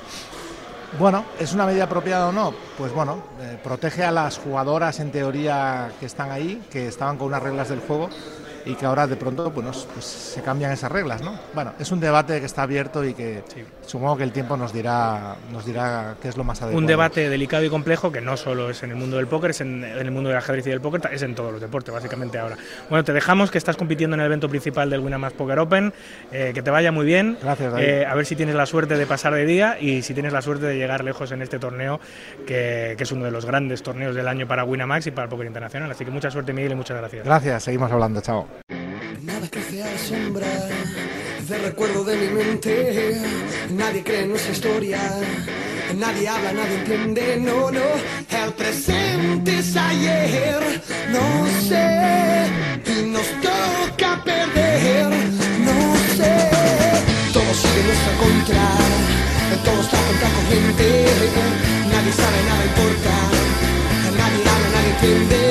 [0.98, 2.54] Bueno, ¿es una medida apropiada o no?
[2.78, 7.26] Pues bueno, eh, protege a las jugadoras en teoría que están ahí, que estaban con
[7.26, 8.08] unas reglas del juego
[8.64, 11.38] y que ahora de pronto bueno, pues se cambian esas reglas, ¿no?
[11.54, 13.42] Bueno, es un debate que está abierto y que
[13.86, 16.78] supongo que el tiempo nos dirá, nos dirá qué es lo más adecuado.
[16.78, 19.60] Un debate delicado y complejo que no solo es en el mundo del póker, es
[19.60, 22.38] en, en el mundo del ajedrez y del póker, es en todos los deportes, básicamente
[22.38, 22.56] ahora.
[22.88, 25.92] Bueno, te dejamos que estás compitiendo en el evento principal del Winamax Poker Open,
[26.32, 27.38] eh, que te vaya muy bien.
[27.42, 27.84] Gracias, David.
[27.86, 30.42] Eh, a ver si tienes la suerte de pasar de día y si tienes la
[30.42, 32.00] suerte de llegar lejos en este torneo,
[32.46, 35.30] que, que es uno de los grandes torneos del año para Winamax y para el
[35.30, 35.90] póker internacional.
[35.90, 37.24] Así que mucha suerte, Miguel, y muchas gracias.
[37.24, 38.57] Gracias, seguimos hablando, chao.
[39.78, 40.46] Nada crece a la sombra
[41.48, 43.20] del recuerdo de mi mente.
[43.70, 44.98] Nadie cree en nuestra historia.
[45.96, 47.36] Nadie habla, nadie entiende.
[47.38, 47.80] No, no.
[48.28, 50.82] El presente es ayer.
[51.10, 52.46] No sé.
[52.86, 55.10] Y nos toca perder.
[55.66, 56.50] No sé.
[57.32, 58.64] Todo sigue nuestra contra.
[59.64, 61.06] Todo está contra corriente.
[61.92, 63.14] Nadie sabe, nada importa.
[64.18, 65.47] Nadie habla, nadie entiende.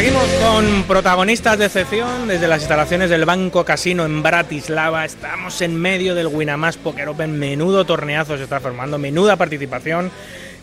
[0.00, 5.04] Seguimos con protagonistas de excepción desde las instalaciones del Banco Casino en Bratislava.
[5.04, 7.38] Estamos en medio del Winamax Poker Open.
[7.38, 10.10] Menudo torneazo se está formando, menuda participación.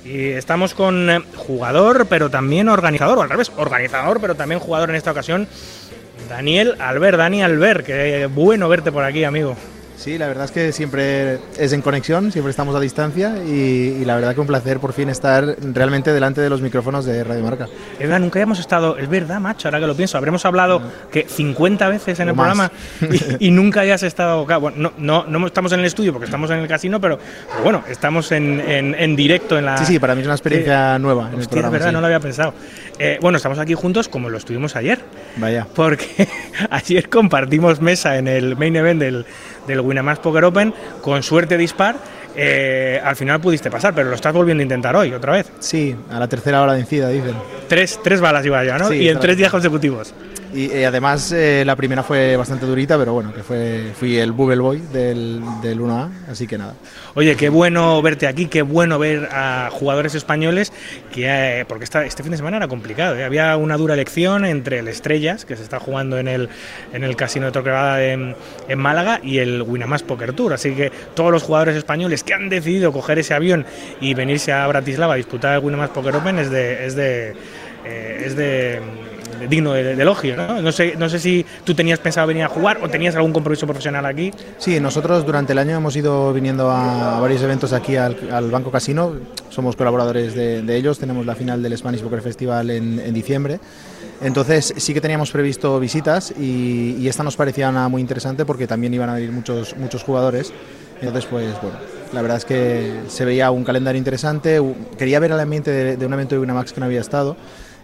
[0.04, 4.90] Y estamos con eh, jugador, pero también organizador, o al revés, organizador, pero también jugador
[4.90, 5.48] en esta ocasión.
[6.28, 9.56] Daniel Albert, Dani Albert, qué bueno verte por aquí, amigo.
[9.98, 14.06] Sí, la verdad es que siempre es en conexión, siempre estamos a distancia y, y
[14.06, 17.44] la verdad que un placer por fin estar realmente delante de los micrófonos de Radio
[17.44, 17.66] Marca.
[17.94, 21.24] Es verdad, nunca habíamos estado, es verdad, macho, ahora que lo pienso, habremos hablado que
[21.28, 22.70] 50 veces en O el más.
[22.70, 22.72] programa
[23.40, 24.58] y, y nunca hayas estado acá.
[24.58, 27.18] Bueno, no, no, no estamos en el estudio porque estamos en el casino, pero,
[27.50, 29.78] pero bueno, estamos en, en- en directo en la.
[29.80, 31.72] Sí, sí, para mí es una experiencia nueva en el Hostia, es programa.
[31.72, 31.94] verdad, sí.
[31.94, 32.54] no lo había pensado.
[33.00, 35.00] Eh, bueno, estamos aquí juntos como lo estuvimos ayer.
[35.38, 35.66] Vaya.
[35.76, 36.28] Porque
[36.70, 39.26] ayer compartimos mesa en el main event del,
[39.68, 41.96] del Winamax Poker Open, con suerte dispar.
[42.40, 45.52] eh, al final pudiste pasar, pero lo estás volviendo a intentar hoy, otra vez.
[45.60, 47.34] Sí, a la tercera hora vencida, dicen.
[47.68, 48.90] Tres, tres balas iba ya, ¿no?
[48.90, 50.14] Sí, y en tres días consecutivos.
[50.58, 54.32] Y eh, además eh, la primera fue bastante durita, pero bueno, que fue fui el
[54.32, 56.74] Bubble Boy del, del 1A, así que nada.
[57.14, 60.74] Oye, qué bueno verte aquí, qué bueno ver a jugadores españoles,
[61.14, 61.26] que
[61.60, 63.24] eh, porque esta- este fin de semana era complicado.
[63.24, 66.50] Había una dura elección entre el Estrellas, que se está jugando en el,
[66.92, 68.36] en el Casino de Torquemada en,
[68.68, 70.54] en Málaga, y el Winamax Poker Tour.
[70.54, 73.64] Así que todos los jugadores españoles que han decidido coger ese avión
[74.02, 76.84] y venirse a Bratislava a disputar el Winamax Poker Open es de...
[76.88, 77.36] Es de
[77.86, 78.82] es de
[79.50, 80.72] digno de, elogio, ¿no?
[80.72, 84.06] Sé, no sé si tú tenías pensado venir a jugar o tenías algún compromiso profesional
[84.06, 84.32] aquí.
[84.58, 89.14] Sí, nosotros durante el año hemos ido viniendo a varios eventos aquí al, Banco Casino,
[89.50, 93.60] somos colaboradores de, ellos, tenemos la final del Spanish Poker Festival en, diciembre,
[94.22, 98.94] entonces sí que teníamos previsto visitas y, esta nos parecía una muy interesante porque también
[98.94, 100.52] iban a venir muchos, muchos jugadores,
[101.02, 101.78] entonces pues bueno,
[102.14, 104.62] la verdad es que se veía un calendario interesante,
[104.98, 107.38] quería ver el ambiente de, de un evento de Winamax que no había estado.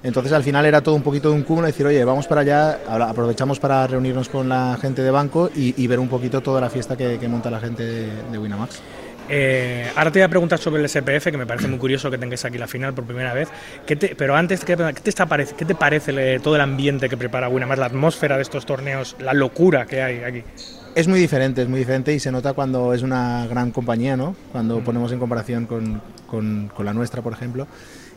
[0.03, 2.79] Entonces al final era todo un poquito de un cúmulo, decir, oye, vamos para allá,
[3.07, 6.69] aprovechamos para reunirnos con la gente de banco y, y ver un poquito toda la
[6.69, 8.81] fiesta que, que monta la gente de, de Winamax.
[9.29, 12.17] Eh, ahora te voy a preguntar sobre el SPF, que me parece muy curioso que
[12.17, 13.47] tengáis aquí la final por primera vez.
[13.85, 16.61] ¿Qué te- pero antes, ¿qué, qué te, está parece, ¿qué te parece le- todo el
[16.61, 20.43] ambiente que prepara Winamax, la atmósfera de estos torneos, la locura que hay aquí?
[20.95, 24.35] Es muy diferente, es muy diferente y se nota cuando es una gran compañía, ¿no?
[24.51, 27.65] Cuando ponemos en comparación con, con- con la nuestra, por ejemplo.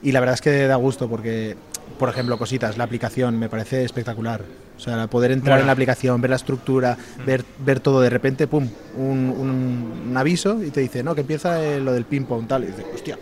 [0.03, 1.57] Y la verdad es que da gusto porque,
[1.99, 4.43] por ejemplo, cositas, la aplicación me parece espectacular.
[4.77, 8.47] O sea, poder entrar en la aplicación, ver la estructura, ver, ver todo de repente,
[8.47, 12.47] pum, un, un- un aviso y te dice, no, que empieza eh, lo del ping-pong,
[12.47, 12.65] tal.
[12.65, 13.19] Y dices, hostia,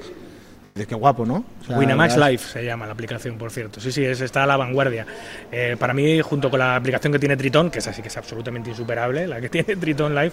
[0.74, 1.44] dices, qué guapo, ¿no?
[1.62, 3.80] O sea, Winamax Live se llama la aplicación, por cierto.
[3.80, 5.06] Sí, sí, es, está a la vanguardia.
[5.52, 8.16] Eh, para mí, junto con la aplicación que tiene Triton, que es así que es
[8.16, 10.32] absolutamente insuperable, la que tiene Triton Live,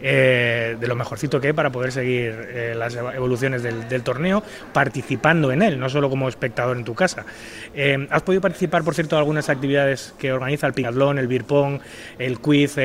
[0.00, 4.44] eh, de lo mejorcito que hay para poder seguir eh, las evoluciones del, del torneo,
[4.72, 7.24] participando en él, no solo como espectador en tu casa.
[8.10, 11.80] ¿Has podido participar, por cierto, de algunas actividades que organiza el Picatlón, el Beer Pong,
[12.16, 12.76] el Quiz,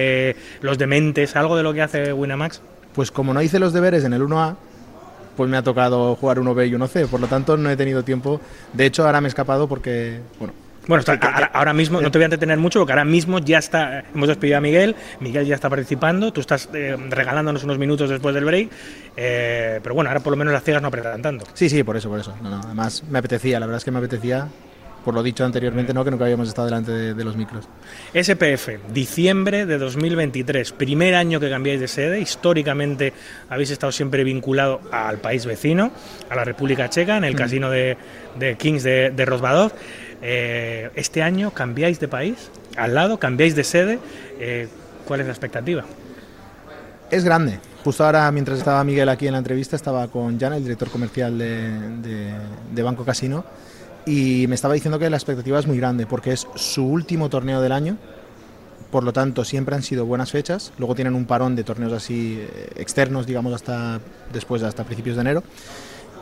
[0.62, 2.62] los Dementes, algo de lo que hace Winamax?
[2.94, 4.56] Pues como no hice los deberes en el 1A,
[5.36, 8.40] pues me ha tocado jugar 1B y 1C, por lo tanto no he tenido tiempo.
[8.74, 10.54] De hecho, ahora me he escapado porque, bueno,
[10.88, 13.58] Bueno, está- ahora, ahora mismo, no te voy a entretener mucho porque ahora mismo ya
[13.58, 18.08] está, hemos despedido a Miguel, Miguel ya está participando, tú estás eh, regalándonos unos minutos
[18.10, 18.70] después del break,
[19.18, 21.46] eh, pero bueno, ahora por lo menos las ciegas no apretan tanto.
[21.54, 22.36] sí, sí, por eso, por eso.
[22.44, 24.48] No, no, además me apetecía, la verdad es que me apetecía,
[25.06, 26.04] por lo dicho anteriormente, ¿no?
[26.04, 27.66] que nunca habíamos estado delante de, de los micros.
[28.14, 33.14] SPF, diciembre de 2023, primer año que cambiáis de sede, históricamente
[33.50, 35.92] habéis estado siempre vinculado al país vecino,
[36.30, 37.38] a la República Checa, en el Mm.
[37.38, 37.96] casino de,
[38.40, 39.72] de Kings de, de Rozvadov.
[40.24, 44.00] Eh, este año cambiáis de país, al lado, cambiáis de sede.
[44.40, 44.68] Eh,
[45.06, 45.84] ¿Cuál es la expectativa?
[47.12, 47.60] Es grande.
[47.84, 51.38] Justo ahora, mientras estaba Miguel aquí en la entrevista, estaba con Jan, el director comercial
[51.38, 52.34] de-
[52.74, 53.46] de Banco Casino,
[54.06, 57.62] y me estaba diciendo que la expectativa es muy grande, porque es su último torneo
[57.62, 57.98] del año,
[58.92, 62.38] por lo tanto siempre han sido buenas fechas, luego tienen un parón de torneos así
[62.40, 64.00] eh, externos, digamos, hasta
[64.32, 65.44] después, hasta principios de enero.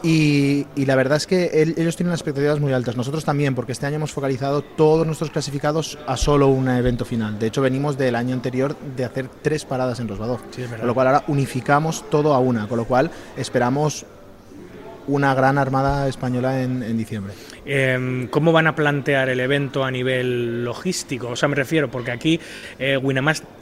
[0.05, 3.71] Y, y la verdad es que él- ellos tienen expectativas muy altas, nosotros también, porque
[3.71, 7.39] este año hemos focalizado todos nuestros clasificados a solo un evento final.
[7.39, 10.93] De hecho, venimos del año anterior de hacer tres paradas en Rosvadov, Sí, con lo
[10.93, 14.05] cual ahora unificamos todo a una, con lo cual esperamos
[15.07, 17.33] una gran armada española en, en diciembre.
[17.65, 21.29] Eh, ¿Cómo van a plantear el evento a nivel logístico?
[21.29, 22.39] O sea, me refiero, porque aquí
[22.79, 22.99] eh,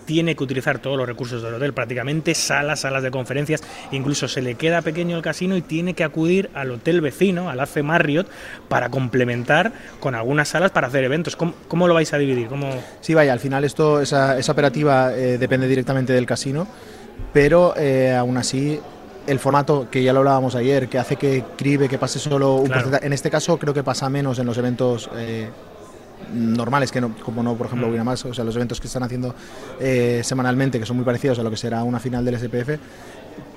[0.05, 3.61] tiene que utilizar todos los recursos del hotel, prácticamente salas, salas de conferencias,
[3.91, 7.59] incluso se le queda pequeño el casino y tiene que acudir al hotel vecino, al
[7.59, 8.27] AC Marriott,
[8.67, 11.35] para complementar con algunas salas para hacer eventos.
[11.35, 12.47] ¿Cómo, cómo lo vais a dividir?
[12.47, 12.69] ¿Cómo...
[13.01, 16.67] Sí, vaya, al final esto, esa, esa operativa eh, depende directamente del casino,
[17.33, 18.79] pero eh, aún así
[19.27, 22.65] el formato que ya lo hablábamos ayer, que hace que cribe, que pase solo un
[22.65, 22.81] Claro.
[22.81, 25.49] porcentaje, en este caso creo que pasa menos en los eventos eh,
[26.33, 27.91] normales, que no, como no, por ejemplo, Mm.
[27.91, 29.33] Winamax, o sea, los eventos que están haciendo
[29.79, 32.79] eh, semanalmente, que son muy parecidos a lo que será una final del SPF,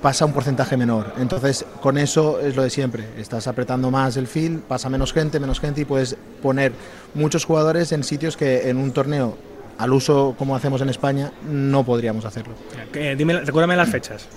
[0.01, 1.13] pasa un porcentaje menor.
[1.17, 3.03] Entonces, con eso es lo de siempre.
[3.17, 6.73] Estás apretando más el field, pasa menos gente, menos gente y puedes poner
[7.13, 9.37] muchos jugadores en sitios que en un torneo
[9.77, 12.53] al uso como hacemos en España no podríamos hacerlo.
[12.93, 14.27] Eh, dime, recuérdame las fechas.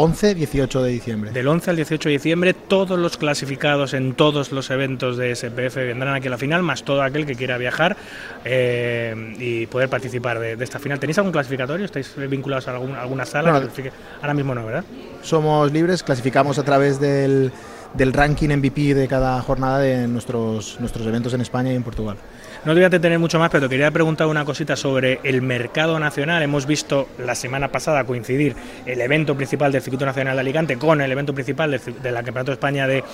[0.00, 1.30] 11, 18 de diciembre.
[1.32, 5.74] Del 11 al 18 de diciembre, todos los clasificados en todos los eventos de SPF
[5.74, 7.96] vendrán aquí a la final, más todo aquel que quiera viajar
[8.44, 11.00] eh, y poder participar de, de esta final.
[11.00, 11.84] ¿Tenéis algún clasificatorio?
[11.84, 13.50] ¿Estáis vinculados a algún- alguna sala?
[13.50, 13.92] No, que clasifique?
[14.20, 14.84] Ahora mismo no, ¿verdad?
[15.22, 17.50] Somos libres, clasificamos a través del,
[17.94, 22.16] del ranking MVP de cada jornada de nuestros, nuestros eventos en España y en Portugal.
[22.64, 25.42] No te voy a detener mucho más, pero te quería preguntar una cosita sobre el
[25.42, 26.42] mercado nacional.
[26.42, 31.00] Hemos visto la semana pasada coincidir el evento principal del Circuito Nacional de Alicante con
[31.00, 33.04] el evento principal del, del Campeonato de España de,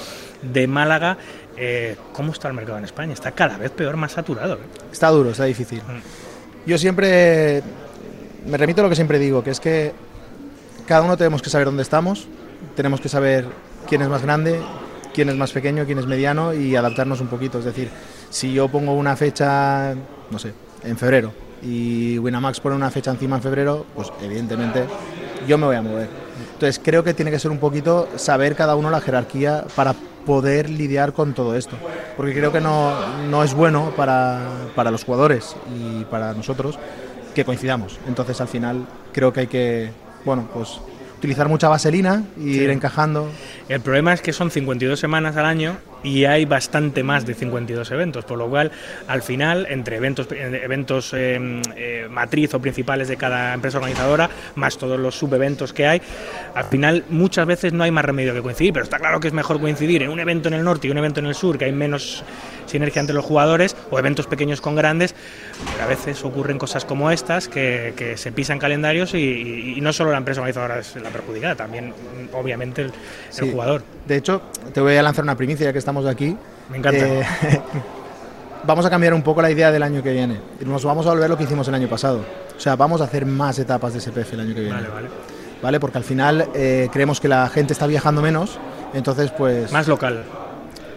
[0.43, 1.19] de Málaga.
[1.59, 3.13] Eh, ¿Cómo está el mercado en España?
[3.13, 4.55] Está cada vez peor, más saturado.
[4.55, 4.91] ¿eh?
[4.91, 5.83] Está duro, está difícil.
[6.65, 7.63] Yo siempre
[8.47, 9.93] me remito a lo que siempre digo, que es que
[10.87, 12.27] cada uno tenemos que saber dónde estamos,
[12.75, 13.45] tenemos que saber
[13.87, 14.59] quién es más grande,
[15.15, 17.59] quién es más pequeño, quién es mediano y adaptarnos un poquito.
[17.61, 17.89] Es decir,
[18.29, 19.95] si yo pongo una fecha,
[20.31, 21.33] no sé, en febrero
[21.63, 24.85] y Winamax pone una fecha encima en febrero, pues evidentemente
[25.47, 26.09] yo me voy a mover.
[26.53, 29.95] Entonces creo que tiene que ser un poquito saber cada uno la jerarquía para
[30.27, 31.77] poder lidiar con todo esto.
[32.17, 32.93] Porque creo que no,
[33.31, 34.41] no es bueno para,
[34.75, 36.79] para los jugadores y para nosotros
[37.35, 37.99] que coincidamos.
[38.07, 39.91] Entonces al final creo que hay que,
[40.25, 40.81] bueno, pues
[41.25, 42.61] utilizar mucha vaselina y Sí.
[42.61, 43.31] ir encajando.
[43.71, 47.91] El problema es que son 52 semanas al año y hay bastante más de 52
[47.91, 48.71] eventos, por lo cual
[49.09, 51.41] al final entre eventos eh, eventos eh,
[51.77, 56.03] eh, matriz o principales de cada empresa organizadora, más todos los subeventos que hay,
[56.55, 59.35] al final muchas veces no hay más remedio que coincidir, pero está claro que es
[59.35, 61.65] mejor coincidir en un evento en el norte y un evento en el sur, que
[61.65, 62.23] hay menos
[62.67, 65.15] sinergia entre los jugadores, o eventos pequeños con grandes,
[65.73, 69.81] pero a veces ocurren cosas como estas que, que se pisan calendarios y, y- y
[69.81, 71.93] no solo la empresa organizadora es la perjudicada, también
[72.33, 72.93] obviamente el, el
[73.31, 73.51] Sí.
[73.51, 73.83] jugador.
[74.07, 76.37] De hecho, te voy a lanzar una primicia ya que estamos aquí.
[76.71, 77.07] Me encanta.
[77.07, 77.25] Eh,
[78.67, 80.41] vamos a cambiar un poco la idea del año que viene.
[80.65, 82.21] Nos vamos a volver lo que hicimos el año pasado.
[82.57, 84.75] O sea, vamos a hacer más etapas de SPF el año que viene.
[84.75, 85.09] Vale, vale.
[85.63, 85.81] ¿Vale?
[85.81, 88.59] Porque al final eh, creemos que la gente está viajando menos,
[88.93, 89.73] entonces pues...
[89.73, 90.25] Más local.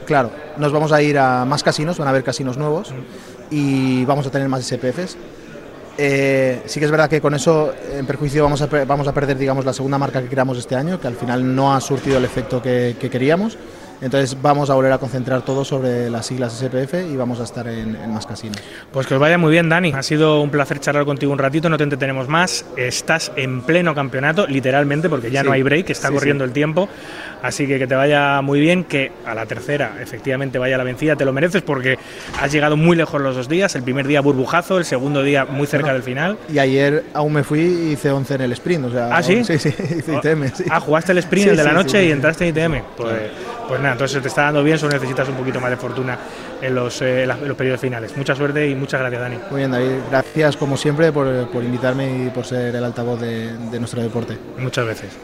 [0.05, 2.93] Claro, nos vamos a ir a más casinos, van a haber casinos nuevos
[3.49, 5.17] y vamos a tener más SPFs.
[5.97, 9.37] Eh, sí que es verdad que con eso, en perjuicio, vamos a, vamos a perder,
[9.37, 12.25] digamos, la segunda marca que creamos este año, que al final no ha surtido el
[12.25, 13.57] efecto que, que queríamos.
[14.01, 17.67] Entonces vamos a volver a concentrar todo sobre las siglas SPF y vamos a estar
[17.67, 18.57] en, en más casinos.
[18.91, 19.91] Pues que os vaya muy bien, Dani.
[19.93, 22.65] Ha sido un placer charlar contigo un ratito, no te entretenemos más.
[22.75, 25.47] Estás en pleno campeonato, literalmente, porque ya Sí.
[25.47, 26.49] no hay break, está Sí, corriendo sí.
[26.49, 26.87] el tiempo.
[27.41, 31.15] Así que que te vaya muy bien, que a la tercera efectivamente vaya la vencida,
[31.15, 31.97] te lo mereces porque
[32.41, 33.75] has llegado muy lejos los dos días.
[33.75, 36.37] El primer día burbujazo, el segundo día muy cerca del final.
[36.51, 38.85] Y ayer aún me fui y hice 11 en el sprint.
[38.85, 39.43] O sea, ¿Ah, sí?
[39.43, 40.51] Sí, sí, hice ITM.
[40.69, 42.81] Ah, jugaste el sprint, el de la noche y entraste en ITM.
[42.97, 43.13] Pues,
[43.67, 46.17] pues nada, entonces te está dando bien, solo necesitas un poquito más de fortuna
[46.61, 48.15] en los, eh, en los periodos finales.
[48.17, 49.37] Mucha suerte y muchas gracias, Dani.
[49.49, 49.91] Muy bien, David.
[50.09, 54.37] Gracias como siempre por, por invitarme y por ser el altavoz de, de nuestro deporte.
[54.57, 55.17] Muchas veces.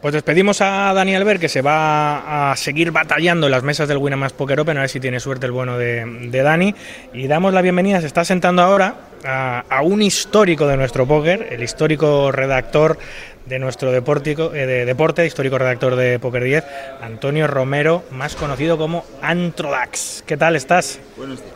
[0.00, 3.96] Pues despedimos a Dani Albert, que se va a seguir batallando en las mesas del
[3.96, 6.74] Winamax Poker Open, a ver si tiene suerte el bueno de, de Dani.
[7.14, 11.48] Y damos la bienvenida, se está sentando ahora a, a un histórico de nuestro póker,
[11.50, 12.98] el histórico redactor
[13.46, 16.64] de nuestro deportico, eh, de deporte, histórico redactor de Poker 10,
[17.02, 20.24] Antonio Romero, más conocido como Antrodax.
[20.26, 20.98] ¿Qué tal estás?
[21.16, 21.52] Buenos días.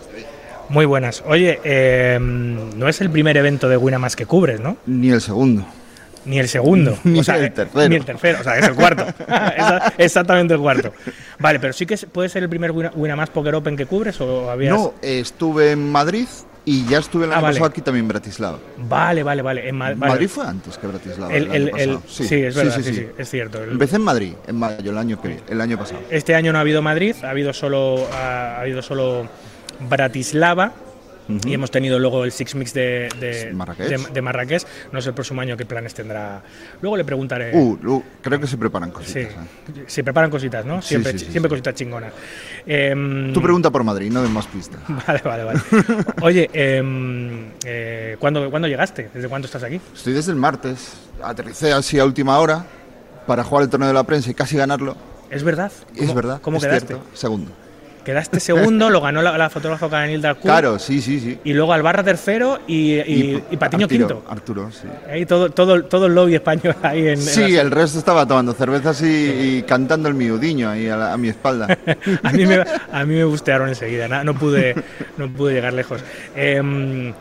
[0.69, 1.23] Muy buenas.
[1.27, 4.77] Oye, eh, no es el primer evento de Winamax que cubres, ¿no?
[4.85, 5.65] Ni el segundo.
[6.27, 6.99] Ni el segundo.
[7.05, 7.89] Ni O sea, el tercero.
[7.89, 9.07] Ni el tercero, o sea, es el cuarto.
[9.99, 10.93] Exactamente el cuarto.
[11.39, 14.51] Vale, pero sí que puede ser el primer Wina- Winamax Poker Open que cubres o
[14.51, 14.75] habías.
[14.77, 16.27] No, estuve en Madrid
[16.71, 17.55] y ya estuve el Ah, año vale.
[17.55, 18.59] pasado aquí también en Bratislava.
[18.77, 19.69] Vale, vale, vale.
[19.69, 19.97] En Ma- vale.
[20.13, 21.33] Madrid fue antes que Bratislava.
[21.33, 22.03] El- El, el- año el- pasado.
[22.29, 23.63] sí, es verdad, sí, sí, es cierto.
[23.65, 26.01] Empecé en Madrid, en mayo, el año, que, el año pasado.
[26.11, 29.27] Este año no ha habido Madrid, ha habido solo, ha, ha habido solo
[29.89, 30.73] Bratislava.
[31.45, 33.89] Y hemos tenido luego el Six Mix de, de, Marrakech.
[33.89, 34.63] de- de Marrakech.
[34.93, 36.43] No sé el próximo año qué planes tendrá.
[36.81, 37.51] Luego le preguntaré.
[37.55, 39.13] Uh, lu- creo que se preparan cositas.
[39.33, 39.39] Sí,
[39.81, 39.85] ¿eh?
[39.87, 40.81] se preparan cositas, ¿no?
[40.81, 42.13] Siempre, sí, sí, siempre cositas chingonas.
[42.67, 44.81] Em, Tú pregunta por Madrid, no de más pistas.
[45.07, 45.61] Vale, vale, vale.
[46.23, 49.11] Oye, em, eh, ¿cuándo, ¿cuándo llegaste?
[49.13, 49.81] ¿Desde cuándo estás aquí?
[49.95, 50.93] Estoy desde el martes,
[51.23, 52.65] aterricé así a última hora
[53.27, 54.97] para jugar el torneo de la prensa y casi ganarlo.
[55.31, 55.71] Es verdad.
[55.95, 56.41] Es ¿Cómo- verdad.
[56.41, 56.87] ¿Cómo es quedaste?
[56.95, 57.05] cierto.
[57.15, 57.51] Segundo.
[58.09, 60.41] Quedaste segundo, lo ganó la, la fotógrafa Canilda Q.
[60.41, 61.39] Claro, sí, sí, sí.
[61.45, 64.25] Y luego Albarra tercero y, y, y Patiño Arturo, quinto.
[64.31, 64.89] Arturo, sí.
[65.13, 67.19] Ahí todo, todo, todo el lobby español ahí en.
[67.19, 71.29] Sí, el resto estaba tomando cervezas y, cantando el miudiño ahí a, la- a mi
[71.29, 71.67] espalda.
[72.23, 74.75] a, mí me, a mí me bustearon enseguida, na- no pude,
[75.19, 76.01] no pude llegar lejos.
[76.35, 77.13] Em,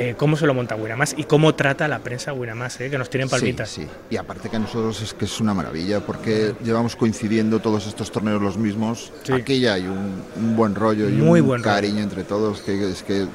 [0.00, 3.10] eh, ¿Cómo se lo monta Winamax y cómo trata la prensa Winamax, eh, que nos
[3.10, 3.68] tienen palmitas?
[3.68, 3.88] Sí, sí.
[4.10, 8.10] Y aparte que a nosotros es que es una maravilla porque llevamos coincidiendo todos estos
[8.12, 9.12] torneos los mismos.
[9.24, 9.32] Sí.
[9.32, 11.74] Aquí ya hay un, un buen rollo y Muy un buen rollo.
[11.74, 13.26] cariño entre todos que es que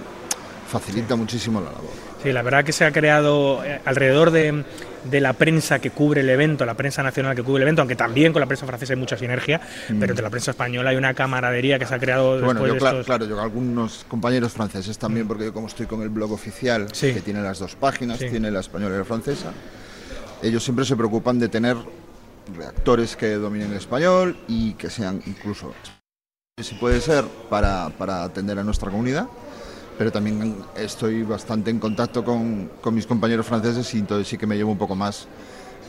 [0.79, 1.91] facilita muchísimo la labor.
[2.21, 4.63] Sí, la verdad que se ha creado eh, alrededor de,
[5.03, 7.95] de la prensa que cubre el evento, la prensa nacional que cubre el evento, aunque
[7.95, 9.59] también con la prensa francesa hay mucha sinergia,
[9.89, 9.99] Mm.
[9.99, 12.73] pero entre la prensa española hay una camaradería que se ha creado después Bueno, yo
[12.73, 13.05] de claro, estos...
[13.05, 17.13] claro, yo algunos compañeros franceses también, porque yo como estoy con el blog oficial, Sí.
[17.13, 18.29] que tiene las dos páginas, Sí.
[18.29, 19.51] tiene la española y la francesa,
[20.41, 21.75] ellos siempre se preocupan de tener
[22.57, 25.73] redactores que dominen el español y que sean incluso,
[26.61, 29.27] si puede ser, para, para atender a nuestra comunidad.
[29.97, 34.47] Pero también estoy bastante en contacto con, con mis compañeros franceses y entonces sí que
[34.47, 35.27] me llevo un poco más.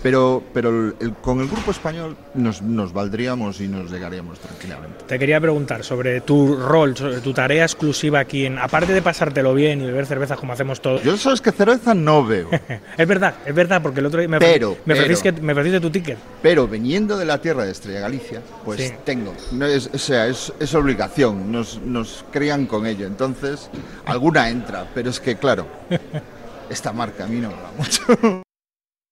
[0.05, 5.03] Pero, pero el- el- con el grupo español nos, nos valdríamos y nos llegaríamos tranquilamente.
[5.07, 9.55] Te quería preguntar sobre tu rol, sobre tu tarea exclusiva aquí, en, aparte de pasártelo
[9.55, 11.03] bien y beber cervezas como hacemos todos.
[11.03, 12.51] Yo sabes que cerveza no veo.
[12.99, 15.01] es verdad, es verdad, porque el otro día me, Pero, me, pero.
[15.05, 16.19] ofreciste, me ofreciste tu ticket.
[16.43, 18.93] Pero viniendo de la tierra de Estrella Galicia, pues Sí.
[19.07, 19.33] tengo.
[19.53, 23.07] No es, o sea, es, es obligación, nos, nos crían con ello.
[23.07, 23.71] Entonces,
[24.05, 25.67] alguna entra, pero es que, claro,
[26.69, 28.44] esta marca a mí no me va mucho.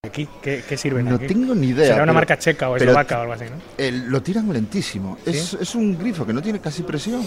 [0.05, 1.27] Aquí, ¿qué, qué sirven No aquí?
[1.27, 1.85] tengo ni idea.
[1.85, 3.55] Será una pero- marca checa o eslovaca o algo así, ¿no?
[3.77, 5.17] el- lo tiran lentísimo.
[5.25, 7.21] Es, es un grifo que no tiene casi presión.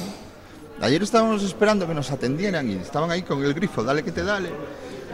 [0.82, 4.22] Ayer estábamos esperando que nos atendieran y estaban ahí con el grifo, dale que te
[4.22, 4.50] dale.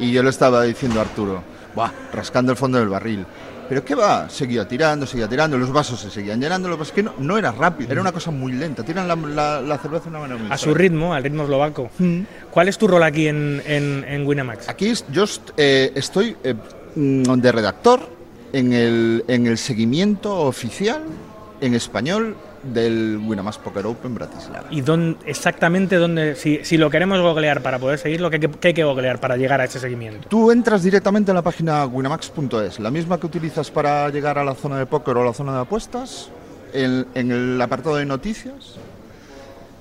[0.00, 1.44] Y yo le estaba diciendo a Arturo,
[1.76, 3.24] Buah, rascando el fondo del barril.
[3.68, 6.90] Pero qué va, seguía tirando, seguía tirando, los vasos se seguían llenando, lo que es
[6.90, 10.06] que no, no era rápido, era una cosa muy lenta, tiran la, la- la cerveza
[10.06, 11.90] de una manera muy A su ritmo, al ritmo eslovaco.
[12.50, 14.68] ¿Cuál es tu rol aquí en, en, en Winamax?
[14.68, 15.24] Aquí es- yo
[15.56, 16.58] eh, estoy eh, mm,
[16.94, 18.00] de redactor
[18.52, 21.02] en el, en el seguimiento oficial
[21.60, 24.68] en español del Winamax Poker Open Bratislava.
[24.70, 28.74] ¿Y dónde, exactamente dónde, si, si lo queremos googlear para poder seguirlo, ¿qué, qué hay
[28.74, 30.28] que googlear para llegar a ese seguimiento?
[30.28, 34.54] Tú entras directamente en la página winamax.es, la misma que utilizas para llegar a la
[34.54, 36.28] zona de póker o a la zona de apuestas,
[36.72, 38.76] en, en el apartado de noticias.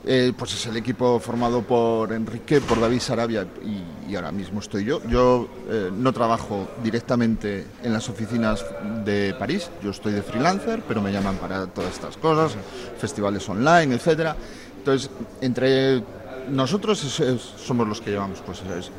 [0.05, 4.59] eh, pues es el equipo formado por Enrique, por David Sarabia y, y ahora mismo
[4.59, 5.01] estoy yo.
[5.07, 8.65] Yo eh, no trabajo directamente en las oficinas
[9.05, 12.57] de París, yo estoy de freelancer, pero me llaman para todas estas cosas,
[12.99, 14.35] festivales online, etcétera.
[14.79, 15.09] Entonces,
[15.39, 16.03] entre
[16.49, 18.91] nosotros es- es- somos los que llevamos pues, es-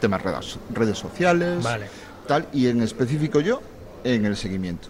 [0.00, 1.86] temas redes, redes sociales, Vale.
[2.26, 3.60] tal, y en específico yo
[4.02, 4.88] en el seguimiento.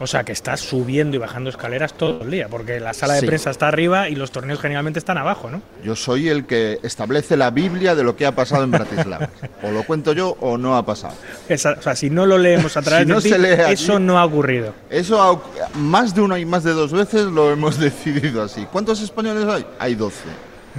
[0.00, 3.20] O sea, que estás subiendo y bajando escaleras todo el día, porque la sala de
[3.20, 3.26] Sí.
[3.26, 5.62] prensa está arriba y los torneos generalmente están abajo, ¿no?
[5.84, 9.28] Yo soy el que establece la Biblia de lo que ha pasado en Bratislava.
[9.62, 11.14] o lo cuento yo o no ha pasado.
[11.48, 14.18] Esa- o sea, si no lo leemos a través Si no de ti, eso no
[14.18, 14.74] ha ocurrido.
[14.90, 18.66] Eso ha más de una y más de dos veces lo hemos decidido así.
[18.72, 19.64] ¿Cuántos españoles hay?
[19.78, 20.16] Hay 12.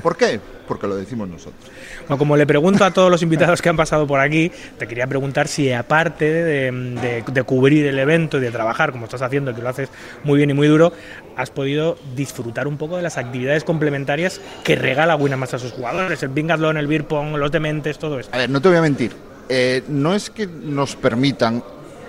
[0.03, 0.39] ¿Por qué?
[0.67, 1.63] Porque lo decimos nosotros.
[2.01, 5.07] Bueno, como le pregunto a todos los invitados que han pasado por aquí, te quería
[5.07, 9.53] preguntar si aparte de, de- de cubrir el evento y de trabajar como estás haciendo,
[9.55, 9.89] que lo haces
[10.23, 10.91] muy bien y muy duro,
[11.37, 16.21] has podido disfrutar un poco de las actividades complementarias que regala Winamax a sus jugadores,
[16.23, 18.35] el bingathon, el beer pong, los dementes, todo esto.
[18.35, 19.13] A ver, no te voy a mentir.
[19.47, 21.63] Eh, no es que nos permitan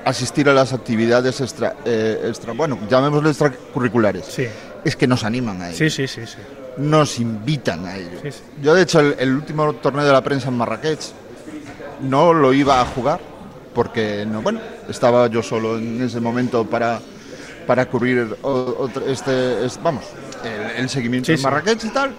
[0.04, 4.24] asistir a las actividades extra, eh, extra bueno, llamémoslo extracurriculares.
[4.26, 4.46] Sí.
[4.84, 5.76] Es que nos animan a ello.
[5.78, 6.38] Sí, sí, sí, sí.
[6.76, 8.18] Nos invitan a ello.
[8.22, 8.42] Sí, sí.
[8.62, 11.00] Yo, de hecho, el, el último torneo de la prensa en Marrakech
[12.02, 13.18] no lo iba a jugar
[13.74, 17.00] porque, no, bueno, estaba yo solo en ese momento para,
[17.66, 20.04] para cubrir otro- este, es- vamos,
[20.44, 21.42] el, el seguimiento Sí, en.
[21.42, 22.14] Marrakech y tal.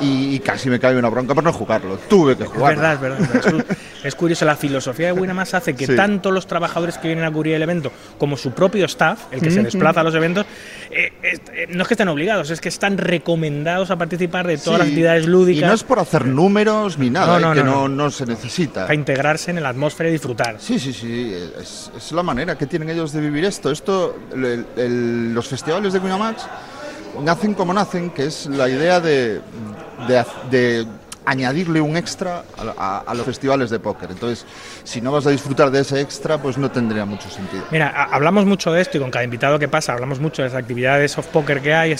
[0.00, 1.96] Y, y casi me cae una bronca por no jugarlo.
[2.08, 2.80] Tuve que Es jugarlo.
[2.80, 3.36] verdad, es verdad.
[3.36, 3.74] Es, cu-
[4.08, 5.94] es curioso, la filosofía de Winamax hace que Sí.
[5.94, 9.52] tanto los trabajadores que vienen a cubrir el evento como su propio staff, el que
[9.52, 10.46] se desplaza a los eventos,
[10.90, 14.80] eh, eh, no es que estén obligados, es que están recomendados a participar de todas
[14.80, 15.62] las actividades lúdicas.
[15.62, 18.04] Y no es por hacer números ni nada, No, no, eh, que no, no, no.
[18.04, 18.82] no se necesita.
[18.82, 20.56] Para integrarse en la atmósfera y disfrutar.
[20.58, 23.70] Sí, sí, sí, es, es la manera que tienen ellos de vivir esto.
[23.70, 26.46] Esto, el- el- los festivales de Winamax
[27.22, 29.40] nacen como nacen, que es la idea de,
[30.50, 30.86] de,
[31.26, 32.44] añadirle un extra
[32.76, 34.10] a, los festivales de póker.
[34.10, 34.44] Entonces,
[34.84, 37.64] si no vas a disfrutar de ese extra, pues no tendría mucho sentido.
[37.70, 40.56] Mira, hablamos mucho de esto y con cada invitado que pasa hablamos mucho de las
[40.56, 41.96] actividades soft poker que hay,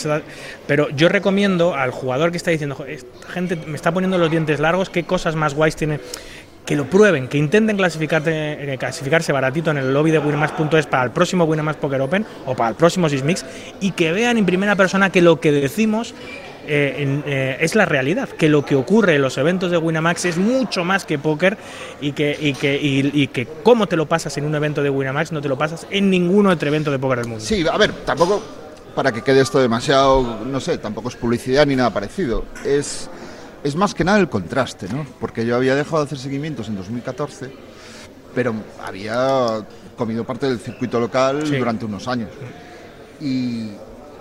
[0.67, 4.29] pero yo recomiendo al jugador que está diciendo, "Jo, esta gente me está poniendo los
[4.29, 5.99] dientes largos, qué cosas más guays tiene,
[6.65, 11.11] que lo prueben, que intenten eh, clasificarse baratito en el lobby de Winamax.es para el
[11.11, 13.45] próximo Winamax Poker Open o para el próximo Sysmix
[13.79, 16.13] y que vean en primera persona que lo que decimos
[16.67, 20.37] eh, eh, es la realidad, que lo que ocurre en los eventos de Winamax es
[20.37, 21.57] mucho más que póker
[22.01, 25.31] y que, y que, y que cómo te lo pasas en un evento de Winamax
[25.31, 27.45] no te lo pasas en ningún otro evento de póker del mundo.
[27.45, 28.41] Sí, a ver, tampoco
[28.95, 32.45] para que quede esto demasiado, no sé, tampoco es publicidad ni nada parecido.
[32.63, 33.09] Es,
[33.65, 35.05] es más que nada el contraste, ¿no?
[35.19, 37.51] Porque yo había dejado de hacer seguimientos en 2014,
[38.33, 38.53] pero
[38.85, 39.65] había
[39.97, 41.57] comido parte del circuito local Sí.
[41.57, 42.29] durante unos años.
[43.21, 43.71] Y,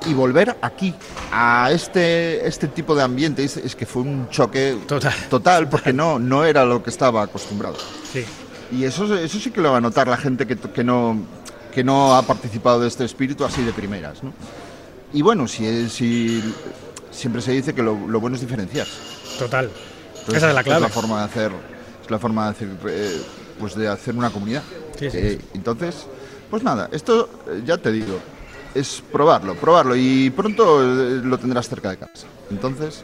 [0.06, 0.94] y volver aquí,
[1.32, 4.76] a este, este tipo de ambiente, es, es que fue un choque
[5.28, 5.68] Total.
[5.68, 7.76] porque no, no era lo que estaba acostumbrado.
[8.12, 8.24] Sí.
[8.72, 11.18] Y eso, eso sí que lo va a notar la gente que, que, no,
[11.72, 14.22] que no ha participado de este espíritu así de primeras.
[14.22, 14.32] ¿no?
[15.12, 16.42] Y bueno, si, si
[17.10, 18.86] siempre se dice que lo, lo bueno es diferenciar.
[19.38, 19.70] Total.
[20.10, 20.88] Entonces, Esa es la clave.
[20.88, 21.52] forma de hacer,
[22.04, 23.22] es la forma de hacer, eh,
[23.58, 24.62] pues de hacer una comunidad.
[24.98, 26.06] Sí, sí, Eh, Entonces,
[26.50, 28.18] pues nada, esto eh, ya te digo,
[28.74, 32.26] es probarlo, probarlo y pronto lo tendrás cerca de casa.
[32.50, 33.02] Entonces,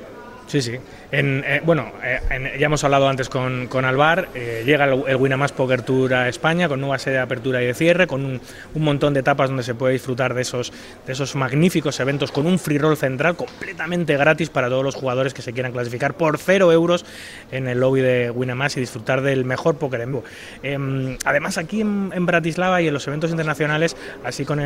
[0.50, 0.72] Sí, sí.
[1.12, 5.04] En, eh, bueno, eh, en- ya hemos hablado antes con, con Alvar, eh, llega el,
[5.06, 8.24] el Winamax Poker Tour a España con nueva sede de apertura y de cierre, con
[8.24, 8.40] un,
[8.74, 10.72] un montón de etapas donde se puede disfrutar de esos,
[11.06, 15.34] de esos magníficos eventos, con un free roll central completamente gratis para todos los jugadores
[15.34, 17.04] que se quieran clasificar por cero euros
[17.52, 20.24] en el lobby de Winamax y disfrutar del mejor póker en vivo.
[20.64, 24.58] Em, además, aquí en, en Bratislava y en los eventos internacionales, así con...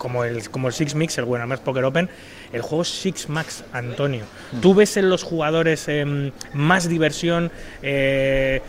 [0.00, 2.08] como el, como el Six Mix, el Winamax Poker Open,
[2.54, 4.24] el juego Six Max, Antonio.
[4.62, 7.50] ¿Tú ves en los jugadores em, más diversión
[7.82, 8.62] eh,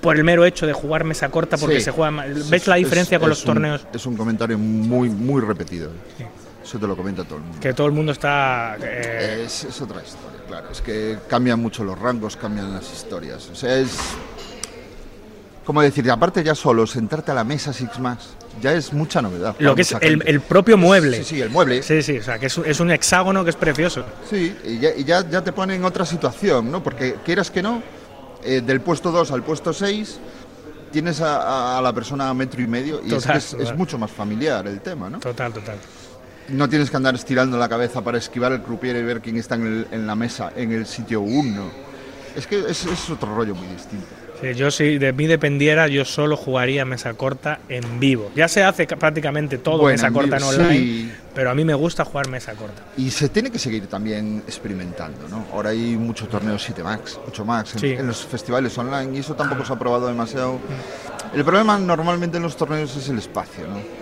[0.00, 1.82] por el mero hecho de jugar mesa corta porque Sí.
[1.82, 3.86] se juega Es- ¿Ves la es- diferencia con es los un- torneos?
[3.92, 5.90] Es un comentario muy, muy repetido.
[6.64, 7.58] Eso te lo comenta todo el mundo.
[7.60, 8.76] Que todo el mundo está...
[8.82, 10.70] eh, Es, es otra historia, claro.
[10.70, 13.50] Es que cambian mucho los rangos, cambian las historias.
[13.50, 13.98] O sea, es.
[15.64, 18.30] Como decir, aparte ya solo sentarte a la mesa Six Max
[18.60, 19.54] ya es mucha novedad.
[19.60, 21.18] lo que es el, propio mueble.
[21.18, 21.82] Sí, sí, el mueble.
[21.82, 24.04] Sí, sí, o sea, que es, un- es un hexágono que es precioso.
[24.28, 26.82] Sí, y ya, y ya, ya te pone en otra situación, ¿no?
[26.82, 27.82] Porque quieras que no,
[28.42, 30.18] eh, del puesto 2 al puesto 6
[30.90, 33.50] tienes a, a- a la persona a metro y medio y es Total, que es,
[33.50, 33.66] total.
[33.66, 35.18] es mucho más familiar el tema, ¿no?
[35.20, 35.76] Total, total.
[36.48, 39.54] No tienes que andar estirando la cabeza para esquivar el croupier y ver quién está
[39.54, 41.70] en, el- en la mesa, en el sitio 1.
[42.34, 44.06] Es que es, es otro rollo muy distinto.
[44.40, 48.30] Sí, yo si de mí dependiera, yo solo jugaría mesa corta en vivo.
[48.34, 51.12] Ya se hace ca- prácticamente todo Bueno, mesa corta en online, sí.
[51.34, 52.82] pero a mí me gusta jugar mesa corta.
[52.96, 55.46] Y se tiene que seguir también experimentando, ¿no?
[55.52, 57.86] Ahora hay muchos torneos 7 Max, 8 Max en, Sí.
[57.88, 60.58] en los festivales online y eso tampoco se ha probado demasiado.
[61.34, 63.99] El problema normalmente en los torneos es el espacio, ¿no?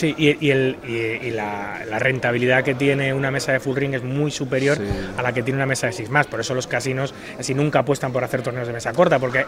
[0.00, 3.76] Sí, y, y el, y, y la, la rentabilidad que tiene una mesa de full
[3.76, 4.78] ring es muy superior
[5.18, 6.26] a la que tiene una mesa de six más.
[6.26, 9.44] Por eso los casinos así nunca apuestan por hacer torneos de mesa corta, porque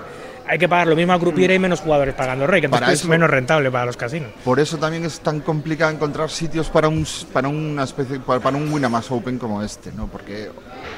[0.46, 2.92] hay que pagar lo mismo al croupier y menos jugadores pagando rey, que entonces Para
[2.92, 4.28] es eso- menos rentable para los casinos.
[4.44, 8.58] Por eso también es tan complicado encontrar sitios para un para una especie para, para
[8.58, 10.06] un Winamax Open como este, ¿no?
[10.08, 10.50] Porque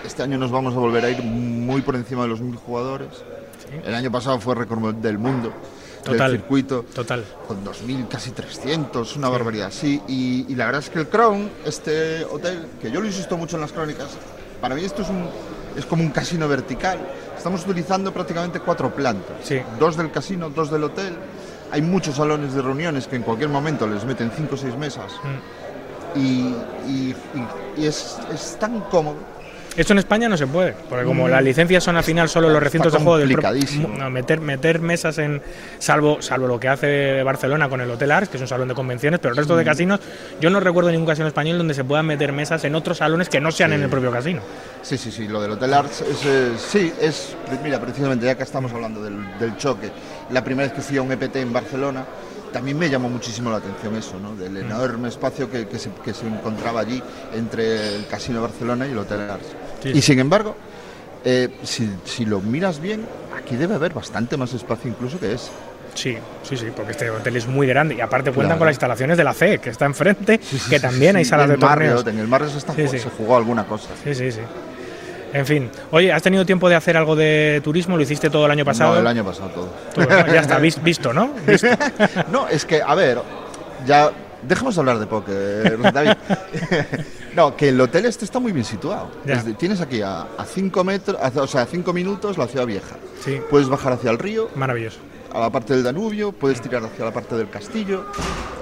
[0.04, 3.08] este año nos vamos a volver a ir muy por encima de los mil jugadores.
[3.86, 5.52] El año pasado fue récord del mundo
[6.04, 6.84] Total, del circuito.
[6.94, 7.24] Total.
[7.48, 9.70] Con 2.000, casi 300, una barbaridad.
[9.72, 13.36] Sí, y, y la verdad es que el Crown, este hotel, que yo lo insisto
[13.36, 14.08] mucho en las crónicas,
[14.60, 15.26] para mí esto es, un,
[15.76, 16.98] es como un casino vertical.
[17.36, 19.36] Estamos utilizando prácticamente cuatro plantas.
[19.78, 21.14] Dos del casino, dos del hotel.
[21.70, 25.12] Hay muchos salones de reuniones que en cualquier momento les meten cinco o seis mesas.
[25.22, 26.18] Mm.
[26.18, 27.14] Y-
[27.76, 29.16] y es, es tan cómodo.
[29.76, 31.30] Esto en España no se puede, porque como Mm.
[31.30, 33.88] las licencias son al final solo los recintos de juego del pro- complicadísimo.
[33.88, 35.42] no, meter meter mesas en
[35.80, 38.74] salvo salvo lo que hace Barcelona con el Hotel Ars, que es un salón de
[38.74, 39.66] convenciones, pero el resto de Mm.
[39.66, 40.00] casinos
[40.40, 43.40] yo no recuerdo ningún casino español donde se puedan meter mesas en otros salones que
[43.40, 44.42] no sean en el propio casino.
[44.82, 47.34] Sí, sí, sí, lo del Hotel Arts es, eh, sí, es,
[47.64, 49.90] mira, precisamente ya que estamos hablando del, del choque,
[50.30, 52.04] la primera vez que fui a un EPT en Barcelona,
[52.52, 54.36] también me llamó muchísimo la atención eso, ¿no?
[54.36, 54.56] Del Mm.
[54.70, 57.02] enorme espacio que, que se, que se encontraba allí
[57.34, 59.46] entre el Casino de Barcelona y el Hotel Arts.
[59.84, 60.56] Sí, y sin embargo,
[61.24, 63.06] eh, si, si lo miras bien,
[63.40, 65.50] aquí debe haber bastante más espacio incluso que es.
[65.94, 68.58] Sí, sí, sí, porque este hotel es muy grande y aparte cuentan Claro.
[68.58, 72.04] con las instalaciones de la CE, que está enfrente, que también hay salas de torneos.
[72.04, 73.90] En el Marriott se, jugó alguna cosa.
[74.02, 74.40] Sí, sí, sí.
[75.32, 77.96] En fin, oye, ¿has tenido tiempo de hacer algo de turismo?
[77.96, 78.94] ¿Lo hiciste todo el año pasado?
[78.94, 79.68] No, el año pasado todo.
[79.94, 80.26] Todo, ¿no?
[80.32, 81.32] Ya está, vis- visto, ¿no?
[81.46, 81.68] Visto.
[82.32, 83.18] No, es que, a ver,
[83.86, 84.10] ya
[84.42, 86.12] dejemos de hablar de póker, David.
[87.34, 89.08] no, que el hotel este está muy bien situado.
[89.58, 92.96] Tienes aquí a 5 metros, a- o sea, a 5 minutos la ciudad vieja.
[93.24, 93.40] Sí.
[93.50, 94.48] Puedes bajar hacia el río.
[94.54, 94.98] Maravilloso.
[95.32, 98.04] A la parte del Danubio, puedes tirar hacia la parte del castillo.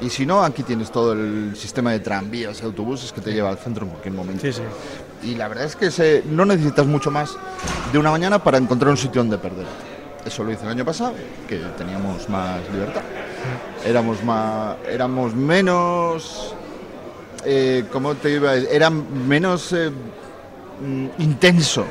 [0.01, 3.51] Y si no, aquí tienes todo el sistema de tranvías y autobuses que te lleva
[3.51, 4.40] al centro en cualquier momento.
[4.43, 4.62] Sí, sí.
[5.23, 7.36] Y la verdad es que se- no necesitas mucho más
[7.93, 9.66] de una mañana para encontrar un sitio donde perder.
[10.24, 11.12] Eso lo hice el año pasado,
[11.49, 13.03] que teníamos más libertad.
[13.85, 16.55] Éramos más, éramos menos,
[17.44, 18.69] eh, ¿cómo te iba a decir?
[18.73, 21.85] Eran menos eh, mm, intenso.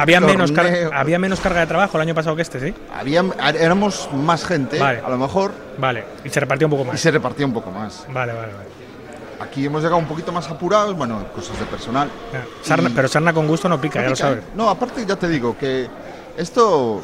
[0.00, 0.52] Había menos,
[0.92, 2.74] había menos carga de trabajo el año pasado que este, ¿sí?
[2.94, 3.24] Había,
[3.58, 5.00] éramos más gente, Vale.
[5.04, 7.00] a lo mejor, Vale, y se repartió un poco y más.
[7.00, 8.06] se repartía un poco más.
[8.12, 8.66] Vale, vale, vale.
[9.38, 12.08] Aquí hemos llegado un poquito más apurados, bueno, cosas de personal.
[12.62, 14.38] Sarna- Y- pero sarna con gusto no pica, No ya lo sabes.
[14.38, 14.42] ¿eh?
[14.54, 15.86] No, aparte ya te digo que
[16.38, 17.02] esto,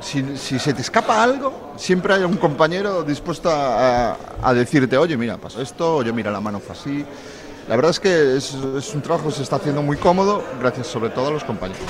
[0.00, 5.16] si, si se te escapa algo, siempre hay un compañero dispuesto a, a decirte, oye,
[5.16, 7.04] mira, pasó esto, oye, mira, la mano fue así.
[7.68, 10.86] La verdad es que es, es un trabajo que se está haciendo muy cómodo, gracias
[10.88, 11.82] sobre todo a los compañeros.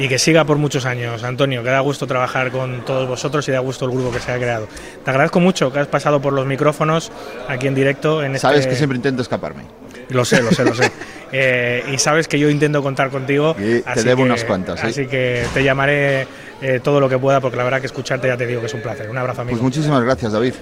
[0.00, 3.50] Y que siga por muchos años, Antonio, que da gusto trabajar con todos vosotros y
[3.50, 4.68] da gusto el grupo que se ha creado.
[5.04, 7.10] Te agradezco mucho que has pasado por los micrófonos
[7.48, 8.22] aquí en directo.
[8.22, 9.64] En Sabes este- que siempre intento escaparme.
[10.10, 10.90] Lo sé, lo sé, lo sé.
[11.30, 13.54] Eh, y sabes que yo intento contar contigo.
[13.58, 14.86] Y te debo que- unas cuantas, ¿sí?
[14.86, 16.26] Así que te llamaré
[16.62, 18.72] eh, todo lo que pueda, porque la verdad que escucharte ya te digo que es
[18.72, 19.10] un placer.
[19.10, 19.56] Un abrazo, amigo.
[19.58, 20.54] Pues muchísimas gracias, David.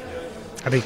[0.64, 0.82] A ti.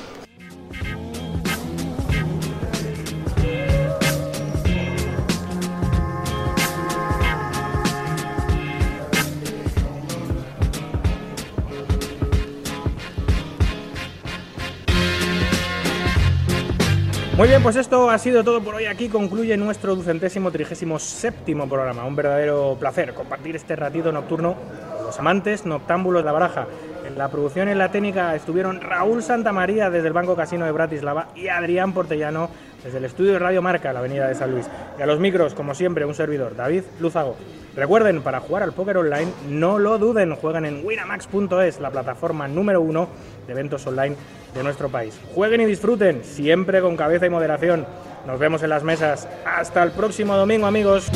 [17.41, 18.85] Muy bien, pues esto ha sido todo por hoy.
[18.85, 22.05] Aquí concluye nuestro ducentésimo trigésimo séptimo programa.
[22.05, 24.57] Un verdadero placer compartir este ratito nocturno
[25.03, 26.67] los amantes noctámbulos de la baraja.
[27.07, 30.73] En la producción y en la técnica estuvieron Raúl Santamaría desde el Banco Casino de
[30.73, 32.51] Bratislava y Adrián Portellano
[32.85, 34.69] desde el estudio de Radio Marca, la Avenida de San Luis.
[34.99, 37.37] Y a los micros, como siempre, un servidor, David Lúzago.
[37.75, 42.81] Recuerden, para jugar al póker online, no lo duden, jueguen en winamax.es, la plataforma número
[42.81, 43.09] uno
[43.51, 44.17] de eventos online
[44.55, 45.19] de nuestro país.
[45.35, 47.85] Jueguen y disfruten, siempre con cabeza y moderación.
[48.27, 49.29] Nos vemos en las mesas.
[49.45, 51.11] Hasta el próximo domingo, amigos.